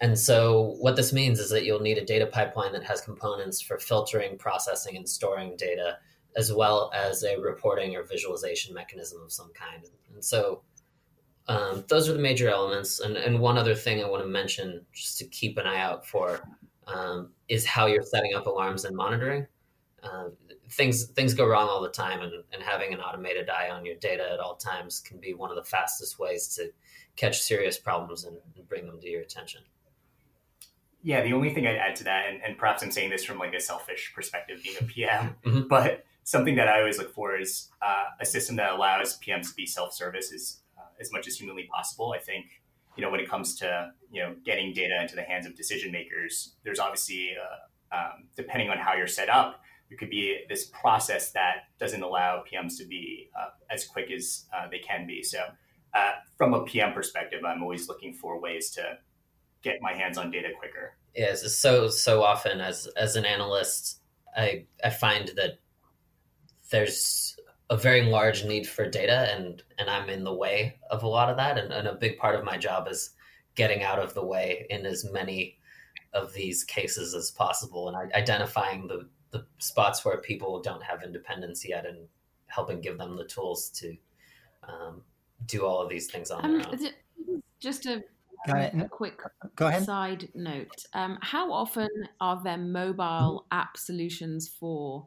And 0.00 0.18
so, 0.18 0.76
what 0.80 0.96
this 0.96 1.12
means 1.12 1.38
is 1.38 1.50
that 1.50 1.64
you'll 1.64 1.80
need 1.80 1.98
a 1.98 2.04
data 2.04 2.26
pipeline 2.26 2.72
that 2.72 2.84
has 2.84 3.02
components 3.02 3.60
for 3.60 3.78
filtering, 3.78 4.38
processing, 4.38 4.96
and 4.96 5.06
storing 5.06 5.56
data, 5.56 5.98
as 6.36 6.54
well 6.54 6.90
as 6.94 7.22
a 7.22 7.38
reporting 7.38 7.94
or 7.94 8.02
visualization 8.02 8.74
mechanism 8.74 9.20
of 9.22 9.30
some 9.30 9.52
kind. 9.52 9.84
And 10.14 10.24
so, 10.24 10.62
um, 11.50 11.84
those 11.88 12.08
are 12.08 12.12
the 12.12 12.20
major 12.20 12.48
elements. 12.48 13.00
And, 13.00 13.16
and 13.16 13.40
one 13.40 13.58
other 13.58 13.74
thing 13.74 14.02
I 14.02 14.08
want 14.08 14.22
to 14.22 14.28
mention, 14.28 14.86
just 14.92 15.18
to 15.18 15.24
keep 15.26 15.58
an 15.58 15.66
eye 15.66 15.80
out 15.80 16.06
for, 16.06 16.40
um, 16.86 17.32
is 17.48 17.66
how 17.66 17.86
you're 17.86 18.04
setting 18.04 18.34
up 18.34 18.46
alarms 18.46 18.84
and 18.84 18.96
monitoring. 18.96 19.46
Uh, 20.00 20.28
things 20.70 21.06
things 21.08 21.34
go 21.34 21.46
wrong 21.46 21.68
all 21.68 21.82
the 21.82 21.90
time, 21.90 22.20
and, 22.22 22.32
and 22.52 22.62
having 22.62 22.94
an 22.94 23.00
automated 23.00 23.50
eye 23.50 23.68
on 23.68 23.84
your 23.84 23.96
data 23.96 24.30
at 24.32 24.38
all 24.38 24.54
times 24.54 25.00
can 25.00 25.18
be 25.18 25.34
one 25.34 25.50
of 25.50 25.56
the 25.56 25.64
fastest 25.64 26.20
ways 26.20 26.54
to 26.54 26.70
catch 27.16 27.40
serious 27.40 27.76
problems 27.76 28.24
and, 28.24 28.36
and 28.56 28.68
bring 28.68 28.86
them 28.86 29.00
to 29.00 29.08
your 29.08 29.20
attention. 29.20 29.60
Yeah, 31.02 31.22
the 31.22 31.32
only 31.32 31.52
thing 31.52 31.66
I'd 31.66 31.76
add 31.76 31.96
to 31.96 32.04
that, 32.04 32.30
and, 32.30 32.40
and 32.42 32.56
perhaps 32.56 32.82
I'm 32.82 32.92
saying 32.92 33.10
this 33.10 33.24
from 33.24 33.38
like 33.38 33.54
a 33.54 33.60
selfish 33.60 34.12
perspective, 34.14 34.60
being 34.62 34.76
a 34.80 34.84
PM, 34.84 35.36
mm-hmm. 35.44 35.68
but 35.68 36.04
something 36.22 36.54
that 36.54 36.68
I 36.68 36.78
always 36.78 36.98
look 36.98 37.12
for 37.12 37.36
is 37.36 37.70
uh, 37.82 38.04
a 38.20 38.24
system 38.24 38.56
that 38.56 38.72
allows 38.72 39.18
PMs 39.18 39.48
to 39.50 39.54
be 39.56 39.66
self-service 39.66 40.32
uh, 40.32 40.59
as 41.00 41.12
much 41.12 41.26
as 41.26 41.36
humanly 41.36 41.68
possible. 41.72 42.12
I 42.16 42.18
think 42.18 42.46
you 42.96 43.04
know, 43.04 43.10
when 43.10 43.20
it 43.20 43.28
comes 43.28 43.56
to 43.56 43.92
you 44.10 44.22
know 44.22 44.34
getting 44.44 44.72
data 44.72 45.00
into 45.00 45.16
the 45.16 45.22
hands 45.22 45.46
of 45.46 45.56
decision 45.56 45.92
makers, 45.92 46.56
there's 46.64 46.78
obviously 46.78 47.30
uh, 47.40 47.96
um, 47.96 48.28
depending 48.36 48.70
on 48.70 48.78
how 48.78 48.94
you're 48.94 49.06
set 49.06 49.28
up, 49.28 49.60
there 49.88 49.98
could 49.98 50.10
be 50.10 50.44
this 50.48 50.66
process 50.66 51.32
that 51.32 51.64
doesn't 51.78 52.02
allow 52.02 52.44
PMs 52.50 52.78
to 52.78 52.84
be 52.84 53.30
uh, 53.38 53.50
as 53.70 53.84
quick 53.84 54.10
as 54.10 54.46
uh, 54.56 54.68
they 54.70 54.78
can 54.78 55.06
be. 55.06 55.22
So, 55.22 55.40
uh, 55.94 56.12
from 56.38 56.54
a 56.54 56.64
PM 56.64 56.92
perspective, 56.92 57.44
I'm 57.44 57.62
always 57.62 57.88
looking 57.88 58.14
for 58.14 58.40
ways 58.40 58.70
to 58.72 58.98
get 59.62 59.82
my 59.82 59.92
hands 59.92 60.16
on 60.16 60.30
data 60.30 60.48
quicker. 60.56 60.96
Yes, 61.14 61.56
so 61.56 61.88
so 61.88 62.22
often 62.22 62.60
as 62.60 62.86
as 62.96 63.16
an 63.16 63.24
analyst, 63.24 64.00
I 64.36 64.66
I 64.84 64.90
find 64.90 65.32
that 65.36 65.58
there's 66.70 67.36
a 67.70 67.76
very 67.76 68.02
large 68.02 68.44
need 68.44 68.66
for 68.66 68.88
data 68.88 69.32
and 69.34 69.62
and 69.78 69.88
I'm 69.88 70.10
in 70.10 70.24
the 70.24 70.34
way 70.34 70.78
of 70.90 71.02
a 71.02 71.08
lot 71.08 71.30
of 71.30 71.36
that 71.36 71.56
and, 71.56 71.72
and, 71.72 71.86
a 71.86 71.94
big 71.94 72.18
part 72.18 72.34
of 72.34 72.44
my 72.44 72.58
job 72.58 72.88
is 72.88 73.10
getting 73.54 73.84
out 73.84 74.00
of 74.00 74.12
the 74.12 74.24
way 74.24 74.66
in 74.68 74.84
as 74.84 75.04
many 75.04 75.58
of 76.12 76.32
these 76.32 76.64
cases 76.64 77.14
as 77.14 77.30
possible 77.30 77.88
and 77.88 78.12
identifying 78.12 78.88
the 78.88 79.08
the 79.30 79.46
spots 79.58 80.04
where 80.04 80.18
people 80.18 80.60
don't 80.60 80.82
have 80.82 81.02
independence 81.04 81.66
yet 81.66 81.86
and 81.86 82.08
helping 82.46 82.80
give 82.80 82.98
them 82.98 83.16
the 83.16 83.24
tools 83.24 83.70
to 83.70 83.96
um, 84.68 85.02
do 85.46 85.64
all 85.64 85.80
of 85.80 85.88
these 85.88 86.10
things 86.10 86.30
on 86.30 86.44
um, 86.44 86.58
their 86.58 86.66
own. 86.68 87.42
Just 87.60 87.86
a, 87.86 88.02
a 88.48 88.88
quick 88.88 89.20
Go 89.54 89.68
ahead. 89.68 89.84
side 89.84 90.28
note. 90.34 90.84
Um, 90.94 91.18
how 91.22 91.52
often 91.52 91.88
are 92.20 92.42
there 92.42 92.58
mobile 92.58 93.46
app 93.52 93.76
solutions 93.76 94.48
for 94.48 95.06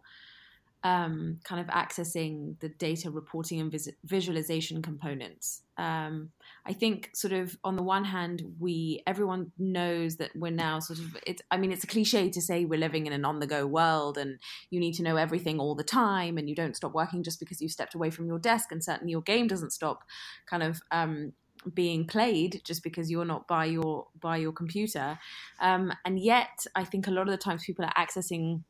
um, 0.83 1.39
kind 1.45 1.61
of 1.61 1.67
accessing 1.67 2.59
the 2.59 2.67
data 2.67 3.09
reporting 3.09 3.61
and 3.61 3.71
vis- 3.71 3.89
visualization 4.03 4.81
components. 4.81 5.61
Um, 5.77 6.31
I 6.65 6.73
think 6.73 7.11
sort 7.13 7.31
of 7.31 7.57
on 7.63 7.77
the 7.77 7.83
one 7.83 8.03
hand, 8.03 8.43
we 8.59 9.01
everyone 9.07 9.51
knows 9.57 10.17
that 10.17 10.31
we're 10.35 10.51
now 10.51 10.79
sort 10.79 10.99
of 10.99 11.17
it's. 11.25 11.41
I 11.49 11.57
mean, 11.57 11.71
it's 11.71 11.85
a 11.85 11.87
cliche 11.87 12.29
to 12.29 12.41
say 12.41 12.65
we're 12.65 12.79
living 12.79 13.07
in 13.07 13.13
an 13.13 13.23
on-the-go 13.23 13.65
world, 13.65 14.17
and 14.17 14.39
you 14.69 14.79
need 14.79 14.93
to 14.95 15.03
know 15.03 15.15
everything 15.15 15.59
all 15.59 15.73
the 15.73 15.83
time, 15.83 16.37
and 16.37 16.49
you 16.49 16.55
don't 16.55 16.75
stop 16.75 16.93
working 16.93 17.23
just 17.23 17.39
because 17.39 17.61
you 17.61 17.69
stepped 17.69 17.95
away 17.95 18.09
from 18.09 18.27
your 18.27 18.39
desk, 18.39 18.71
and 18.71 18.83
certainly 18.83 19.11
your 19.11 19.21
game 19.21 19.47
doesn't 19.47 19.71
stop, 19.71 20.03
kind 20.49 20.63
of. 20.63 20.81
Um, 20.91 21.33
being 21.73 22.05
played 22.05 22.61
just 22.65 22.83
because 22.83 23.09
you're 23.09 23.23
not 23.23 23.47
by 23.47 23.63
your 23.63 24.07
by 24.19 24.35
your 24.35 24.51
computer 24.51 25.17
um, 25.61 25.93
and 26.03 26.19
yet 26.19 26.65
i 26.75 26.83
think 26.83 27.07
a 27.07 27.11
lot 27.11 27.21
of 27.21 27.29
the 27.29 27.37
times 27.37 27.63
people 27.63 27.85
are 27.85 27.93
accessing 27.93 28.61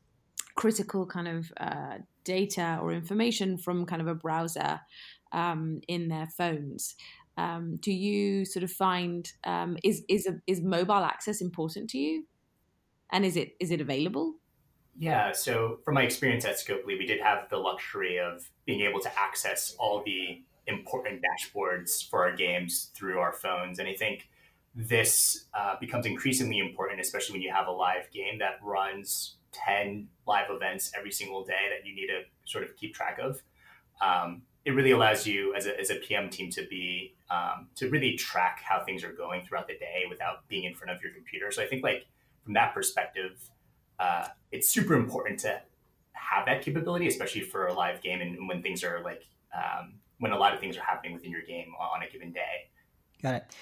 critical 0.54 1.06
kind 1.06 1.28
of 1.28 1.52
uh, 1.58 1.98
data 2.24 2.78
or 2.80 2.92
information 2.92 3.58
from 3.58 3.86
kind 3.86 4.00
of 4.00 4.08
a 4.08 4.14
browser 4.14 4.80
um, 5.32 5.80
in 5.88 6.08
their 6.08 6.26
phones. 6.26 6.94
Um, 7.36 7.76
do 7.76 7.92
you 7.92 8.44
sort 8.44 8.62
of 8.62 8.70
find 8.70 9.30
um, 9.44 9.76
is 9.82 10.04
is 10.08 10.26
a, 10.26 10.40
is 10.46 10.60
mobile 10.60 10.94
access 10.94 11.40
important 11.40 11.90
to 11.90 11.98
you, 11.98 12.24
and 13.10 13.24
is 13.24 13.36
it 13.36 13.56
is 13.58 13.70
it 13.70 13.80
available? 13.80 14.34
Yeah, 14.96 15.32
so 15.32 15.80
from 15.84 15.94
my 15.94 16.02
experience 16.02 16.44
at 16.44 16.54
Scopely, 16.54 16.96
we 16.96 17.04
did 17.04 17.20
have 17.20 17.48
the 17.50 17.56
luxury 17.56 18.20
of 18.20 18.48
being 18.64 18.82
able 18.82 19.00
to 19.00 19.10
access 19.18 19.74
all 19.80 20.04
the 20.04 20.42
important 20.68 21.20
dashboards 21.20 22.08
for 22.08 22.22
our 22.22 22.36
games 22.36 22.92
through 22.94 23.18
our 23.18 23.32
phones, 23.32 23.80
and 23.80 23.88
I 23.88 23.94
think 23.94 24.28
this 24.76 25.46
uh, 25.54 25.74
becomes 25.80 26.06
increasingly 26.06 26.58
important, 26.58 27.00
especially 27.00 27.34
when 27.34 27.42
you 27.42 27.52
have 27.52 27.66
a 27.66 27.72
live 27.72 28.10
game 28.12 28.38
that 28.38 28.60
runs 28.62 29.36
10 29.66 30.08
live 30.26 30.46
events 30.50 30.92
every 30.96 31.12
single 31.12 31.44
day 31.44 31.70
that 31.70 31.86
you 31.86 31.94
need 31.94 32.08
to 32.08 32.22
sort 32.44 32.64
of 32.64 32.76
keep 32.76 32.94
track 32.94 33.18
of. 33.22 33.42
Um, 34.02 34.42
it 34.64 34.70
really 34.70 34.92
allows 34.92 35.26
you 35.26 35.54
as 35.54 35.66
a, 35.66 35.78
as 35.78 35.90
a 35.90 35.96
PM 35.96 36.30
team 36.30 36.50
to 36.50 36.66
be 36.68 37.14
um, 37.30 37.68
to 37.76 37.88
really 37.90 38.16
track 38.16 38.60
how 38.62 38.82
things 38.84 39.04
are 39.04 39.12
going 39.12 39.44
throughout 39.44 39.66
the 39.68 39.76
day 39.78 40.04
without 40.08 40.46
being 40.48 40.64
in 40.64 40.74
front 40.74 40.94
of 40.94 41.02
your 41.02 41.12
computer. 41.12 41.50
So 41.50 41.62
I 41.62 41.66
think 41.66 41.82
like 41.82 42.06
from 42.42 42.54
that 42.54 42.74
perspective, 42.74 43.50
uh, 43.98 44.28
it's 44.52 44.68
super 44.68 44.94
important 44.94 45.40
to 45.40 45.60
have 46.12 46.46
that 46.46 46.62
capability, 46.62 47.06
especially 47.06 47.42
for 47.42 47.66
a 47.66 47.74
live 47.74 48.02
game 48.02 48.20
and 48.20 48.48
when 48.48 48.62
things 48.62 48.82
are 48.82 49.00
like 49.02 49.22
um, 49.54 49.94
when 50.18 50.32
a 50.32 50.38
lot 50.38 50.54
of 50.54 50.60
things 50.60 50.76
are 50.76 50.82
happening 50.82 51.12
within 51.12 51.30
your 51.30 51.42
game 51.42 51.72
on 51.78 52.02
a 52.02 52.10
given 52.10 52.32
day. 52.32 52.70
Got 53.22 53.34
it. 53.36 53.54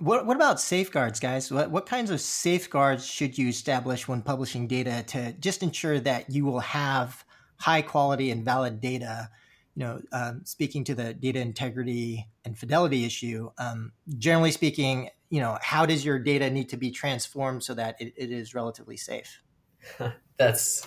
What, 0.00 0.26
what 0.26 0.36
about 0.36 0.60
safeguards, 0.60 1.20
guys? 1.20 1.52
What, 1.52 1.70
what 1.70 1.86
kinds 1.86 2.10
of 2.10 2.20
safeguards 2.20 3.06
should 3.06 3.36
you 3.36 3.48
establish 3.48 4.08
when 4.08 4.22
publishing 4.22 4.66
data 4.66 5.04
to 5.08 5.32
just 5.34 5.62
ensure 5.62 6.00
that 6.00 6.30
you 6.30 6.44
will 6.44 6.60
have 6.60 7.24
high 7.58 7.82
quality 7.82 8.30
and 8.30 8.44
valid 8.44 8.80
data? 8.80 9.28
You 9.76 9.84
know, 9.84 10.00
um, 10.12 10.42
speaking 10.44 10.84
to 10.84 10.94
the 10.94 11.14
data 11.14 11.40
integrity 11.40 12.28
and 12.44 12.58
fidelity 12.58 13.04
issue, 13.04 13.50
um, 13.58 13.92
generally 14.18 14.50
speaking, 14.50 15.10
you 15.28 15.40
know, 15.40 15.58
how 15.60 15.86
does 15.86 16.04
your 16.04 16.18
data 16.18 16.50
need 16.50 16.70
to 16.70 16.76
be 16.76 16.90
transformed 16.90 17.62
so 17.62 17.74
that 17.74 17.96
it, 18.00 18.12
it 18.16 18.32
is 18.32 18.54
relatively 18.54 18.96
safe? 18.96 19.40
That's 20.38 20.86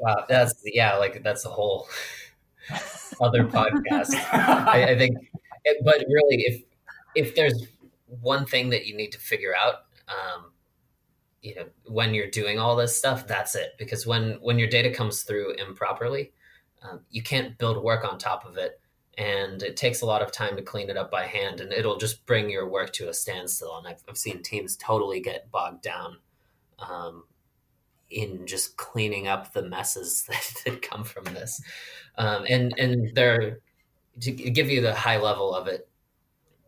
Wow, 0.00 0.24
that's 0.28 0.62
yeah, 0.64 0.96
like 0.96 1.22
that's 1.22 1.44
a 1.44 1.48
whole 1.48 1.86
other 3.20 3.44
podcast. 3.44 4.14
I, 4.32 4.90
I, 4.90 4.98
think, 4.98 5.16
but 5.84 6.04
really, 6.08 6.42
if 6.46 6.62
if 7.14 7.34
there's 7.34 7.66
one 8.20 8.46
thing 8.46 8.70
that 8.70 8.86
you 8.86 8.96
need 8.96 9.12
to 9.12 9.18
figure 9.18 9.54
out, 9.54 9.84
um, 10.08 10.52
you 11.42 11.54
know, 11.54 11.66
when 11.86 12.14
you're 12.14 12.30
doing 12.30 12.58
all 12.58 12.74
this 12.76 12.96
stuff, 12.96 13.26
that's 13.26 13.54
it. 13.54 13.74
Because 13.78 14.06
when 14.06 14.38
when 14.40 14.58
your 14.58 14.68
data 14.68 14.90
comes 14.90 15.22
through 15.22 15.54
improperly, 15.54 16.32
um, 16.82 17.00
you 17.10 17.22
can't 17.22 17.56
build 17.58 17.82
work 17.82 18.04
on 18.04 18.18
top 18.18 18.44
of 18.44 18.56
it, 18.56 18.80
and 19.16 19.62
it 19.62 19.76
takes 19.76 20.02
a 20.02 20.06
lot 20.06 20.22
of 20.22 20.32
time 20.32 20.56
to 20.56 20.62
clean 20.62 20.90
it 20.90 20.96
up 20.96 21.10
by 21.10 21.26
hand, 21.26 21.60
and 21.60 21.72
it'll 21.72 21.98
just 21.98 22.26
bring 22.26 22.50
your 22.50 22.68
work 22.68 22.92
to 22.94 23.08
a 23.08 23.14
standstill. 23.14 23.76
And 23.78 23.86
I've, 23.86 24.02
I've 24.08 24.18
seen 24.18 24.42
teams 24.42 24.76
totally 24.76 25.20
get 25.20 25.50
bogged 25.50 25.82
down. 25.82 26.18
Um, 26.78 27.24
in 28.10 28.46
just 28.46 28.76
cleaning 28.76 29.28
up 29.28 29.52
the 29.52 29.62
messes 29.62 30.22
that, 30.28 30.52
that 30.64 30.82
come 30.82 31.04
from 31.04 31.24
this. 31.24 31.60
Um, 32.16 32.46
and 32.48 32.76
and 32.78 33.14
there, 33.14 33.60
to 34.20 34.30
give 34.32 34.70
you 34.70 34.80
the 34.80 34.94
high 34.94 35.18
level 35.18 35.54
of 35.54 35.68
it, 35.68 35.88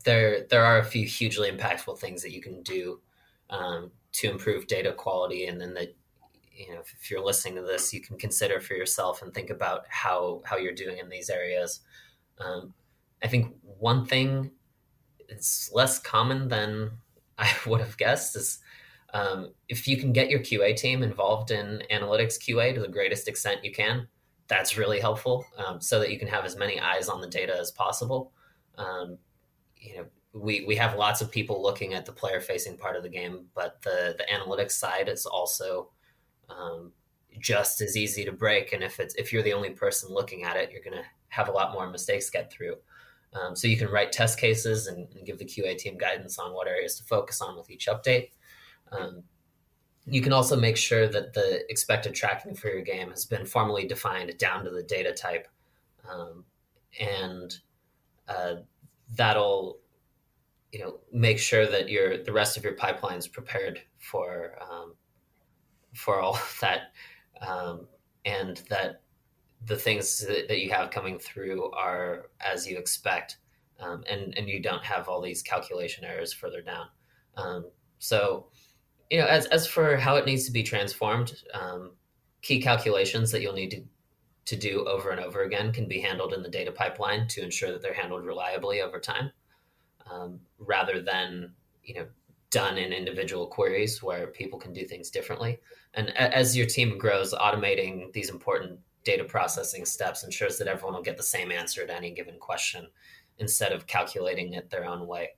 there 0.05 0.46
there 0.48 0.64
are 0.64 0.78
a 0.78 0.84
few 0.84 1.07
hugely 1.07 1.51
impactful 1.51 1.98
things 1.98 2.22
that 2.22 2.32
you 2.32 2.40
can 2.40 2.62
do 2.62 3.01
um, 3.51 3.90
to 4.12 4.30
improve 4.30 4.66
data 4.66 4.92
quality, 4.92 5.46
and 5.46 5.61
then 5.61 5.74
that 5.74 5.94
you 6.53 6.72
know 6.72 6.80
if 6.80 7.11
you're 7.11 7.24
listening 7.24 7.57
to 7.57 7.62
this, 7.62 7.92
you 7.92 8.01
can 8.01 8.18
consider 8.18 8.61
for 8.61 8.74
yourself 8.74 9.22
and 9.22 9.32
think 9.32 9.51
about 9.51 9.84
how 9.88 10.42
how 10.44 10.57
you're 10.57 10.74
doing 10.74 10.98
in 10.98 11.09
these 11.09 11.30
areas. 11.30 11.80
Um, 12.38 12.74
I 13.22 13.28
think 13.28 13.55
one 13.78 14.07
thing 14.07 14.51
it's 15.28 15.70
less 15.72 15.98
common 15.98 16.48
than 16.48 16.90
I 17.38 17.51
would 17.66 17.80
have 17.80 17.96
guessed 17.96 18.36
is 18.36 18.59
um, 19.14 19.53
if 19.68 19.88
you 19.88 19.96
can 19.96 20.12
get 20.12 20.30
your 20.30 20.40
QA 20.40 20.76
team 20.76 21.03
involved 21.03 21.51
in 21.51 21.82
analytics 21.90 22.38
QA 22.38 22.74
to 22.74 22.80
the 22.80 22.88
greatest 22.88 23.28
extent 23.28 23.64
you 23.64 23.72
can, 23.72 24.07
that's 24.46 24.76
really 24.76 25.01
helpful 25.01 25.46
um, 25.57 25.80
so 25.80 25.98
that 25.98 26.11
you 26.11 26.18
can 26.18 26.28
have 26.28 26.44
as 26.44 26.57
many 26.57 26.78
eyes 26.78 27.09
on 27.09 27.20
the 27.20 27.26
data 27.26 27.57
as 27.59 27.70
possible. 27.70 28.32
Um, 28.76 29.18
you 29.81 29.97
know, 29.97 30.05
we, 30.33 30.64
we 30.66 30.76
have 30.76 30.97
lots 30.97 31.20
of 31.20 31.31
people 31.31 31.62
looking 31.62 31.95
at 31.95 32.07
the 32.07 32.12
player 32.12 32.41
facing 32.41 32.76
part 32.76 32.97
of 32.97 33.03
the 33.03 33.09
game, 33.09 33.47
but 33.55 33.83
the, 33.83 34.14
the 34.16 34.24
analytics 34.33 34.72
side 34.72 35.09
is 35.09 35.26
also 35.26 35.91
um, 36.49 36.93
just 37.39 37.81
as 37.81 37.97
easy 37.97 38.24
to 38.24 38.33
break. 38.33 38.72
And 38.72 38.83
if 38.83 39.01
it's, 39.01 39.14
if 39.16 39.33
you're 39.33 39.43
the 39.43 39.53
only 39.53 39.70
person 39.70 40.12
looking 40.12 40.45
at 40.45 40.57
it, 40.57 40.70
you're 40.70 40.83
going 40.83 40.97
to 40.97 41.09
have 41.28 41.49
a 41.49 41.53
lot 41.53 41.72
more 41.72 41.91
mistakes 41.91 42.31
get 42.31 42.53
through. 42.53 42.76
Um, 43.33 43.55
so 43.55 43.68
you 43.68 43.76
can 43.76 43.89
write 43.89 44.12
test 44.12 44.39
cases 44.39 44.89
and, 44.89 45.09
and, 45.14 45.24
give 45.24 45.39
the 45.39 45.45
QA 45.45 45.78
team 45.78 45.97
guidance 45.97 46.39
on 46.39 46.53
what 46.53 46.66
areas 46.66 46.97
to 46.97 47.05
focus 47.05 47.41
on 47.41 47.57
with 47.57 47.70
each 47.70 47.87
update. 47.87 48.31
Um, 48.91 49.22
you 50.05 50.20
can 50.20 50.33
also 50.33 50.57
make 50.57 50.76
sure 50.76 51.07
that 51.07 51.33
the 51.33 51.64
expected 51.70 52.12
tracking 52.12 52.57
for 52.57 52.68
your 52.68 52.83
game 52.83 53.11
has 53.11 53.24
been 53.24 53.47
formally 53.47 53.87
defined 53.87 54.37
down 54.39 54.64
to 54.64 54.70
the 54.70 54.83
data 54.83 55.12
type. 55.12 55.47
Um, 56.11 56.45
and 56.99 57.57
uh, 58.26 58.55
that'll 59.16 59.78
you 60.72 60.80
know 60.80 60.98
make 61.12 61.38
sure 61.38 61.66
that 61.66 61.88
your 61.88 62.22
the 62.22 62.32
rest 62.32 62.56
of 62.56 62.64
your 62.64 62.74
pipeline 62.74 63.18
is 63.18 63.26
prepared 63.26 63.80
for 63.98 64.54
um, 64.61 64.94
for 65.94 66.20
all 66.20 66.38
that 66.61 66.92
um, 67.40 67.86
and 68.24 68.62
that 68.68 69.02
the 69.66 69.76
things 69.76 70.26
that, 70.26 70.58
you 70.58 70.70
have 70.70 70.90
coming 70.90 71.18
through 71.18 71.70
are 71.72 72.30
as 72.40 72.66
you 72.66 72.78
expect 72.78 73.36
um, 73.80 74.02
and 74.08 74.36
and 74.36 74.48
you 74.48 74.61
don't 74.61 74.84
have 74.84 75.08
all 75.08 75.20
these 75.20 75.42
calculation 75.42 76.04
errors 76.04 76.32
further 76.32 76.61
down. 76.61 76.86
Um, 77.36 77.66
so 77.98 78.46
you 79.11 79.18
know, 79.18 79.26
as 79.26 79.46
as 79.46 79.66
for 79.66 79.96
how 79.96 80.16
it 80.16 80.26
needs 80.26 80.44
to 80.46 80.52
be 80.52 80.62
transformed, 80.62 81.34
um, 81.54 81.92
key 82.42 82.61
calculations 82.62 83.30
that 83.32 83.42
you'll 83.42 83.54
need 83.54 83.70
to 83.70 83.82
to 84.47 84.57
do 84.57 84.84
over 84.86 85.11
and 85.11 85.20
over 85.20 85.43
again 85.43 85.72
can 85.72 85.86
be 85.86 86.01
handled 86.01 86.32
in 86.32 86.43
the 86.43 86.49
data 86.49 86.72
pipeline 86.72 87.28
to 87.28 87.43
ensure 87.43 87.72
that 87.72 87.82
they're 87.82 87.95
handled 87.95 88.24
reliably 88.24 88.80
over 88.82 88.99
time, 88.99 89.30
um, 90.11 90.41
rather 90.59 91.01
than 91.01 91.53
you 91.84 91.95
know 91.95 92.07
done 92.51 92.78
in 92.78 92.93
individual 92.93 93.47
queries 93.47 94.03
where 94.03 94.26
people 94.26 94.59
can 94.59 94.72
do 94.72 94.84
things 94.84 95.11
differently. 95.11 95.59
And 95.95 96.11
as 96.16 96.57
your 96.57 96.66
team 96.66 96.99
grows, 96.99 97.32
automating 97.32 98.12
these 98.12 98.28
important 98.28 98.78
data 99.05 99.24
processing 99.24 99.84
steps 99.84 100.24
ensures 100.24 100.59
that 100.59 100.68
everyone 100.68 100.95
will 100.95 101.03
get 101.03 101.16
the 101.16 101.22
same 101.22 101.51
answer 101.53 101.86
to 101.86 101.97
any 101.97 102.11
given 102.11 102.38
question 102.38 102.86
instead 103.38 103.72
of 103.72 103.86
calculating 103.86 104.53
it 104.55 104.68
their 104.68 104.84
own 104.84 105.07
way. 105.07 105.30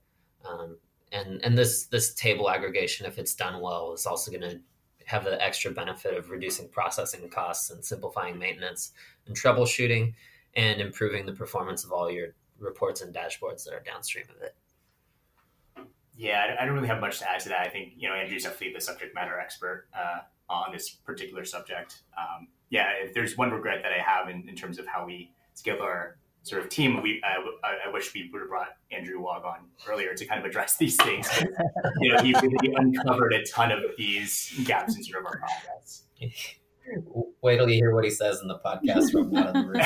Um, 0.45 0.79
and 1.13 1.41
and 1.45 1.57
this 1.57 1.87
this 1.87 2.15
table 2.15 2.51
aggregation, 2.51 3.07
if 3.07 3.19
it's 3.19 3.35
done 3.35 3.61
well, 3.61 3.93
is 3.93 4.07
also 4.07 4.31
going 4.31 4.43
to 4.43 4.61
have 5.13 5.25
the 5.25 5.41
extra 5.45 5.71
benefit 5.71 6.17
of 6.17 6.31
reducing 6.31 6.69
processing 6.69 7.29
costs 7.29 7.71
and 7.71 7.85
simplifying 7.85 8.39
maintenance 8.39 8.93
and 9.27 9.37
troubleshooting 9.37 10.15
and 10.55 10.81
improving 10.81 11.27
the 11.27 11.33
performance 11.33 11.85
of 11.85 11.93
all 11.93 12.11
your 12.11 12.29
reports 12.59 13.03
and 13.03 13.15
dashboards 13.15 13.65
that 13.65 13.75
are 13.75 13.83
downstream 13.85 14.25
of 14.35 14.43
it. 14.43 14.57
Yeah, 16.17 16.57
I 16.59 16.65
don't 16.65 16.75
really 16.75 16.89
have 16.89 17.01
much 17.01 17.19
to 17.19 17.31
add 17.31 17.41
to 17.41 17.51
that. 17.51 17.67
I 17.67 17.69
think 17.69 17.93
you 17.97 18.09
know 18.09 18.15
Andrew's 18.15 18.45
definitely 18.45 18.73
the 18.75 18.81
subject 18.81 19.15
matter 19.15 19.39
expert 19.39 19.87
uh, 19.95 20.21
on 20.49 20.73
this 20.73 20.91
particular 20.91 21.45
subject. 21.45 22.03
Um, 22.17 22.49
yeah, 22.71 22.89
if 23.03 23.13
there's 23.13 23.37
one 23.37 23.51
regret 23.51 23.81
that 23.83 23.93
I 23.93 24.03
have 24.03 24.29
in, 24.29 24.49
in 24.49 24.55
terms 24.55 24.79
of 24.79 24.87
how 24.87 25.05
we 25.07 25.31
scale 25.55 25.79
our 25.83 26.17
sort 26.43 26.63
of 26.63 26.69
team, 26.69 27.03
we 27.03 27.23
uh, 27.25 27.41
I 27.65 27.91
wish 27.93 28.13
we 28.15 28.29
would 28.33 28.41
have 28.41 28.49
brought 28.49 28.69
Andrew 28.91 29.21
Wog 29.21 29.45
on 29.45 29.69
earlier 29.89 30.15
to 30.15 30.25
kind 30.25 30.41
of 30.41 30.47
address 30.47 30.77
these 30.77 30.97
things. 30.97 31.29
you 32.01 32.13
know, 32.13 32.23
he 32.23 32.35
really 32.35 32.75
uncovered 32.75 33.33
a 33.33 33.45
ton 33.45 33.71
of 33.71 33.81
these 33.97 34.61
gaps 34.65 34.97
in 34.97 35.05
sort 35.05 35.21
of 35.21 35.27
our 35.27 35.39
process. 35.39 36.05
Wait 37.43 37.57
till 37.57 37.69
you 37.69 37.75
hear 37.75 37.95
what 37.95 38.05
he 38.05 38.11
says 38.11 38.41
in 38.41 38.49
the 38.49 38.59
podcast 38.59 39.13
from 39.13 39.35
out 39.37 39.49
of 39.49 39.55
the 39.55 39.69
room. 39.69 39.81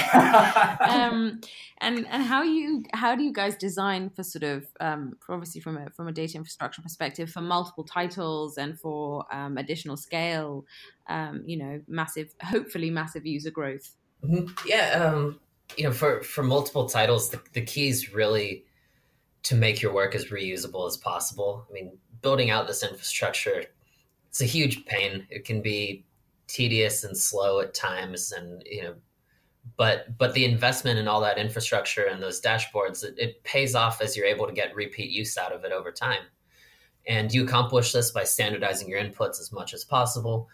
um, 0.81 1.41
and 1.79 2.07
and 2.11 2.23
how 2.23 2.43
you 2.43 2.85
how 2.95 3.15
do 3.15 3.23
you 3.23 3.33
guys 3.33 3.57
design 3.57 4.11
for 4.11 4.23
sort 4.23 4.43
of 4.43 4.67
um, 4.81 5.15
for 5.25 5.35
obviously 5.35 5.61
from 5.61 5.77
a 5.77 5.91
from 5.91 6.09
a 6.09 6.13
data 6.13 6.37
infrastructure 6.39 6.81
perspective 6.83 7.31
for 7.31 7.43
multiple 7.43 7.85
titles 7.85 8.57
and 8.57 8.79
for 8.81 9.25
um, 9.31 9.59
additional 9.59 9.97
scale, 9.97 10.65
um, 11.09 11.43
you 11.47 11.59
know, 11.59 11.81
massive 11.87 12.35
hopefully 12.43 12.91
massive 12.91 13.27
user 13.27 13.51
growth. 13.51 13.95
Mm-hmm. 14.25 14.69
Yeah, 14.69 15.13
um, 15.13 15.41
you 15.77 15.85
know, 15.85 15.93
for 15.93 16.23
for 16.23 16.43
multiple 16.43 16.89
titles, 16.89 17.31
the, 17.31 17.41
the 17.53 17.63
key 17.63 17.89
is 17.89 18.13
really 18.13 18.65
to 19.43 19.55
make 19.55 19.81
your 19.81 19.93
work 19.93 20.15
as 20.15 20.27
reusable 20.27 20.87
as 20.87 20.97
possible. 20.97 21.67
I 21.69 21.73
mean, 21.73 21.99
building 22.21 22.51
out 22.51 22.67
this 22.67 22.83
infrastructure, 22.83 23.65
it's 24.29 24.41
a 24.41 24.47
huge 24.47 24.85
pain. 24.87 25.27
It 25.31 25.45
can 25.45 25.63
be 25.63 26.05
tedious 26.47 27.05
and 27.05 27.17
slow 27.17 27.61
at 27.61 27.75
times, 27.75 28.33
and 28.33 28.63
you 28.65 28.83
know, 28.83 28.95
but 29.77 30.17
but 30.19 30.35
the 30.35 30.45
investment 30.45 30.99
in 30.99 31.09
all 31.09 31.21
that 31.21 31.39
infrastructure 31.39 32.05
and 32.05 32.23
those 32.23 32.41
dashboards, 32.41 33.05
it, 33.05 33.15
it 33.19 33.43
pays 33.45 33.75
off 33.75 34.01
as 34.01 34.17
you're 34.17 34.27
able 34.27 34.47
to 34.47 34.53
get 34.53 34.75
repeat 34.75 35.11
use 35.11 35.37
out 35.37 35.53
of 35.53 35.65
it 35.65 35.73
over 35.73 35.91
time. 35.91 36.23
And 37.09 37.33
you 37.33 37.45
accomplish 37.45 37.93
this 37.93 38.11
by 38.11 38.25
standardizing 38.25 38.89
your 38.89 39.01
inputs 39.01 39.41
as 39.41 39.53
much 39.53 39.75
as 39.75 39.85
possible, 39.85 40.49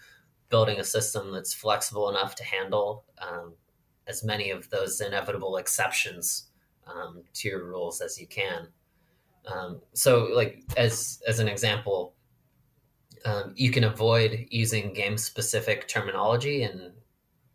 building 0.50 0.80
a 0.80 0.84
system 0.84 1.32
that's 1.32 1.54
flexible 1.54 2.10
enough 2.10 2.34
to 2.36 2.44
handle 2.44 3.04
um, 3.18 3.54
as 4.06 4.24
many 4.24 4.50
of 4.50 4.68
those 4.70 5.00
inevitable 5.00 5.56
exceptions 5.56 6.48
um, 6.86 7.22
to 7.34 7.48
your 7.48 7.64
rules 7.64 8.00
as 8.00 8.20
you 8.20 8.26
can. 8.26 8.68
Um, 9.46 9.80
so, 9.92 10.28
like 10.34 10.62
as 10.76 11.20
as 11.26 11.38
an 11.38 11.48
example, 11.48 12.14
um, 13.24 13.52
you 13.56 13.70
can 13.70 13.84
avoid 13.84 14.46
using 14.50 14.92
game 14.92 15.16
specific 15.16 15.88
terminology 15.88 16.62
in 16.62 16.92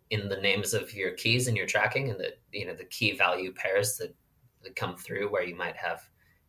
in 0.10 0.30
the 0.30 0.38
names 0.38 0.74
of 0.74 0.94
your 0.94 1.12
keys 1.12 1.48
and 1.48 1.58
your 1.58 1.66
tracking, 1.66 2.10
and 2.10 2.20
the 2.20 2.34
you 2.52 2.66
know 2.66 2.76
the 2.76 2.86
key 2.86 3.16
value 3.16 3.54
pairs 3.54 3.98
that 3.98 4.14
that 4.64 4.76
come 4.76 4.98
through, 4.98 5.30
where 5.30 5.44
you 5.44 5.56
might 5.56 5.78
have 5.78 6.02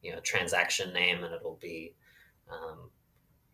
you 0.03 0.13
know 0.13 0.21
transaction 0.21 0.93
name 0.93 1.25
and 1.25 1.35
it'll 1.35 1.59
be 1.61 1.95
um, 2.51 2.91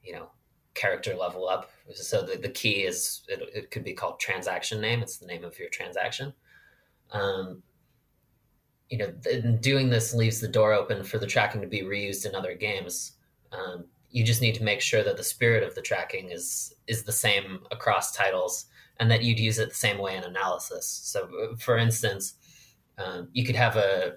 you 0.03 0.13
know 0.13 0.31
character 0.75 1.15
level 1.15 1.49
up. 1.49 1.71
So 1.95 2.23
the, 2.23 2.37
the 2.37 2.49
key 2.49 2.83
is 2.83 3.23
it, 3.29 3.49
it 3.55 3.71
could 3.71 3.85
be 3.85 3.93
called 3.93 4.21
transaction 4.21 4.81
name. 4.81 5.03
It's 5.03 5.19
the 5.19 5.27
name 5.27 5.45
of 5.45 5.59
your 5.59 5.69
transaction. 5.69 6.35
Um, 7.13 7.63
you 8.91 8.99
know, 8.99 9.13
doing 9.61 9.89
this 9.89 10.15
leaves 10.15 10.41
the 10.41 10.49
door 10.49 10.73
open 10.73 11.05
for 11.05 11.19
the 11.19 11.27
tracking 11.27 11.61
to 11.63 11.67
be 11.67 11.83
reused 11.83 12.27
in 12.27 12.35
other 12.35 12.55
games. 12.55 13.13
Um, 13.53 13.85
you 14.11 14.25
just 14.25 14.43
need 14.43 14.55
to 14.57 14.63
make 14.65 14.81
sure 14.81 15.03
that 15.03 15.17
the 15.17 15.25
spirit 15.25 15.65
of 15.65 15.75
the 15.75 15.83
tracking 15.83 16.31
is 16.31 16.75
is 16.87 17.03
the 17.03 17.13
same 17.13 17.61
across 17.73 18.13
titles, 18.13 18.67
and 19.01 19.11
that 19.11 19.23
you'd 19.23 19.41
use 19.41 19.59
it 19.59 19.71
the 19.71 19.75
same 19.75 19.99
way 19.99 20.17
in 20.17 20.23
analysis. 20.23 20.87
So, 20.87 21.29
uh, 21.43 21.57
for 21.57 21.79
instance, 21.79 22.35
um, 22.99 23.29
you 23.33 23.45
could 23.45 23.57
have 23.57 23.77
a 23.77 24.17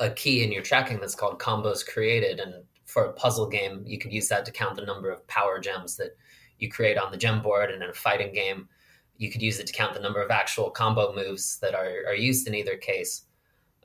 a 0.00 0.10
key 0.10 0.42
in 0.42 0.50
your 0.50 0.62
tracking 0.62 0.98
that's 0.98 1.14
called 1.14 1.38
combos 1.38 1.86
created, 1.86 2.40
and 2.40 2.64
for 2.90 3.04
a 3.04 3.12
puzzle 3.12 3.48
game, 3.48 3.82
you 3.86 3.98
could 3.98 4.12
use 4.12 4.28
that 4.28 4.44
to 4.44 4.52
count 4.52 4.76
the 4.76 4.84
number 4.84 5.10
of 5.10 5.26
power 5.28 5.58
gems 5.58 5.96
that 5.96 6.16
you 6.58 6.68
create 6.68 6.98
on 6.98 7.10
the 7.10 7.16
gem 7.16 7.40
board. 7.42 7.70
And 7.70 7.82
in 7.82 7.90
a 7.90 7.94
fighting 7.94 8.32
game, 8.34 8.68
you 9.16 9.30
could 9.30 9.42
use 9.42 9.58
it 9.58 9.66
to 9.66 9.72
count 9.72 9.94
the 9.94 10.00
number 10.00 10.22
of 10.22 10.30
actual 10.30 10.70
combo 10.70 11.14
moves 11.14 11.58
that 11.58 11.74
are, 11.74 12.08
are 12.08 12.14
used 12.14 12.48
in 12.48 12.54
either 12.54 12.76
case. 12.76 13.24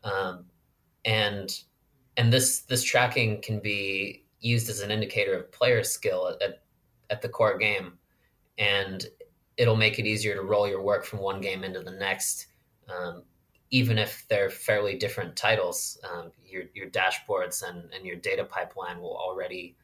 Um, 0.03 0.45
and 1.03 1.59
and 2.17 2.31
this 2.31 2.61
this 2.61 2.83
tracking 2.83 3.41
can 3.41 3.59
be 3.59 4.23
used 4.39 4.69
as 4.69 4.81
an 4.81 4.91
indicator 4.91 5.33
of 5.33 5.51
player 5.51 5.83
skill 5.83 6.37
at, 6.41 6.61
at, 7.09 7.21
the 7.21 7.29
core 7.29 7.57
game. 7.57 7.93
And 8.57 9.05
it'll 9.57 9.75
make 9.75 9.99
it 9.99 10.05
easier 10.05 10.35
to 10.35 10.41
roll 10.41 10.67
your 10.67 10.81
work 10.81 11.03
from 11.03 11.19
one 11.19 11.41
game 11.41 11.63
into 11.63 11.81
the 11.81 11.91
next, 11.91 12.47
um, 12.87 13.23
even 13.71 13.97
if 13.97 14.25
they're 14.29 14.49
fairly 14.49 14.97
different 14.97 15.35
titles. 15.35 15.97
Um, 16.09 16.31
your 16.45 16.63
your 16.73 16.87
dashboards 16.89 17.67
and 17.67 17.91
and 17.93 18.05
your 18.05 18.15
data 18.15 18.43
pipeline 18.43 18.99
will 19.01 19.17
already 19.17 19.75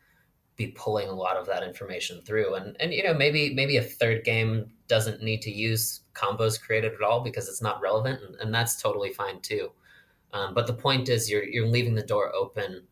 be 0.57 0.67
pulling 0.67 1.07
a 1.07 1.13
lot 1.13 1.37
of 1.37 1.47
that 1.47 1.63
information 1.63 2.21
through, 2.21 2.55
and 2.55 2.75
and 2.79 2.93
you 2.93 3.03
know 3.03 3.13
maybe 3.13 3.53
maybe 3.53 3.77
a 3.77 3.83
third 3.83 4.23
game 4.23 4.71
doesn't 4.87 5.23
need 5.23 5.41
to 5.41 5.51
use 5.51 6.01
combos 6.13 6.61
created 6.61 6.93
at 6.93 7.01
all 7.01 7.21
because 7.21 7.47
it's 7.47 7.61
not 7.61 7.81
relevant, 7.81 8.21
and, 8.23 8.35
and 8.35 8.53
that's 8.53 8.81
totally 8.81 9.11
fine 9.11 9.41
too. 9.41 9.71
Um, 10.33 10.53
but 10.53 10.67
the 10.67 10.73
point 10.73 11.09
is, 11.09 11.29
you're 11.29 11.43
you're 11.43 11.67
leaving 11.67 11.95
the 11.95 12.03
door 12.03 12.33
open 12.35 12.83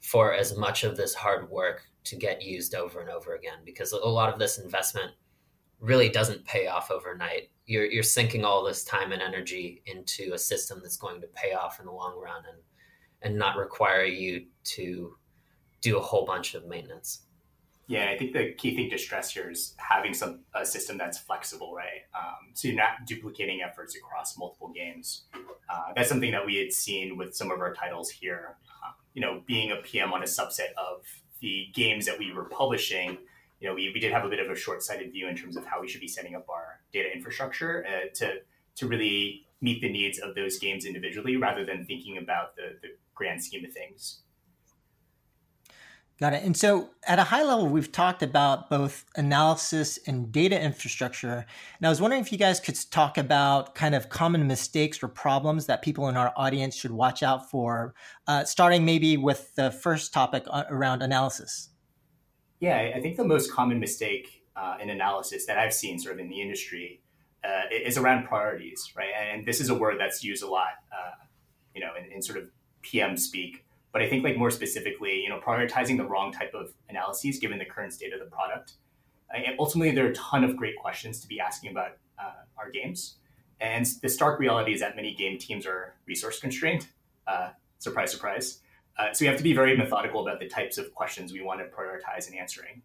for 0.00 0.34
as 0.34 0.56
much 0.56 0.84
of 0.84 0.96
this 0.96 1.14
hard 1.14 1.48
work 1.50 1.84
to 2.04 2.16
get 2.16 2.42
used 2.42 2.74
over 2.74 3.00
and 3.00 3.08
over 3.08 3.34
again 3.34 3.58
because 3.64 3.92
a 3.92 3.98
lot 3.98 4.30
of 4.30 4.38
this 4.38 4.58
investment 4.58 5.12
really 5.80 6.10
doesn't 6.10 6.44
pay 6.44 6.66
off 6.66 6.90
overnight. 6.90 7.50
You're 7.66 7.86
you're 7.86 8.02
sinking 8.02 8.44
all 8.44 8.64
this 8.64 8.84
time 8.84 9.12
and 9.12 9.22
energy 9.22 9.82
into 9.86 10.32
a 10.34 10.38
system 10.38 10.80
that's 10.82 10.96
going 10.96 11.20
to 11.20 11.26
pay 11.28 11.54
off 11.54 11.80
in 11.80 11.86
the 11.86 11.92
long 11.92 12.20
run 12.20 12.42
and 12.48 12.58
and 13.22 13.38
not 13.38 13.56
require 13.56 14.04
you 14.04 14.46
to 14.64 15.16
do 15.80 15.98
a 15.98 16.00
whole 16.00 16.24
bunch 16.24 16.54
of 16.54 16.66
maintenance. 16.66 17.22
Yeah, 17.86 18.10
I 18.10 18.16
think 18.16 18.32
the 18.32 18.52
key 18.52 18.74
thing 18.74 18.88
to 18.90 18.98
stress 18.98 19.30
here 19.30 19.50
is 19.50 19.74
having 19.76 20.14
some 20.14 20.40
a 20.54 20.64
system 20.64 20.96
that's 20.96 21.18
flexible, 21.18 21.74
right? 21.74 22.02
Um, 22.16 22.52
so 22.54 22.68
you're 22.68 22.76
not 22.76 23.06
duplicating 23.06 23.60
efforts 23.62 23.94
across 23.94 24.38
multiple 24.38 24.72
games. 24.74 25.24
Uh, 25.34 25.92
that's 25.94 26.08
something 26.08 26.32
that 26.32 26.46
we 26.46 26.56
had 26.56 26.72
seen 26.72 27.18
with 27.18 27.34
some 27.34 27.50
of 27.50 27.60
our 27.60 27.74
titles 27.74 28.10
here. 28.10 28.56
Uh, 28.82 28.92
you 29.12 29.20
know, 29.20 29.42
being 29.46 29.70
a 29.70 29.76
PM 29.76 30.12
on 30.12 30.22
a 30.22 30.26
subset 30.26 30.72
of 30.78 31.04
the 31.40 31.66
games 31.74 32.06
that 32.06 32.18
we 32.18 32.32
were 32.32 32.44
publishing, 32.44 33.18
you 33.60 33.68
know, 33.68 33.74
we, 33.74 33.90
we 33.94 34.00
did 34.00 34.12
have 34.12 34.24
a 34.24 34.28
bit 34.28 34.40
of 34.40 34.50
a 34.50 34.56
short-sighted 34.56 35.12
view 35.12 35.28
in 35.28 35.36
terms 35.36 35.56
of 35.56 35.64
how 35.64 35.80
we 35.80 35.88
should 35.88 36.00
be 36.00 36.08
setting 36.08 36.34
up 36.34 36.46
our 36.48 36.80
data 36.92 37.08
infrastructure 37.12 37.84
uh, 37.86 38.08
to 38.14 38.34
to 38.76 38.88
really 38.88 39.46
meet 39.60 39.80
the 39.80 39.88
needs 39.88 40.18
of 40.18 40.34
those 40.34 40.58
games 40.58 40.84
individually, 40.84 41.36
rather 41.36 41.64
than 41.64 41.86
thinking 41.86 42.18
about 42.18 42.56
the, 42.56 42.76
the 42.82 42.88
grand 43.14 43.42
scheme 43.42 43.64
of 43.64 43.72
things. 43.72 44.20
Got 46.20 46.32
it. 46.32 46.44
And 46.44 46.56
so, 46.56 46.90
at 47.08 47.18
a 47.18 47.24
high 47.24 47.42
level, 47.42 47.66
we've 47.66 47.90
talked 47.90 48.22
about 48.22 48.70
both 48.70 49.04
analysis 49.16 49.98
and 50.06 50.30
data 50.30 50.60
infrastructure. 50.60 51.44
And 51.78 51.86
I 51.86 51.88
was 51.88 52.00
wondering 52.00 52.22
if 52.22 52.30
you 52.30 52.38
guys 52.38 52.60
could 52.60 52.78
talk 52.92 53.18
about 53.18 53.74
kind 53.74 53.96
of 53.96 54.10
common 54.10 54.46
mistakes 54.46 55.02
or 55.02 55.08
problems 55.08 55.66
that 55.66 55.82
people 55.82 56.08
in 56.08 56.16
our 56.16 56.32
audience 56.36 56.76
should 56.76 56.92
watch 56.92 57.24
out 57.24 57.50
for, 57.50 57.94
uh, 58.28 58.44
starting 58.44 58.84
maybe 58.84 59.16
with 59.16 59.56
the 59.56 59.72
first 59.72 60.12
topic 60.12 60.44
uh, 60.48 60.62
around 60.70 61.02
analysis. 61.02 61.70
Yeah, 62.60 62.92
I 62.94 63.00
think 63.00 63.16
the 63.16 63.24
most 63.24 63.52
common 63.52 63.80
mistake 63.80 64.42
uh, 64.56 64.76
in 64.80 64.90
analysis 64.90 65.46
that 65.46 65.58
I've 65.58 65.74
seen 65.74 65.98
sort 65.98 66.14
of 66.14 66.20
in 66.20 66.28
the 66.28 66.40
industry 66.40 67.00
uh, 67.44 67.62
is 67.70 67.98
around 67.98 68.26
priorities, 68.26 68.92
right? 68.96 69.10
And 69.32 69.44
this 69.44 69.60
is 69.60 69.68
a 69.68 69.74
word 69.74 69.96
that's 69.98 70.24
used 70.24 70.42
a 70.42 70.48
lot, 70.48 70.72
uh, 70.92 71.24
you 71.74 71.80
know, 71.80 71.90
in, 71.98 72.10
in 72.10 72.22
sort 72.22 72.38
of 72.38 72.44
PM 72.82 73.16
speak 73.16 73.64
but 73.94 74.02
I 74.02 74.08
think 74.08 74.24
like 74.24 74.36
more 74.36 74.50
specifically, 74.50 75.22
you 75.22 75.28
know, 75.28 75.38
prioritizing 75.38 75.96
the 75.96 76.04
wrong 76.04 76.32
type 76.32 76.52
of 76.52 76.72
analyses 76.88 77.38
given 77.38 77.58
the 77.58 77.64
current 77.64 77.92
state 77.92 78.12
of 78.12 78.18
the 78.18 78.26
product. 78.26 78.72
And 79.32 79.54
ultimately, 79.56 79.94
there 79.94 80.04
are 80.04 80.10
a 80.10 80.14
ton 80.14 80.42
of 80.42 80.56
great 80.56 80.76
questions 80.76 81.20
to 81.20 81.28
be 81.28 81.38
asking 81.38 81.70
about 81.70 81.92
uh, 82.18 82.42
our 82.58 82.72
games. 82.72 83.18
And 83.60 83.86
the 84.02 84.08
stark 84.08 84.40
reality 84.40 84.74
is 84.74 84.80
that 84.80 84.96
many 84.96 85.14
game 85.14 85.38
teams 85.38 85.64
are 85.64 85.94
resource 86.06 86.40
constrained. 86.40 86.88
Uh, 87.24 87.50
surprise, 87.78 88.10
surprise. 88.10 88.58
Uh, 88.98 89.12
so 89.12 89.24
we 89.24 89.26
have 89.28 89.36
to 89.36 89.42
be 89.42 89.52
very 89.52 89.76
methodical 89.76 90.26
about 90.26 90.38
the 90.40 90.48
types 90.48 90.78
of 90.78 90.92
questions 90.94 91.32
we 91.32 91.42
want 91.42 91.60
to 91.60 91.66
prioritize 91.66 92.28
in 92.28 92.38
answering. 92.38 92.82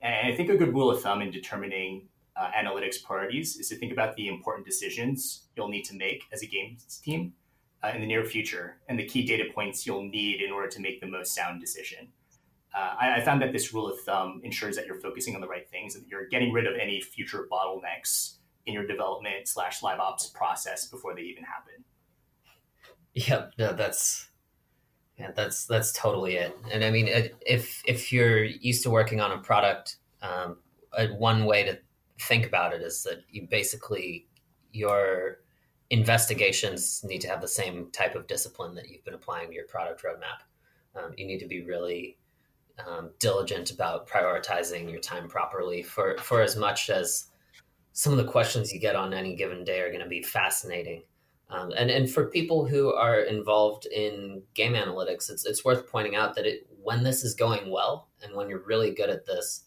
And 0.00 0.32
I 0.32 0.34
think 0.34 0.48
a 0.48 0.56
good 0.56 0.72
rule 0.72 0.90
of 0.90 1.02
thumb 1.02 1.20
in 1.20 1.30
determining 1.30 2.08
uh, 2.36 2.50
analytics 2.52 3.02
priorities 3.02 3.56
is 3.56 3.68
to 3.68 3.76
think 3.76 3.92
about 3.92 4.16
the 4.16 4.28
important 4.28 4.66
decisions 4.66 5.48
you'll 5.56 5.68
need 5.68 5.84
to 5.84 5.94
make 5.94 6.24
as 6.32 6.42
a 6.42 6.46
games 6.46 7.00
team 7.04 7.34
uh, 7.82 7.92
in 7.94 8.00
the 8.00 8.06
near 8.06 8.24
future 8.24 8.76
and 8.88 8.98
the 8.98 9.04
key 9.06 9.26
data 9.26 9.44
points 9.54 9.86
you'll 9.86 10.04
need 10.04 10.40
in 10.40 10.50
order 10.50 10.68
to 10.68 10.80
make 10.80 11.00
the 11.00 11.06
most 11.06 11.34
sound 11.34 11.60
decision. 11.60 12.08
Uh, 12.74 12.94
I, 13.00 13.14
I, 13.16 13.20
found 13.24 13.42
that 13.42 13.52
this 13.52 13.74
rule 13.74 13.90
of 13.90 13.98
thumb 14.00 14.40
ensures 14.44 14.76
that 14.76 14.86
you're 14.86 15.00
focusing 15.00 15.34
on 15.34 15.40
the 15.40 15.48
right 15.48 15.68
things 15.68 15.96
and 15.96 16.04
that 16.04 16.08
you're 16.08 16.28
getting 16.28 16.52
rid 16.52 16.68
of 16.68 16.74
any 16.80 17.00
future 17.00 17.48
bottlenecks 17.50 18.36
in 18.64 18.74
your 18.74 18.86
development 18.86 19.48
slash 19.48 19.82
live 19.82 19.98
ops 19.98 20.28
process 20.28 20.86
before 20.86 21.14
they 21.16 21.22
even 21.22 21.42
happen. 21.42 21.84
Yep, 23.14 23.54
yeah, 23.56 23.72
that's 23.72 24.29
yeah, 25.20 25.30
that's 25.36 25.66
that's 25.66 25.92
totally 25.92 26.36
it. 26.36 26.56
And 26.72 26.82
I 26.82 26.90
mean, 26.90 27.06
if 27.46 27.82
if 27.86 28.10
you're 28.10 28.42
used 28.42 28.82
to 28.84 28.90
working 28.90 29.20
on 29.20 29.32
a 29.32 29.38
product, 29.38 29.96
um, 30.22 30.56
one 31.18 31.44
way 31.44 31.62
to 31.64 31.78
think 32.18 32.46
about 32.46 32.72
it 32.72 32.80
is 32.80 33.02
that 33.02 33.22
you 33.30 33.46
basically 33.50 34.26
your 34.72 35.40
investigations 35.90 37.04
need 37.04 37.20
to 37.20 37.28
have 37.28 37.42
the 37.42 37.48
same 37.48 37.90
type 37.90 38.14
of 38.14 38.26
discipline 38.26 38.74
that 38.76 38.88
you've 38.88 39.04
been 39.04 39.14
applying 39.14 39.48
to 39.48 39.54
your 39.54 39.66
product 39.66 40.02
roadmap. 40.02 40.40
Um, 40.98 41.12
you 41.18 41.26
need 41.26 41.40
to 41.40 41.46
be 41.46 41.62
really 41.62 42.16
um, 42.86 43.10
diligent 43.18 43.72
about 43.72 44.08
prioritizing 44.08 44.90
your 44.90 45.00
time 45.00 45.28
properly 45.28 45.82
for, 45.82 46.16
for 46.18 46.40
as 46.40 46.56
much 46.56 46.88
as 46.88 47.26
some 47.92 48.12
of 48.12 48.18
the 48.18 48.30
questions 48.30 48.72
you 48.72 48.80
get 48.80 48.96
on 48.96 49.12
any 49.12 49.34
given 49.34 49.64
day 49.64 49.80
are 49.80 49.88
going 49.90 50.02
to 50.02 50.08
be 50.08 50.22
fascinating. 50.22 51.02
Um, 51.50 51.72
and, 51.76 51.90
and 51.90 52.08
for 52.08 52.26
people 52.26 52.66
who 52.66 52.94
are 52.94 53.20
involved 53.20 53.86
in 53.86 54.42
game 54.54 54.74
analytics, 54.74 55.30
it's, 55.30 55.44
it's 55.44 55.64
worth 55.64 55.90
pointing 55.90 56.14
out 56.14 56.34
that 56.36 56.46
it, 56.46 56.66
when 56.82 57.02
this 57.02 57.24
is 57.24 57.34
going 57.34 57.70
well 57.70 58.08
and 58.22 58.34
when 58.34 58.48
you're 58.48 58.64
really 58.64 58.92
good 58.92 59.10
at 59.10 59.26
this 59.26 59.64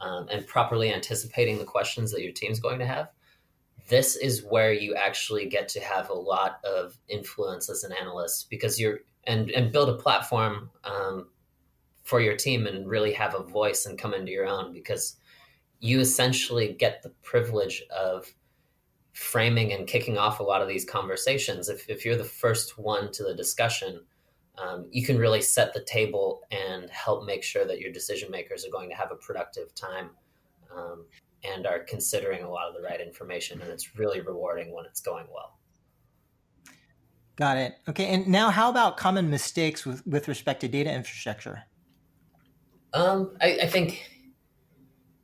um, 0.00 0.28
and 0.30 0.46
properly 0.46 0.92
anticipating 0.92 1.58
the 1.58 1.64
questions 1.64 2.12
that 2.12 2.22
your 2.22 2.32
team's 2.32 2.60
going 2.60 2.78
to 2.78 2.86
have, 2.86 3.08
this 3.88 4.16
is 4.16 4.44
where 4.44 4.72
you 4.72 4.94
actually 4.94 5.46
get 5.46 5.68
to 5.68 5.80
have 5.80 6.08
a 6.08 6.14
lot 6.14 6.60
of 6.64 6.96
influence 7.08 7.68
as 7.68 7.84
an 7.84 7.92
analyst 8.00 8.48
because 8.48 8.80
you're 8.80 9.00
and 9.26 9.50
and 9.50 9.72
build 9.72 9.88
a 9.88 9.94
platform 9.94 10.70
um, 10.84 11.28
for 12.02 12.20
your 12.20 12.36
team 12.36 12.66
and 12.66 12.88
really 12.88 13.12
have 13.12 13.34
a 13.34 13.42
voice 13.42 13.86
and 13.86 13.98
come 13.98 14.14
into 14.14 14.32
your 14.32 14.46
own 14.46 14.72
because 14.72 15.16
you 15.80 16.00
essentially 16.00 16.74
get 16.78 17.02
the 17.02 17.10
privilege 17.22 17.82
of 17.94 18.26
framing 19.14 19.72
and 19.72 19.86
kicking 19.86 20.18
off 20.18 20.40
a 20.40 20.42
lot 20.42 20.60
of 20.60 20.68
these 20.68 20.84
conversations 20.84 21.68
if, 21.68 21.88
if 21.88 22.04
you're 22.04 22.16
the 22.16 22.24
first 22.24 22.78
one 22.78 23.10
to 23.10 23.22
the 23.22 23.34
discussion 23.34 24.00
um, 24.56 24.86
you 24.90 25.04
can 25.04 25.18
really 25.18 25.40
set 25.40 25.74
the 25.74 25.82
table 25.82 26.42
and 26.50 26.88
help 26.90 27.24
make 27.24 27.42
sure 27.42 27.64
that 27.64 27.80
your 27.80 27.92
decision 27.92 28.30
makers 28.30 28.64
are 28.64 28.70
going 28.70 28.88
to 28.88 28.94
have 28.94 29.10
a 29.10 29.16
productive 29.16 29.74
time 29.74 30.10
um, 30.74 31.06
and 31.42 31.66
are 31.66 31.80
considering 31.80 32.44
a 32.44 32.50
lot 32.50 32.68
of 32.68 32.74
the 32.74 32.80
right 32.80 33.00
information. 33.00 33.60
And 33.60 33.70
it's 33.70 33.98
really 33.98 34.20
rewarding 34.20 34.72
when 34.72 34.84
it's 34.84 35.00
going 35.00 35.26
well. 35.32 35.58
Got 37.36 37.56
it. 37.56 37.74
Okay. 37.88 38.06
And 38.06 38.28
now, 38.28 38.50
how 38.50 38.70
about 38.70 38.96
common 38.96 39.28
mistakes 39.28 39.84
with, 39.84 40.06
with 40.06 40.28
respect 40.28 40.60
to 40.60 40.68
data 40.68 40.92
infrastructure? 40.92 41.64
Um, 42.92 43.36
I, 43.40 43.58
I 43.62 43.66
think 43.66 44.08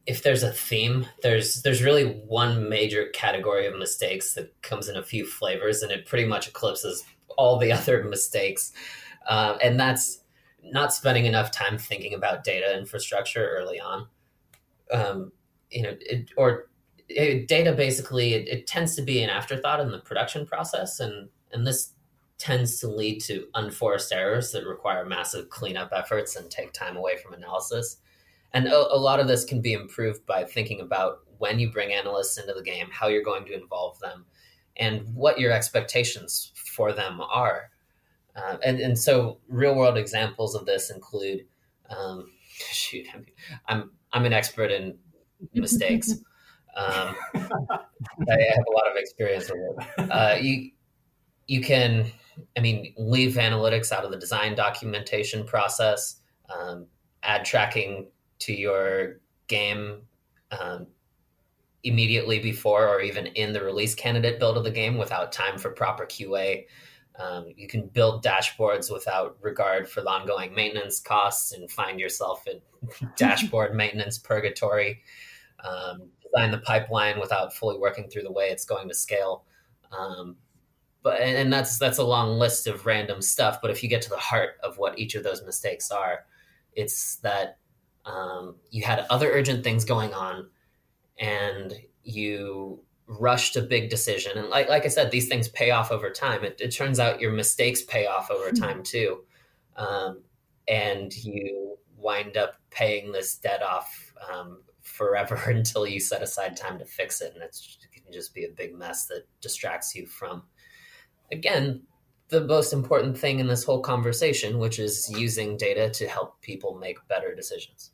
if 0.07 0.23
there's 0.23 0.43
a 0.43 0.53
theme, 0.53 1.07
there's 1.23 1.63
there's 1.63 1.83
really 1.83 2.21
one 2.27 2.69
major 2.69 3.07
category 3.13 3.67
of 3.67 3.79
mistakes 3.79 4.35
that 4.35 4.61
comes 4.63 4.89
in 4.89 4.97
a 4.97 5.03
few 5.03 5.27
flavors, 5.27 5.83
and 5.83 5.93
it 5.93 6.07
pretty 6.07 6.27
much 6.27 6.49
eclipses 6.49 7.05
all 7.37 7.59
the 7.59 7.73
other 7.79 8.05
mistakes, 8.05 8.73
uh, 9.29 9.57
and 9.63 9.79
that's 9.79 10.23
not 10.63 10.93
spending 10.93 11.27
enough 11.27 11.51
time 11.51 11.79
thinking 11.79 12.15
about 12.15 12.45
data 12.45 12.77
infrastructure 12.77 13.49
early 13.49 13.81
on. 13.81 14.07
Um, 14.93 15.33
you 15.71 15.83
know, 15.83 15.97
it, 16.01 16.31
or 16.37 16.69
it, 17.09 17.49
data 17.49 17.73
basically 17.73 18.35
it, 18.35 18.49
it, 18.49 18.67
tends 18.67 18.97
to 18.97 19.03
be 19.03 19.23
an 19.23 19.31
afterthought 19.31 19.81
in 19.81 19.91
the 19.91 19.99
production 19.99 20.47
process, 20.47 21.01
and 21.01 21.29
and 21.53 21.67
this 21.67 21.93
tends 22.39 22.81
to 22.81 22.89
lead 22.89 23.21
to 23.21 23.47
unforced 23.55 24.13
errors 24.13 24.51
that 24.53 24.67
require 24.67 25.05
massive 25.05 25.51
cleanup 25.51 25.93
efforts 25.95 26.37
and 26.37 26.51
take 26.51 26.73
time 26.73 26.97
away 26.97 27.17
from 27.19 27.35
analysis. 27.35 27.99
And 28.53 28.67
a, 28.67 28.95
a 28.95 28.97
lot 28.97 29.21
of 29.21 29.29
this 29.29 29.45
can 29.45 29.61
be 29.61 29.73
improved 29.73 30.27
by 30.27 30.45
thinking 30.45 30.81
about 30.81 31.21
when 31.39 31.59
you 31.59 31.71
bring 31.71 31.93
analysts 31.93 32.39
into 32.39 32.53
the 32.53 32.63
game, 32.63 32.89
how 32.91 33.09
you're 33.09 33.23
going 33.23 33.45
to 33.47 33.55
involve 33.55 33.99
them, 34.01 34.27
and 34.77 35.03
what 35.15 35.39
your 35.39 35.53
expectations 35.53 36.53
for 36.55 36.93
them 36.93 37.21
are. 37.21 37.71
Uh, 38.37 38.57
and, 38.65 38.79
and 38.81 38.99
so 38.99 39.39
real 39.49 39.75
world 39.75 39.99
examples 39.99 40.55
of 40.55 40.67
this 40.67 40.91
include 40.91 41.45
um, 41.89 42.31
shoot 42.57 43.07
I'm 43.67 43.91
I'm 44.13 44.25
an 44.25 44.33
expert 44.33 44.71
in 44.71 44.99
mistakes. 45.55 46.15
Um, 46.77 47.17
I 47.35 47.35
have 47.35 48.65
a 48.65 48.73
lot 48.73 48.89
of 48.89 48.97
experience 48.97 49.51
with 49.51 49.85
it. 49.99 50.09
Uh, 50.09 50.37
you 50.41 50.71
you 51.49 51.61
can, 51.61 52.07
I 52.57 52.61
mean, 52.61 52.95
leave 52.97 53.35
analytics 53.35 53.91
out 53.91 54.05
of 54.05 54.13
the 54.13 54.17
design 54.17 54.55
documentation 54.55 55.45
process. 55.45 56.21
Um, 56.49 56.87
add 57.25 57.45
tracking 57.45 58.07
to 58.41 58.53
your 58.53 59.21
game 59.47 60.03
um, 60.51 60.87
immediately 61.85 62.39
before 62.39 62.89
or 62.89 63.01
even 63.01 63.27
in 63.29 63.53
the 63.53 63.63
release 63.63 63.95
candidate 63.95 64.39
build 64.39 64.57
of 64.57 64.65
the 64.65 64.71
game 64.71 64.99
without 64.99 65.33
time 65.33 65.59
for 65.59 65.71
proper 65.71 66.05
QA. 66.07 66.67
Um, 67.19 67.47
you 67.57 67.69
can 67.69 67.87
build 67.89 68.25
dashboards 68.25 68.93
without 68.93 69.37
regard 69.41 69.89
for 69.89 70.01
the 70.01 70.09
ongoing 70.09 70.55
maintenance 70.55 71.01
costs 71.01 71.53
and 71.53 71.71
find 71.71 71.99
yourself 72.01 72.45
in 72.47 72.61
dashboard 73.17 73.75
maintenance 73.75 74.19
purgatory. 74.19 75.03
um, 75.65 76.11
design 76.23 76.51
the 76.51 76.59
pipeline 76.59 77.19
without 77.21 77.55
fully 77.55 77.79
working 77.79 78.09
through 78.09 78.23
the 78.23 78.33
way 78.33 78.47
it's 78.47 78.65
going 78.65 78.89
to 78.89 78.95
scale. 78.95 79.45
Um, 79.93 80.37
but 81.03 81.21
and 81.21 81.53
that's 81.53 81.79
that's 81.79 81.99
a 81.99 82.05
long 82.05 82.39
list 82.39 82.67
of 82.67 82.85
random 82.85 83.23
stuff. 83.23 83.61
But 83.63 83.71
if 83.71 83.83
you 83.83 83.89
get 83.89 84.03
to 84.03 84.11
the 84.11 84.19
heart 84.19 84.51
of 84.63 84.77
what 84.77 84.99
each 84.99 85.15
of 85.15 85.25
those 85.25 85.45
mistakes 85.45 85.91
are, 85.91 86.27
it's 86.75 87.17
that 87.17 87.59
um, 88.05 88.57
you 88.71 88.85
had 88.85 89.07
other 89.11 89.31
urgent 89.31 89.65
things 89.65 89.85
going 89.85 90.15
on, 90.15 90.49
and 91.19 91.75
you 92.03 92.83
rushed 93.07 93.57
a 93.57 93.63
big 93.63 93.91
decision. 93.91 94.39
And 94.39 94.49
like 94.49 94.69
like 94.69 94.85
I 94.85 94.89
said, 94.89 95.11
these 95.11 95.29
things 95.29 95.49
pay 95.49 95.71
off 95.71 95.91
over 95.91 96.11
time. 96.11 96.45
It, 96.45 96.61
it 96.61 96.71
turns 96.71 97.01
out 97.01 97.21
your 97.21 97.33
mistakes 97.33 97.83
pay 97.83 98.07
off 98.07 98.31
over 98.31 98.51
mm-hmm. 98.51 98.63
time 98.63 98.83
too, 98.83 99.25
um, 99.77 100.23
and 100.69 101.13
you 101.15 101.77
wind 101.97 102.37
up 102.37 102.55
paying 102.71 103.13
this 103.13 103.37
debt 103.37 103.63
off 103.63 104.15
um, 104.33 104.63
forever 104.83 105.35
until 105.47 105.87
you 105.87 106.01
set 106.01 106.23
aside 106.23 106.57
time 106.57 106.79
to 106.79 106.85
fix 106.85 107.21
it, 107.21 107.35
and 107.35 107.43
it's, 107.43 107.79
it 107.83 108.03
can 108.03 108.13
just 108.13 108.35
be 108.35 108.45
a 108.45 108.51
big 108.51 108.75
mess 108.75 109.07
that 109.07 109.25
distracts 109.41 109.95
you 109.95 110.07
from 110.07 110.43
again 111.33 111.83
the 112.31 112.43
most 112.43 112.73
important 112.73 113.19
thing 113.19 113.41
in 113.41 113.47
this 113.47 113.65
whole 113.65 113.81
conversation, 113.81 114.59
which 114.59 114.79
is 114.79 115.11
using 115.11 115.57
data 115.57 115.91
to 115.91 116.09
help 116.09 116.41
people 116.41 116.79
make 116.79 116.97
better 117.09 117.35
decisions. 117.35 117.91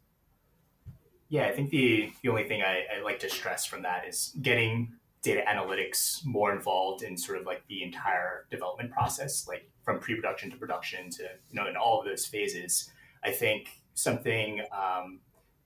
Yeah, 1.28 1.47
I 1.47 1.53
think 1.53 1.70
the, 1.70 2.12
the 2.22 2.28
only 2.28 2.45
thing 2.45 2.62
I, 2.62 2.84
I 2.97 3.03
like 3.03 3.18
to 3.20 3.30
stress 3.30 3.66
from 3.66 3.82
that 3.82 4.07
is 4.07 4.37
getting 4.43 4.93
data 5.22 5.43
analytics 5.49 6.24
more 6.24 6.53
involved 6.55 7.03
in 7.03 7.16
sort 7.16 7.39
of 7.41 7.47
like 7.47 7.66
the 7.66 7.82
entire 7.82 8.47
development 8.51 8.93
process, 8.93 9.49
like 9.49 9.68
from 9.82 9.99
pre-production 9.99 10.51
to 10.51 10.57
production 10.57 11.11
to 11.11 11.22
you 11.22 11.55
know 11.61 11.66
in 11.66 11.76
all 11.76 11.99
of 11.99 12.07
those 12.07 12.26
phases. 12.26 12.91
I 13.24 13.32
think 13.32 13.68
something 13.95 14.61
um, 14.70 15.18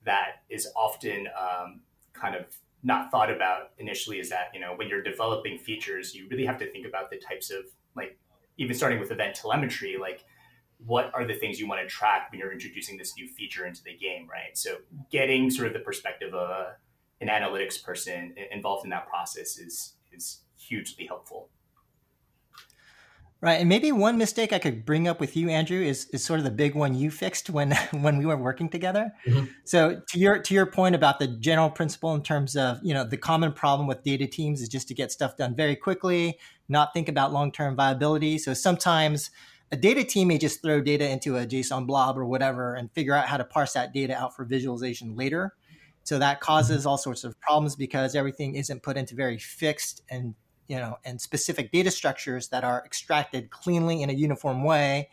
that 0.05 0.43
is 0.49 0.68
often 0.75 1.27
um, 1.39 1.81
kind 2.14 2.35
of 2.35 2.47
not 2.83 3.11
thought 3.11 3.31
about 3.31 3.73
initially 3.77 4.18
is 4.18 4.31
that 4.31 4.51
you 4.55 4.61
know 4.61 4.73
when 4.77 4.89
you're 4.89 5.03
developing 5.03 5.59
features, 5.59 6.14
you 6.14 6.27
really 6.31 6.47
have 6.47 6.59
to 6.59 6.71
think 6.71 6.87
about 6.87 7.11
the 7.11 7.18
types 7.18 7.51
of 7.51 7.64
like 7.95 8.18
even 8.59 8.74
starting 8.74 9.01
with 9.01 9.11
event 9.11 9.34
telemetry, 9.34 9.96
like 10.01 10.24
what 10.86 11.11
are 11.14 11.26
the 11.26 11.34
things 11.34 11.61
you 11.61 11.68
want 11.68 11.80
to 11.80 11.86
track 11.86 12.30
when 12.30 12.40
you're 12.40 12.53
introducing 12.53 12.96
this 12.96 13.14
new 13.16 13.28
feature 13.28 13.66
into 13.66 13.82
the 13.84 13.96
game, 13.96 14.28
right? 14.30 14.57
So 14.57 14.76
getting 15.11 15.51
sort 15.51 15.68
of 15.68 15.74
the 15.74 15.80
perspective 15.80 16.34
of 16.34 16.48
a, 16.48 16.76
an 17.20 17.28
analytics 17.28 17.82
person 17.82 18.34
involved 18.51 18.84
in 18.84 18.90
that 18.90 19.09
process 19.09 19.59
is 19.59 19.94
is 20.12 20.40
hugely 20.59 21.07
helpful. 21.07 21.48
Right, 23.43 23.55
and 23.55 23.70
maybe 23.70 23.91
one 23.91 24.18
mistake 24.18 24.53
I 24.53 24.59
could 24.59 24.84
bring 24.84 25.09
up 25.09 25.18
with 25.18 25.34
you, 25.34 25.49
Andrew, 25.49 25.80
is, 25.80 26.07
is 26.12 26.22
sort 26.22 26.41
of 26.41 26.45
the 26.45 26.51
big 26.51 26.74
one 26.74 26.95
you 26.95 27.11
fixed 27.11 27.49
when 27.49 27.72
when 27.93 28.18
we 28.18 28.26
were 28.26 28.36
working 28.36 28.68
together. 28.68 29.12
Mm-hmm. 29.26 29.47
So 29.64 30.03
to 30.09 30.18
your 30.18 30.38
to 30.41 30.53
your 30.53 30.66
point 30.66 30.95
about 30.95 31.18
the 31.18 31.26
general 31.26 31.70
principle 31.70 32.14
in 32.14 32.22
terms 32.22 32.55
of 32.55 32.80
you 32.82 32.93
know 32.93 33.05
the 33.05 33.16
common 33.16 33.53
problem 33.53 33.88
with 33.88 34.03
data 34.03 34.26
teams 34.26 34.61
is 34.61 34.68
just 34.68 34.88
to 34.88 34.95
get 34.95 35.11
stuff 35.11 35.38
done 35.38 35.57
very 35.57 35.74
quickly, 35.74 36.38
not 36.68 36.93
think 36.93 37.09
about 37.09 37.32
long 37.32 37.51
term 37.51 37.76
viability. 37.76 38.36
So 38.36 38.53
sometimes 38.53 39.30
a 39.72 39.76
data 39.76 40.05
team 40.05 40.28
may 40.28 40.36
just 40.36 40.61
throw 40.61 40.82
data 40.82 41.09
into 41.09 41.38
a 41.38 41.47
JSON 41.47 41.86
blob 41.86 42.18
or 42.18 42.26
whatever 42.26 42.74
and 42.74 42.93
figure 42.93 43.14
out 43.14 43.26
how 43.26 43.38
to 43.38 43.45
parse 43.45 43.72
that 43.72 43.95
data 43.95 44.14
out 44.14 44.36
for 44.36 44.45
visualization 44.45 45.16
later. 45.16 45.55
So 46.03 46.18
that 46.18 46.41
causes 46.41 46.84
all 46.84 46.99
sorts 46.99 47.24
of 47.24 47.41
problems 47.41 47.76
because 47.76 48.14
everything 48.14 48.57
isn't 48.57 48.82
put 48.82 48.97
into 48.97 49.14
very 49.14 49.38
fixed 49.38 50.03
and 50.11 50.34
you 50.71 50.77
know, 50.77 50.99
and 51.05 51.21
specific 51.21 51.73
data 51.73 51.91
structures 51.91 52.47
that 52.51 52.62
are 52.62 52.81
extracted 52.87 53.51
cleanly 53.51 54.03
in 54.03 54.09
a 54.09 54.12
uniform 54.12 54.62
way. 54.62 55.09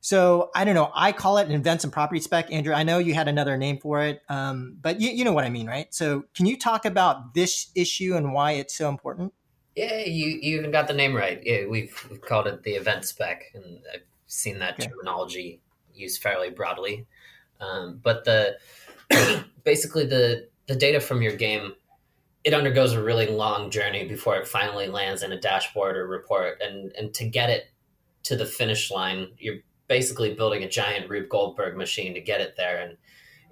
So 0.00 0.52
I 0.54 0.64
don't 0.64 0.76
know. 0.76 0.92
I 0.94 1.10
call 1.10 1.38
it 1.38 1.48
an 1.48 1.54
events 1.54 1.82
and 1.82 1.92
property 1.92 2.20
spec. 2.20 2.52
Andrew, 2.52 2.72
I 2.72 2.84
know 2.84 2.98
you 2.98 3.12
had 3.12 3.26
another 3.26 3.56
name 3.56 3.78
for 3.78 4.02
it, 4.02 4.22
um, 4.28 4.76
but 4.80 5.00
you, 5.00 5.10
you 5.10 5.24
know 5.24 5.32
what 5.32 5.42
I 5.42 5.50
mean, 5.50 5.66
right? 5.66 5.92
So 5.92 6.26
can 6.36 6.46
you 6.46 6.56
talk 6.56 6.84
about 6.84 7.34
this 7.34 7.72
issue 7.74 8.14
and 8.14 8.32
why 8.32 8.52
it's 8.52 8.76
so 8.76 8.88
important? 8.88 9.34
Yeah, 9.74 10.04
you, 10.04 10.38
you 10.40 10.56
even 10.56 10.70
got 10.70 10.86
the 10.86 10.94
name 10.94 11.16
right. 11.16 11.42
Yeah, 11.44 11.66
we've, 11.66 12.06
we've 12.08 12.20
called 12.20 12.46
it 12.46 12.62
the 12.62 12.74
event 12.74 13.06
spec, 13.06 13.42
and 13.54 13.80
I've 13.92 14.02
seen 14.28 14.60
that 14.60 14.74
okay. 14.74 14.86
terminology 14.86 15.60
used 15.92 16.22
fairly 16.22 16.50
broadly. 16.50 17.06
Um, 17.60 17.98
but 18.04 18.24
the 18.24 18.56
basically 19.64 20.06
the 20.06 20.48
the 20.68 20.76
data 20.76 21.00
from 21.00 21.22
your 21.22 21.34
game 21.36 21.74
it 22.46 22.54
undergoes 22.54 22.92
a 22.92 23.02
really 23.02 23.26
long 23.26 23.70
journey 23.72 24.06
before 24.06 24.36
it 24.36 24.46
finally 24.46 24.86
lands 24.86 25.24
in 25.24 25.32
a 25.32 25.40
dashboard 25.40 25.96
or 25.96 26.06
report. 26.06 26.62
And 26.62 26.92
and 26.96 27.12
to 27.14 27.28
get 27.28 27.50
it 27.50 27.70
to 28.22 28.36
the 28.36 28.46
finish 28.46 28.88
line, 28.88 29.32
you're 29.36 29.58
basically 29.88 30.32
building 30.32 30.62
a 30.62 30.68
giant 30.68 31.10
Rube 31.10 31.28
Goldberg 31.28 31.76
machine 31.76 32.14
to 32.14 32.20
get 32.20 32.40
it 32.40 32.54
there. 32.56 32.78
And 32.78 32.96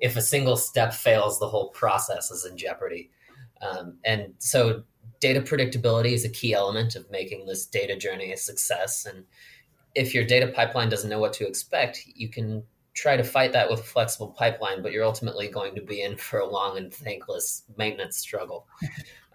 if 0.01 0.17
a 0.17 0.23
single 0.23 0.57
step 0.57 0.95
fails, 0.95 1.41
the 1.41 1.49
whole 1.49 1.71
process 1.71 2.31
is 2.31 2.47
in 2.47 2.57
jeopardy. 2.57 3.11
Um, 3.61 3.99
and 4.05 4.35
so 4.39 4.85
data 5.19 5.41
predictability 5.41 6.13
is 6.13 6.25
a 6.25 6.29
key 6.29 6.55
element 6.55 6.95
of 6.95 7.11
making 7.11 7.47
this 7.47 7.67
data 7.67 7.97
journey 7.97 8.33
a 8.33 8.37
success. 8.37 9.07
And 9.07 9.25
if 9.97 10.15
your 10.15 10.25
data 10.25 10.49
pipeline 10.49 10.89
doesn't 10.89 11.11
know 11.11 11.21
what 11.21 11.33
to 11.35 11.47
expect, 11.49 12.05
you 12.15 12.29
can 12.29 12.63
try 12.95 13.17
to 13.17 13.25
fight 13.25 13.53
that 13.53 13.69
with 13.69 13.81
a 13.81 13.85
flexible 13.85 14.29
pipeline, 14.29 14.83
but 14.83 14.93
you're 14.93 15.05
ultimately 15.05 15.49
going 15.49 15.75
to 15.75 15.83
be 15.83 16.03
in 16.03 16.17
for 16.17 16.39
a 16.39 16.49
long 16.49 16.79
and 16.79 16.95
thankless 16.95 17.65
maintenance 17.77 18.17
struggle. 18.17 18.67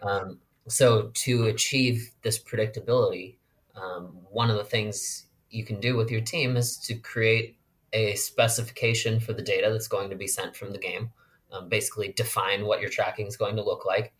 Um, 0.01 0.39
so, 0.69 1.11
to 1.13 1.47
achieve 1.47 2.11
this 2.21 2.41
predictability, 2.41 3.35
um, 3.75 4.17
one 4.29 4.49
of 4.49 4.55
the 4.55 4.63
things 4.63 5.25
you 5.49 5.65
can 5.65 5.81
do 5.81 5.97
with 5.97 6.09
your 6.09 6.21
team 6.21 6.55
is 6.55 6.77
to 6.77 6.95
create 6.95 7.57
a 7.91 8.15
specification 8.15 9.19
for 9.19 9.33
the 9.33 9.41
data 9.41 9.69
that's 9.71 9.89
going 9.89 10.09
to 10.11 10.15
be 10.15 10.27
sent 10.27 10.55
from 10.55 10.71
the 10.71 10.77
game. 10.77 11.11
Um, 11.51 11.67
basically, 11.67 12.13
define 12.13 12.65
what 12.65 12.81
your 12.81 12.89
tracking 12.89 13.27
is 13.27 13.35
going 13.35 13.55
to 13.55 13.63
look 13.63 13.85
like, 13.85 14.13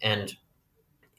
and 0.00 0.32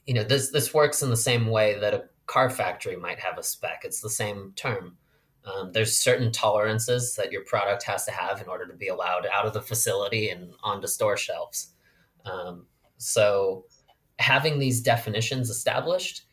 you 0.06 0.14
know 0.14 0.24
this 0.24 0.50
this 0.50 0.72
works 0.72 1.02
in 1.02 1.10
the 1.10 1.16
same 1.16 1.46
way 1.46 1.78
that 1.78 1.94
a 1.94 2.04
car 2.26 2.48
factory 2.48 2.96
might 2.96 3.20
have 3.20 3.38
a 3.38 3.42
spec. 3.42 3.82
It's 3.84 4.00
the 4.00 4.10
same 4.10 4.54
term. 4.56 4.96
Um, 5.44 5.72
there's 5.72 5.96
certain 5.96 6.30
tolerances 6.32 7.14
that 7.16 7.32
your 7.32 7.44
product 7.44 7.82
has 7.84 8.04
to 8.04 8.10
have 8.10 8.40
in 8.40 8.48
order 8.48 8.66
to 8.66 8.74
be 8.74 8.88
allowed 8.88 9.26
out 9.32 9.46
of 9.46 9.52
the 9.52 9.62
facility 9.62 10.30
and 10.30 10.52
onto 10.62 10.86
store 10.86 11.16
shelves. 11.16 11.72
Um, 12.26 12.66
so, 12.98 13.64
having 14.18 14.58
these 14.58 14.82
definitions 14.82 15.48
established 15.48 16.24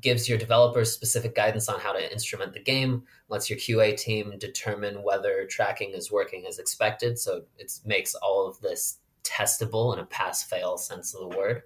gives 0.00 0.28
your 0.28 0.38
developers 0.38 0.90
specific 0.90 1.34
guidance 1.34 1.68
on 1.68 1.78
how 1.78 1.92
to 1.92 2.12
instrument 2.12 2.54
the 2.54 2.60
game, 2.60 3.02
lets 3.28 3.50
your 3.50 3.58
QA 3.58 3.96
team 3.96 4.34
determine 4.38 5.02
whether 5.02 5.44
tracking 5.44 5.90
is 5.90 6.10
working 6.10 6.46
as 6.48 6.58
expected. 6.58 7.18
So, 7.18 7.42
it 7.58 7.72
makes 7.84 8.14
all 8.14 8.46
of 8.46 8.58
this 8.60 8.98
testable 9.24 9.92
in 9.92 10.00
a 10.00 10.06
pass 10.06 10.42
fail 10.42 10.78
sense 10.78 11.14
of 11.14 11.20
the 11.20 11.36
word. 11.36 11.62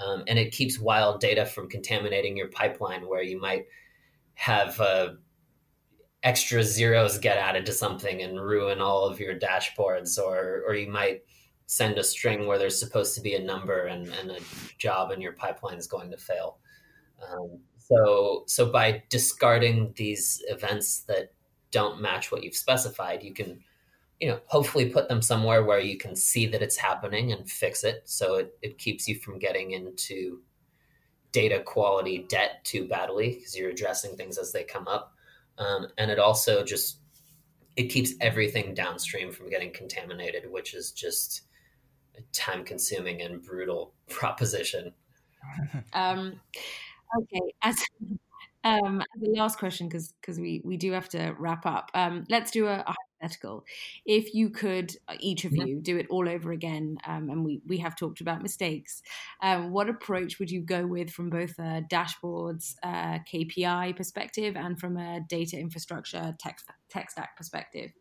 Um, 0.00 0.24
and 0.26 0.38
it 0.38 0.52
keeps 0.52 0.80
wild 0.80 1.20
data 1.20 1.46
from 1.46 1.68
contaminating 1.68 2.36
your 2.36 2.48
pipeline 2.48 3.06
where 3.08 3.22
you 3.22 3.40
might 3.40 3.66
have 4.34 4.80
a 4.80 5.18
extra 6.22 6.62
zeros 6.62 7.18
get 7.18 7.36
added 7.36 7.66
to 7.66 7.72
something 7.72 8.22
and 8.22 8.40
ruin 8.40 8.80
all 8.80 9.04
of 9.04 9.18
your 9.18 9.38
dashboards 9.38 10.18
or 10.18 10.62
or 10.66 10.74
you 10.74 10.90
might 10.90 11.22
send 11.66 11.98
a 11.98 12.04
string 12.04 12.46
where 12.46 12.58
there's 12.58 12.78
supposed 12.78 13.14
to 13.14 13.20
be 13.20 13.34
a 13.34 13.42
number 13.42 13.86
and, 13.86 14.08
and 14.20 14.30
a 14.30 14.38
job 14.78 15.10
in 15.10 15.20
your 15.20 15.32
pipeline 15.32 15.78
is 15.78 15.86
going 15.86 16.10
to 16.10 16.16
fail. 16.16 16.58
Um, 17.30 17.58
so 17.78 18.44
so 18.46 18.70
by 18.70 19.02
discarding 19.08 19.92
these 19.96 20.42
events 20.48 21.00
that 21.08 21.32
don't 21.70 22.00
match 22.00 22.30
what 22.30 22.44
you've 22.44 22.54
specified 22.54 23.22
you 23.22 23.32
can 23.32 23.58
you 24.20 24.28
know 24.28 24.40
hopefully 24.46 24.88
put 24.88 25.08
them 25.08 25.20
somewhere 25.20 25.64
where 25.64 25.80
you 25.80 25.96
can 25.96 26.14
see 26.14 26.46
that 26.46 26.62
it's 26.62 26.76
happening 26.76 27.32
and 27.32 27.50
fix 27.50 27.82
it. 27.82 28.02
So 28.04 28.36
it, 28.36 28.54
it 28.62 28.78
keeps 28.78 29.08
you 29.08 29.16
from 29.16 29.40
getting 29.40 29.72
into 29.72 30.40
data 31.32 31.60
quality 31.60 32.26
debt 32.28 32.64
too 32.64 32.86
badly 32.86 33.34
because 33.36 33.56
you're 33.56 33.70
addressing 33.70 34.16
things 34.16 34.38
as 34.38 34.52
they 34.52 34.62
come 34.62 34.86
up 34.86 35.11
um, 35.62 35.88
and 35.98 36.10
it 36.10 36.18
also 36.18 36.64
just 36.64 36.98
it 37.76 37.84
keeps 37.84 38.12
everything 38.20 38.74
downstream 38.74 39.32
from 39.32 39.48
getting 39.48 39.72
contaminated, 39.72 40.50
which 40.50 40.74
is 40.74 40.92
just 40.92 41.42
a 42.16 42.22
time 42.32 42.64
consuming 42.64 43.22
and 43.22 43.42
brutal 43.42 43.94
proposition. 44.08 44.92
Um, 45.92 46.40
okay, 47.18 47.52
as 47.62 47.76
um, 48.62 49.02
the 49.18 49.30
last 49.30 49.58
question, 49.58 49.88
because 49.88 50.14
because 50.20 50.38
we 50.38 50.62
we 50.64 50.76
do 50.76 50.92
have 50.92 51.08
to 51.10 51.34
wrap 51.38 51.66
up. 51.66 51.90
Um, 51.94 52.24
let's 52.28 52.52
do 52.52 52.68
a, 52.68 52.76
a 52.76 52.94
hypothetical. 53.22 53.64
If 54.04 54.34
you 54.34 54.50
could, 54.50 54.94
uh, 55.08 55.14
each 55.20 55.44
of 55.44 55.52
you, 55.52 55.80
do 55.80 55.96
it 55.96 56.06
all 56.10 56.28
over 56.28 56.52
again, 56.52 56.98
um, 57.06 57.30
and 57.30 57.44
we 57.44 57.62
we 57.66 57.78
have 57.78 57.96
talked 57.96 58.20
about 58.20 58.42
mistakes. 58.42 59.02
Um, 59.42 59.70
what 59.70 59.88
approach 59.88 60.38
would 60.38 60.50
you 60.50 60.60
go 60.60 60.86
with 60.86 61.10
from 61.10 61.30
both 61.30 61.58
a 61.58 61.82
dashboards, 61.90 62.74
uh, 62.82 63.18
KPI 63.32 63.96
perspective, 63.96 64.56
and 64.56 64.78
from 64.78 64.96
a 64.96 65.20
data 65.28 65.58
infrastructure 65.58 66.34
tech 66.38 66.58
tech 66.88 67.10
stack 67.10 67.36
perspective? 67.36 67.92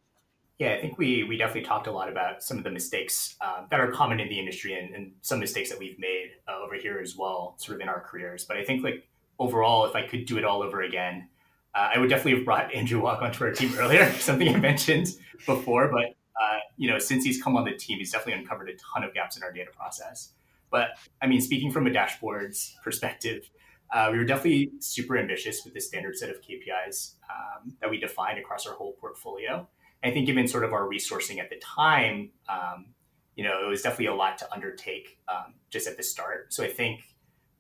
Yeah, 0.59 0.74
I 0.74 0.82
think 0.82 0.97
we 0.97 1.24
we 1.24 1.38
definitely 1.38 1.67
talked 1.67 1.88
a 1.88 1.91
lot 1.91 2.09
about 2.09 2.43
some 2.43 2.57
of 2.57 2.63
the 2.63 2.72
mistakes 2.72 3.36
uh, 3.41 3.63
that 3.69 3.80
are 3.80 3.91
common 3.91 4.19
in 4.19 4.30
the 4.30 4.39
industry 4.39 4.74
and, 4.78 4.93
and 4.93 5.11
some 5.22 5.39
mistakes 5.39 5.69
that 5.69 5.80
we've 5.80 5.97
made 5.99 6.32
uh, 6.47 6.63
over 6.63 6.76
here 6.76 6.99
as 6.99 7.15
well, 7.17 7.55
sort 7.57 7.76
of 7.76 7.82
in 7.82 7.89
our 7.89 8.01
careers. 8.01 8.45
But 8.45 8.57
I 8.57 8.63
think 8.63 8.84
like 8.84 9.07
overall, 9.39 9.86
if 9.86 9.95
I 9.95 10.05
could 10.05 10.26
do 10.26 10.38
it 10.38 10.45
all 10.45 10.61
over 10.61 10.82
again, 10.82 11.30
uh, 11.74 11.89
I 11.95 11.99
would 11.99 12.09
definitely 12.09 12.36
have 12.36 12.45
brought 12.45 12.74
Andrew 12.74 13.01
Wog 13.01 13.22
onto 13.22 13.43
our 13.43 13.51
team 13.51 13.74
earlier, 13.78 14.11
something 14.19 14.53
I 14.53 14.57
mentioned 14.57 15.07
before. 15.45 15.89
But 15.89 16.15
uh, 16.41 16.59
you 16.78 16.89
know, 16.89 16.99
since 16.99 17.24
he's 17.24 17.41
come 17.41 17.55
on 17.55 17.65
the 17.65 17.74
team, 17.74 17.99
he's 17.99 18.11
definitely 18.11 18.41
uncovered 18.41 18.69
a 18.69 18.74
ton 18.74 19.03
of 19.03 19.13
gaps 19.13 19.38
in 19.38 19.43
our 19.43 19.51
data 19.51 19.72
process. 19.76 20.34
But 20.69 20.89
I 21.22 21.28
mean, 21.28 21.41
speaking 21.41 21.72
from 21.72 21.88
a 21.88 21.91
dashboard's 21.91 22.76
perspective, 22.84 23.49
uh, 23.91 24.09
we 24.11 24.17
were 24.17 24.26
definitely 24.26 24.72
super 24.80 25.17
ambitious 25.17 25.63
with 25.65 25.74
the 25.74 25.82
standard 25.82 26.17
set 26.17 26.30
of 26.30 26.38
KPIs 26.41 27.15
um, 27.30 27.76
that 27.82 27.89
we 27.89 27.99
defined 27.99 28.39
across 28.39 28.65
our 28.65 28.74
whole 28.74 28.93
portfolio. 28.93 29.67
And 30.01 30.11
I 30.11 30.13
think, 30.13 30.26
given 30.26 30.47
sort 30.47 30.63
of 30.63 30.74
our 30.74 30.88
resourcing 30.88 31.39
at 31.39 31.49
the 31.49 31.57
time, 31.57 32.32
um, 32.49 32.88
you 33.36 33.43
know, 33.43 33.63
it 33.63 33.69
was 33.69 33.82
definitely 33.82 34.07
a 34.07 34.15
lot 34.15 34.38
to 34.39 34.51
undertake 34.53 35.19
um, 35.28 35.53
just 35.69 35.88
at 35.88 35.97
the 35.97 36.03
start. 36.03 36.53
So 36.53 36.63
I 36.63 36.69
think 36.69 37.01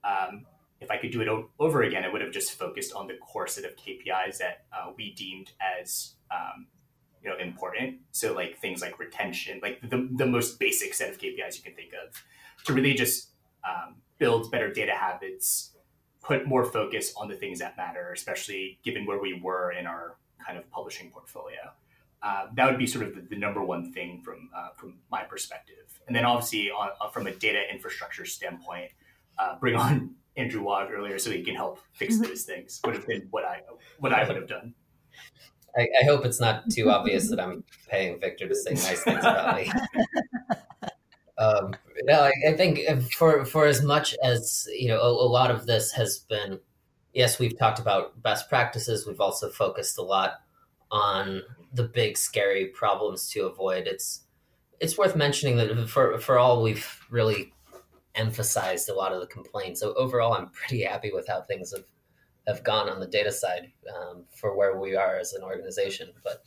um, 0.03 0.45
if 0.81 0.89
I 0.89 0.97
could 0.97 1.11
do 1.11 1.21
it 1.21 1.27
o- 1.27 1.49
over 1.59 1.83
again, 1.83 2.03
I 2.03 2.11
would 2.11 2.21
have 2.21 2.31
just 2.31 2.51
focused 2.53 2.93
on 2.93 3.07
the 3.07 3.13
core 3.13 3.47
set 3.47 3.63
of 3.63 3.75
KPIs 3.77 4.39
that 4.39 4.65
uh, 4.73 4.91
we 4.97 5.13
deemed 5.13 5.51
as 5.79 6.15
um, 6.31 6.65
you 7.23 7.29
know 7.29 7.37
important. 7.37 7.99
So 8.11 8.33
like 8.33 8.57
things 8.57 8.81
like 8.81 8.99
retention, 8.99 9.59
like 9.61 9.79
the, 9.81 10.09
the 10.11 10.25
most 10.25 10.59
basic 10.59 10.93
set 10.93 11.09
of 11.09 11.19
KPIs 11.19 11.57
you 11.57 11.63
can 11.63 11.75
think 11.75 11.91
of, 11.93 12.21
to 12.65 12.73
really 12.73 12.95
just 12.95 13.29
um, 13.63 13.95
build 14.17 14.51
better 14.51 14.73
data 14.73 14.93
habits, 14.93 15.75
put 16.23 16.47
more 16.47 16.65
focus 16.65 17.13
on 17.15 17.27
the 17.27 17.35
things 17.35 17.59
that 17.59 17.77
matter, 17.77 18.11
especially 18.11 18.79
given 18.83 19.05
where 19.05 19.21
we 19.21 19.39
were 19.39 19.71
in 19.71 19.85
our 19.85 20.17
kind 20.43 20.57
of 20.57 20.69
publishing 20.71 21.11
portfolio. 21.11 21.71
Uh, 22.23 22.47
that 22.55 22.69
would 22.69 22.77
be 22.77 22.85
sort 22.85 23.05
of 23.05 23.15
the, 23.15 23.21
the 23.21 23.35
number 23.35 23.63
one 23.63 23.91
thing 23.93 24.21
from 24.23 24.49
uh, 24.55 24.69
from 24.75 24.95
my 25.11 25.23
perspective. 25.23 25.99
And 26.07 26.15
then 26.15 26.25
obviously 26.25 26.71
on, 26.71 26.89
uh, 26.99 27.09
from 27.09 27.27
a 27.27 27.31
data 27.31 27.61
infrastructure 27.71 28.25
standpoint, 28.25 28.91
uh, 29.37 29.59
bring 29.59 29.75
on 29.75 30.15
Andrew 30.37 30.61
Wog 30.63 30.89
earlier 30.91 31.19
so 31.19 31.29
he 31.31 31.43
can 31.43 31.55
help 31.55 31.79
fix 31.93 32.15
mm-hmm. 32.15 32.23
those 32.23 32.43
things 32.43 32.79
would 32.85 32.95
have 32.95 33.07
been 33.07 33.27
what 33.31 33.45
I 33.45 33.61
what 33.99 34.13
I 34.13 34.25
would 34.25 34.35
have 34.35 34.47
done. 34.47 34.73
I, 35.77 35.87
I 36.01 36.05
hope 36.05 36.25
it's 36.25 36.39
not 36.39 36.69
too 36.69 36.89
obvious 36.89 37.29
that 37.29 37.39
I'm 37.39 37.63
paying 37.89 38.19
Victor 38.19 38.47
to 38.47 38.55
say 38.55 38.71
nice 38.71 39.03
things 39.03 39.19
about 39.19 39.55
me. 39.55 39.71
um, 41.37 41.73
no, 42.03 42.21
I, 42.21 42.31
I, 42.49 42.53
think 42.53 42.81
for 43.13 43.45
for 43.45 43.65
as 43.65 43.81
much 43.81 44.15
as 44.23 44.67
you 44.73 44.89
know, 44.89 44.99
a, 44.99 45.07
a 45.07 45.29
lot 45.29 45.51
of 45.51 45.65
this 45.65 45.91
has 45.93 46.19
been. 46.19 46.59
Yes, 47.13 47.39
we've 47.39 47.57
talked 47.57 47.79
about 47.79 48.21
best 48.23 48.47
practices. 48.47 49.05
We've 49.05 49.19
also 49.19 49.49
focused 49.49 49.97
a 49.97 50.01
lot 50.01 50.41
on 50.91 51.41
the 51.73 51.83
big 51.83 52.17
scary 52.17 52.67
problems 52.67 53.29
to 53.31 53.45
avoid. 53.45 53.85
It's 53.87 54.23
it's 54.79 54.97
worth 54.97 55.15
mentioning 55.15 55.57
that 55.57 55.89
for 55.89 56.17
for 56.19 56.39
all 56.39 56.61
we've 56.61 56.99
really 57.09 57.53
emphasized 58.15 58.89
a 58.89 58.93
lot 58.93 59.13
of 59.13 59.21
the 59.21 59.27
complaints. 59.27 59.79
So 59.79 59.93
overall, 59.93 60.33
I'm 60.33 60.49
pretty 60.49 60.83
happy 60.83 61.11
with 61.11 61.27
how 61.27 61.41
things 61.41 61.73
have 61.75 61.85
have 62.47 62.63
gone 62.63 62.89
on 62.89 62.99
the 62.99 63.07
data 63.07 63.31
side 63.31 63.71
um, 63.95 64.23
for 64.29 64.55
where 64.55 64.79
we 64.79 64.95
are 64.95 65.17
as 65.17 65.33
an 65.33 65.43
organization. 65.43 66.09
But 66.23 66.43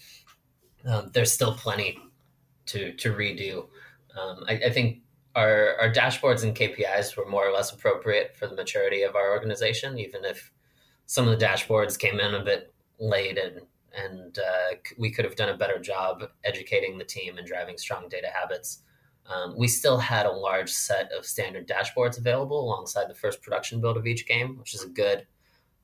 um, 0.87 1.11
there's 1.13 1.33
still 1.33 1.55
plenty 1.55 1.99
to 2.67 2.93
to 2.95 3.13
redo. 3.13 3.69
Um, 4.21 4.45
I, 4.49 4.55
I, 4.67 4.71
think 4.71 4.99
our 5.35 5.77
our 5.81 5.93
dashboards 5.93 6.43
and 6.43 6.55
KPIs 6.55 7.17
were 7.17 7.29
more 7.29 7.47
or 7.47 7.53
less 7.53 7.73
appropriate 7.73 8.37
for 8.37 8.47
the 8.47 8.55
maturity 8.55 9.03
of 9.03 9.17
our 9.17 9.33
organization, 9.33 9.99
even 9.99 10.25
if 10.25 10.53
some 11.07 11.29
of 11.29 11.39
the 11.39 11.45
dashboards 11.45 11.99
came 11.99 12.21
in 12.21 12.35
a 12.35 12.45
bit 12.45 12.73
late 12.99 13.39
and 13.39 13.63
and 13.97 14.39
uh, 14.39 14.77
we 14.99 15.11
could 15.11 15.25
have 15.25 15.37
done 15.37 15.51
a 15.51 15.57
better 15.57 15.79
job 15.79 16.25
educating 16.45 16.99
the 16.99 17.05
team 17.05 17.39
and 17.39 17.47
driving 17.47 17.79
strong 17.79 18.09
data 18.09 18.29
habits. 18.33 18.83
Um, 19.27 19.55
we 19.57 19.69
still 19.69 19.99
had 19.99 20.27
a 20.27 20.33
large 20.33 20.71
set 20.71 21.11
of 21.13 21.25
standard 21.25 21.67
dashboards 21.67 22.19
available 22.19 22.61
alongside 22.61 23.09
the 23.09 23.15
first 23.15 23.43
production 23.43 23.81
build 23.81 23.97
of 23.97 24.07
each 24.07 24.27
game, 24.27 24.59
which 24.59 24.75
is 24.75 24.83
a 24.83 24.89
good 24.89 25.27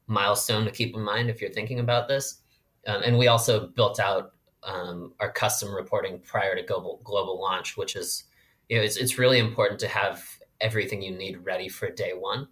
milestone 0.07 0.65
to 0.65 0.71
keep 0.71 0.95
in 0.95 1.03
mind 1.03 1.31
if 1.31 1.41
you're 1.41 1.51
thinking 1.51 1.81
about 1.81 2.09
this. 2.09 2.43
Um, 2.87 3.03
and 3.03 3.19
we 3.19 3.29
also 3.29 3.69
built 3.69 4.01
out 4.01 4.33
um, 4.63 5.15
our 5.21 5.33
custom 5.33 5.75
reporting 5.75 6.19
prior 6.21 6.55
to 6.55 6.63
global 6.63 7.01
global 7.05 7.41
launch, 7.41 7.77
which 7.77 7.97
is 7.97 8.25
you 8.69 8.77
know 8.77 8.83
it's 8.83 8.97
it's 8.97 9.19
really 9.19 9.39
important 9.39 9.81
to 9.81 9.89
have 9.89 10.23
everything 10.61 11.01
you 11.01 11.17
need 11.17 11.39
ready 11.45 11.69
for 11.69 11.91
day 11.91 12.13
one. 12.15 12.49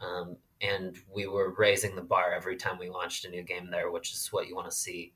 Um, 0.00 0.36
and 0.60 0.96
we 1.12 1.26
were 1.26 1.54
raising 1.56 1.96
the 1.96 2.02
bar 2.02 2.32
every 2.32 2.56
time 2.56 2.78
we 2.78 2.88
launched 2.88 3.24
a 3.24 3.30
new 3.30 3.42
game 3.42 3.70
there, 3.70 3.90
which 3.90 4.12
is 4.12 4.28
what 4.32 4.48
you 4.48 4.54
want 4.54 4.70
to 4.70 4.76
see. 4.76 5.12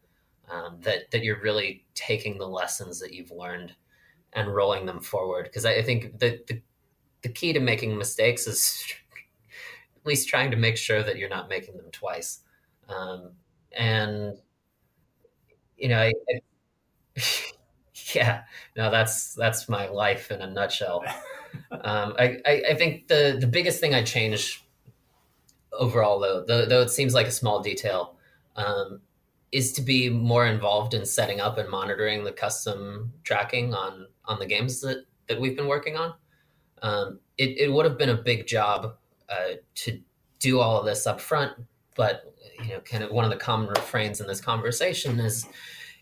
Um, 0.51 0.79
that 0.81 1.11
that 1.13 1.23
you're 1.23 1.41
really 1.41 1.85
taking 1.95 2.39
the 2.39 2.49
lessons 2.49 2.99
that 3.01 3.13
you've 3.13 3.31
learned 3.31 3.75
and 4.33 4.55
rolling 4.55 4.87
them 4.87 5.01
forward. 5.01 5.45
Because 5.45 5.65
I, 5.65 5.75
I, 5.75 5.83
think 5.83 6.19
the, 6.19 6.41
the 6.47 6.61
the 7.23 7.29
key 7.29 7.53
to 7.53 7.61
making 7.61 7.97
mistakes 7.97 8.47
is 8.47 8.85
at 9.97 10.07
least 10.07 10.29
trying 10.29 10.51
to 10.51 10.57
make 10.57 10.77
sure 10.77 11.03
that 11.03 11.17
you're 11.17 11.29
not 11.29 11.49
making 11.49 11.77
them 11.77 11.91
twice. 11.93 12.41
Um, 12.89 13.31
and 13.73 14.37
you 15.77 15.89
know, 15.89 15.99
I, 15.99 16.13
I, 17.17 17.23
yeah, 18.15 18.43
no, 18.77 18.91
that's 18.91 19.35
that's 19.35 19.69
my 19.69 19.89
life 19.89 20.31
in 20.31 20.41
a 20.41 20.51
nutshell. 20.51 21.05
Um, 21.71 22.15
I, 22.19 22.39
I, 22.47 22.75
think 22.77 23.09
the 23.09 23.37
the 23.39 23.47
biggest 23.47 23.79
thing 23.79 23.93
I 23.95 24.03
change 24.03 24.65
overall, 25.71 26.19
though, 26.19 26.43
though, 26.47 26.65
though 26.65 26.81
it 26.81 26.89
seems 26.89 27.13
like 27.13 27.27
a 27.27 27.31
small 27.31 27.61
detail, 27.61 28.17
um, 28.57 29.03
is 29.51 29.73
to 29.73 29.83
be 29.83 30.09
more 30.09 30.47
involved 30.47 30.95
in 30.95 31.05
setting 31.05 31.41
up 31.41 31.59
and 31.59 31.69
monitoring 31.69 32.25
the 32.25 32.33
custom 32.33 33.13
tracking 33.23 33.75
on 33.75 34.07
on 34.25 34.39
the 34.39 34.47
games 34.47 34.81
that 34.81 35.05
that 35.29 35.41
we've 35.41 35.57
been 35.57 35.69
working 35.69 35.97
on. 35.97 36.15
Um, 36.83 37.21
it, 37.39 37.59
it 37.59 37.73
would 37.73 37.85
have 37.85 37.97
been 37.97 38.11
a 38.11 38.17
big 38.17 38.47
job 38.47 38.97
uh, 39.29 39.55
to 39.77 40.01
do 40.41 40.59
all 40.59 40.79
of 40.79 40.85
this 40.85 41.07
up 41.07 41.21
front, 41.21 41.53
but 41.95 42.35
you 42.63 42.71
know, 42.71 42.81
kind 42.81 43.05
of 43.05 43.11
one 43.11 43.25
of 43.25 43.31
the 43.31 43.37
common 43.37 43.69
refrains 43.69 44.21
in 44.21 44.27
this 44.27 44.41
conversation 44.41 45.19
is 45.21 45.47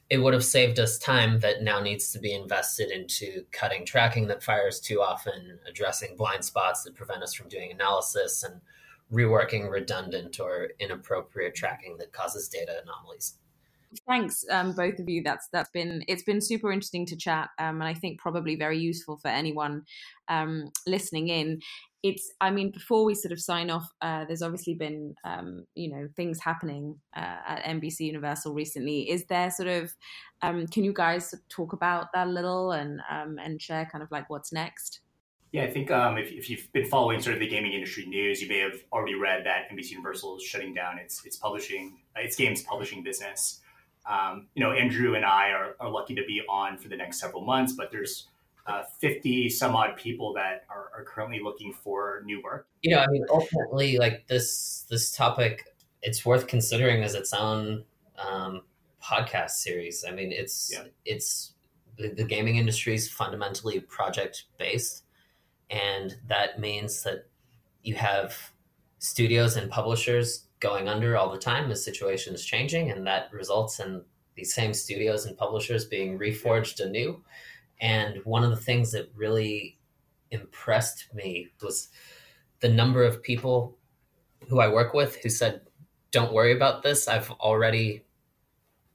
it 0.08 0.18
would 0.18 0.34
have 0.34 0.44
saved 0.44 0.80
us 0.80 0.98
time 0.98 1.38
that 1.40 1.62
now 1.62 1.80
needs 1.80 2.10
to 2.12 2.18
be 2.18 2.34
invested 2.34 2.90
into 2.90 3.44
cutting 3.52 3.86
tracking 3.86 4.26
that 4.26 4.42
fires 4.42 4.80
too 4.80 5.00
often, 5.00 5.58
addressing 5.68 6.16
blind 6.16 6.44
spots 6.44 6.82
that 6.82 6.96
prevent 6.96 7.22
us 7.22 7.34
from 7.34 7.48
doing 7.48 7.70
analysis, 7.70 8.42
and 8.42 8.60
reworking 9.12 9.70
redundant 9.70 10.40
or 10.40 10.70
inappropriate 10.80 11.54
tracking 11.54 11.96
that 11.98 12.12
causes 12.12 12.48
data 12.48 12.80
anomalies. 12.82 13.34
Thanks, 14.06 14.44
um, 14.50 14.72
both 14.72 15.00
of 15.00 15.08
you. 15.08 15.22
That's 15.24 15.48
that's 15.52 15.70
been 15.70 16.04
it's 16.06 16.22
been 16.22 16.40
super 16.40 16.70
interesting 16.70 17.06
to 17.06 17.16
chat, 17.16 17.50
um, 17.58 17.80
and 17.80 17.84
I 17.84 17.94
think 17.94 18.20
probably 18.20 18.54
very 18.54 18.78
useful 18.78 19.18
for 19.18 19.28
anyone 19.28 19.82
um, 20.28 20.70
listening 20.86 21.28
in. 21.28 21.60
It's, 22.02 22.32
I 22.40 22.50
mean, 22.50 22.70
before 22.70 23.04
we 23.04 23.14
sort 23.14 23.32
of 23.32 23.40
sign 23.40 23.68
off, 23.68 23.86
uh, 24.00 24.24
there's 24.24 24.40
obviously 24.40 24.72
been, 24.72 25.14
um, 25.24 25.66
you 25.74 25.90
know, 25.90 26.08
things 26.16 26.40
happening 26.40 26.98
uh, 27.14 27.36
at 27.46 27.64
NBC 27.64 28.00
Universal 28.00 28.54
recently. 28.54 29.10
Is 29.10 29.26
there 29.26 29.50
sort 29.50 29.68
of, 29.68 29.92
um, 30.40 30.66
can 30.68 30.82
you 30.82 30.94
guys 30.94 31.34
talk 31.50 31.74
about 31.74 32.06
that 32.14 32.28
a 32.28 32.30
little 32.30 32.72
and 32.72 33.00
um, 33.10 33.38
and 33.42 33.60
share 33.60 33.86
kind 33.90 34.02
of 34.02 34.10
like 34.10 34.30
what's 34.30 34.52
next? 34.52 35.00
Yeah, 35.52 35.64
I 35.64 35.70
think 35.70 35.90
um, 35.90 36.16
if, 36.16 36.30
if 36.30 36.48
you've 36.48 36.72
been 36.72 36.86
following 36.86 37.20
sort 37.20 37.34
of 37.34 37.40
the 37.40 37.48
gaming 37.48 37.72
industry 37.72 38.06
news, 38.06 38.40
you 38.40 38.48
may 38.48 38.60
have 38.60 38.84
already 38.92 39.16
read 39.16 39.44
that 39.46 39.68
NBC 39.72 39.90
Universal 39.90 40.36
is 40.36 40.44
shutting 40.44 40.72
down 40.74 40.98
its 40.98 41.26
its 41.26 41.36
publishing 41.36 41.98
its 42.14 42.36
games 42.36 42.62
publishing 42.62 43.02
business. 43.02 43.60
Um, 44.08 44.48
you 44.54 44.62
know, 44.62 44.72
Andrew 44.72 45.14
and 45.14 45.24
I 45.24 45.50
are, 45.50 45.76
are 45.80 45.90
lucky 45.90 46.14
to 46.14 46.24
be 46.26 46.42
on 46.48 46.78
for 46.78 46.88
the 46.88 46.96
next 46.96 47.20
several 47.20 47.42
months, 47.42 47.74
but 47.74 47.90
there's 47.90 48.26
uh, 48.66 48.82
50 49.00 49.48
some 49.50 49.74
odd 49.74 49.96
people 49.96 50.32
that 50.34 50.64
are, 50.68 50.90
are 50.96 51.04
currently 51.04 51.40
looking 51.42 51.72
for 51.72 52.22
new 52.24 52.42
work. 52.42 52.66
You 52.82 52.94
know, 52.94 53.02
I 53.02 53.06
mean, 53.08 53.24
ultimately, 53.30 53.98
like 53.98 54.26
this 54.26 54.86
this 54.88 55.12
topic, 55.12 55.64
it's 56.02 56.24
worth 56.24 56.46
considering 56.46 57.02
as 57.02 57.14
its 57.14 57.32
own 57.32 57.84
um, 58.18 58.62
podcast 59.02 59.50
series. 59.50 60.04
I 60.06 60.12
mean, 60.12 60.32
it's 60.32 60.70
yeah. 60.72 60.84
it's 61.04 61.52
the, 61.96 62.08
the 62.08 62.24
gaming 62.24 62.56
industry 62.56 62.94
is 62.94 63.08
fundamentally 63.08 63.80
project 63.80 64.44
based 64.58 65.04
and 65.70 66.16
that 66.26 66.58
means 66.58 67.02
that 67.04 67.26
you 67.82 67.94
have 67.94 68.50
studios 68.98 69.56
and 69.56 69.70
publishers 69.70 70.46
going 70.60 70.88
under 70.88 71.16
all 71.16 71.30
the 71.30 71.38
time 71.38 71.70
as 71.70 71.84
situations 71.84 72.44
changing 72.44 72.90
and 72.90 73.06
that 73.06 73.32
results 73.32 73.80
in 73.80 74.02
these 74.34 74.54
same 74.54 74.72
studios 74.72 75.26
and 75.26 75.36
publishers 75.36 75.84
being 75.86 76.18
reforged 76.18 76.84
anew. 76.84 77.22
And 77.80 78.20
one 78.24 78.44
of 78.44 78.50
the 78.50 78.56
things 78.56 78.92
that 78.92 79.10
really 79.14 79.78
impressed 80.30 81.08
me 81.14 81.48
was 81.62 81.88
the 82.60 82.68
number 82.68 83.02
of 83.02 83.22
people 83.22 83.76
who 84.48 84.60
i 84.60 84.68
work 84.68 84.94
with 84.94 85.16
who 85.16 85.28
said 85.28 85.62
don't 86.10 86.32
worry 86.32 86.52
about 86.52 86.82
this. 86.82 87.08
I've 87.08 87.30
already 87.32 88.04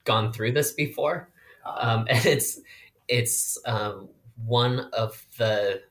gone 0.04 0.32
through 0.32 0.52
this 0.54 0.74
before. 0.74 1.30
Um, 1.66 2.08
and 2.10 2.26
it's 2.26 2.60
it's 3.08 3.58
um, 3.66 4.10
one 4.46 4.80
of 4.94 5.24
the 5.38 5.82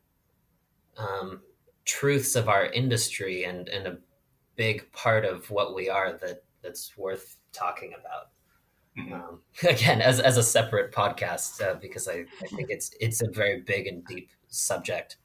um, 0.96 1.40
truths 1.84 2.34
of 2.34 2.48
our 2.48 2.66
industry 2.66 3.44
and, 3.44 3.68
and 3.68 3.86
a 3.86 3.98
big 4.56 4.90
part 4.92 5.24
of 5.24 5.50
what 5.50 5.74
we 5.74 5.88
are 5.88 6.12
that 6.18 6.44
that's 6.62 6.96
worth 6.96 7.36
talking 7.52 7.92
about. 7.98 8.30
Mm-hmm. 8.98 9.12
Um, 9.12 9.40
again, 9.68 10.00
as, 10.00 10.20
as 10.20 10.36
a 10.36 10.42
separate 10.42 10.92
podcast, 10.92 11.60
uh, 11.62 11.74
because 11.74 12.08
I, 12.08 12.24
I 12.42 12.46
think 12.48 12.70
it's 12.70 12.94
it's 13.00 13.22
a 13.22 13.28
very 13.28 13.60
big 13.60 13.86
and 13.86 14.04
deep 14.06 14.30
subject. 14.48 15.16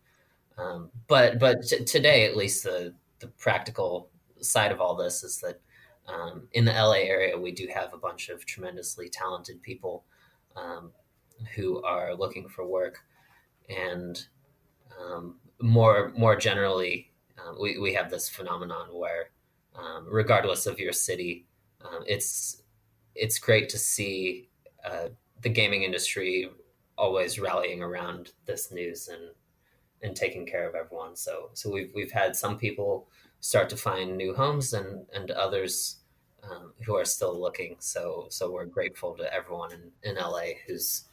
Um, 0.57 0.89
but 1.07 1.39
but 1.39 1.63
t- 1.63 1.83
today, 1.83 2.25
at 2.25 2.35
least, 2.35 2.63
the 2.63 2.93
the 3.19 3.27
practical 3.27 4.09
side 4.41 4.71
of 4.71 4.81
all 4.81 4.95
this 4.95 5.23
is 5.23 5.39
that 5.39 5.59
um, 6.07 6.47
in 6.53 6.65
the 6.65 6.71
LA 6.71 7.01
area, 7.03 7.37
we 7.37 7.51
do 7.51 7.67
have 7.73 7.93
a 7.93 7.97
bunch 7.97 8.29
of 8.29 8.45
tremendously 8.45 9.09
talented 9.09 9.61
people 9.61 10.05
um, 10.55 10.91
who 11.55 11.81
are 11.83 12.15
looking 12.15 12.49
for 12.49 12.65
work, 12.65 12.99
and 13.69 14.25
um, 14.99 15.35
more 15.61 16.11
more 16.17 16.35
generally, 16.35 17.08
um, 17.45 17.57
we 17.59 17.77
we 17.77 17.93
have 17.93 18.09
this 18.09 18.29
phenomenon 18.29 18.87
where, 18.91 19.29
um, 19.75 20.05
regardless 20.09 20.65
of 20.65 20.79
your 20.79 20.93
city, 20.93 21.45
um, 21.81 22.03
it's 22.07 22.63
it's 23.15 23.39
great 23.39 23.69
to 23.69 23.77
see 23.77 24.49
uh, 24.85 25.09
the 25.41 25.49
gaming 25.49 25.83
industry 25.83 26.49
always 26.97 27.39
rallying 27.39 27.81
around 27.81 28.31
this 28.45 28.71
news 28.71 29.07
and 29.07 29.31
and 30.01 30.15
taking 30.15 30.45
care 30.45 30.67
of 30.67 30.75
everyone. 30.75 31.15
So 31.15 31.49
so 31.53 31.71
we've 31.71 31.91
we've 31.93 32.11
had 32.11 32.35
some 32.35 32.57
people 32.57 33.07
start 33.41 33.69
to 33.69 33.77
find 33.77 34.17
new 34.17 34.33
homes 34.33 34.73
and 34.73 35.05
and 35.13 35.31
others 35.31 35.97
um, 36.43 36.73
who 36.85 36.95
are 36.95 37.05
still 37.05 37.39
looking. 37.39 37.75
So 37.79 38.27
so 38.29 38.51
we're 38.51 38.65
grateful 38.65 39.15
to 39.15 39.33
everyone 39.33 39.71
in, 39.73 39.91
in 40.03 40.15
LA 40.15 40.59
who's 40.67 41.05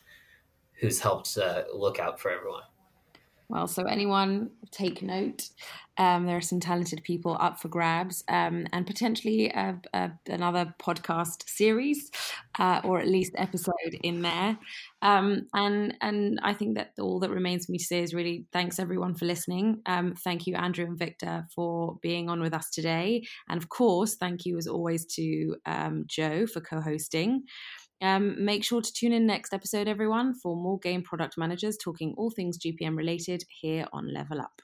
who's 0.74 1.00
helped 1.00 1.38
uh, 1.38 1.64
look 1.72 1.98
out 1.98 2.20
for 2.20 2.30
everyone. 2.30 2.62
Well, 3.48 3.68
so 3.68 3.84
anyone 3.84 4.50
take 4.72 5.02
note. 5.02 5.50
Um, 5.98 6.26
there 6.26 6.36
are 6.36 6.42
some 6.42 6.60
talented 6.60 7.02
people 7.04 7.36
up 7.40 7.58
for 7.58 7.68
grabs, 7.68 8.22
um, 8.28 8.66
and 8.72 8.86
potentially 8.86 9.48
a, 9.48 9.80
a, 9.94 10.10
another 10.26 10.74
podcast 10.78 11.48
series, 11.48 12.10
uh, 12.58 12.80
or 12.84 12.98
at 12.98 13.06
least 13.08 13.32
episode 13.36 13.72
in 14.02 14.20
there. 14.20 14.58
Um, 15.00 15.46
and 15.54 15.94
and 16.02 16.38
I 16.42 16.52
think 16.52 16.76
that 16.76 16.92
all 16.98 17.20
that 17.20 17.30
remains 17.30 17.66
for 17.66 17.72
me 17.72 17.78
to 17.78 17.84
say 17.84 18.02
is 18.02 18.12
really 18.12 18.46
thanks 18.52 18.78
everyone 18.78 19.14
for 19.14 19.24
listening. 19.24 19.80
Um, 19.86 20.14
thank 20.14 20.46
you, 20.46 20.54
Andrew 20.56 20.84
and 20.84 20.98
Victor, 20.98 21.46
for 21.54 21.96
being 22.02 22.28
on 22.28 22.40
with 22.42 22.52
us 22.52 22.68
today, 22.70 23.22
and 23.48 23.56
of 23.56 23.68
course, 23.70 24.16
thank 24.16 24.44
you 24.44 24.58
as 24.58 24.66
always 24.66 25.06
to 25.14 25.56
um, 25.66 26.04
Joe 26.08 26.46
for 26.46 26.60
co-hosting. 26.60 27.44
Um, 28.02 28.44
make 28.44 28.62
sure 28.62 28.82
to 28.82 28.92
tune 28.92 29.12
in 29.12 29.26
next 29.26 29.54
episode, 29.54 29.88
everyone, 29.88 30.34
for 30.34 30.54
more 30.54 30.78
game 30.78 31.02
product 31.02 31.38
managers 31.38 31.76
talking 31.76 32.14
all 32.16 32.30
things 32.30 32.58
GPM 32.58 32.96
related 32.96 33.44
here 33.48 33.86
on 33.92 34.12
Level 34.12 34.40
Up. 34.40 34.62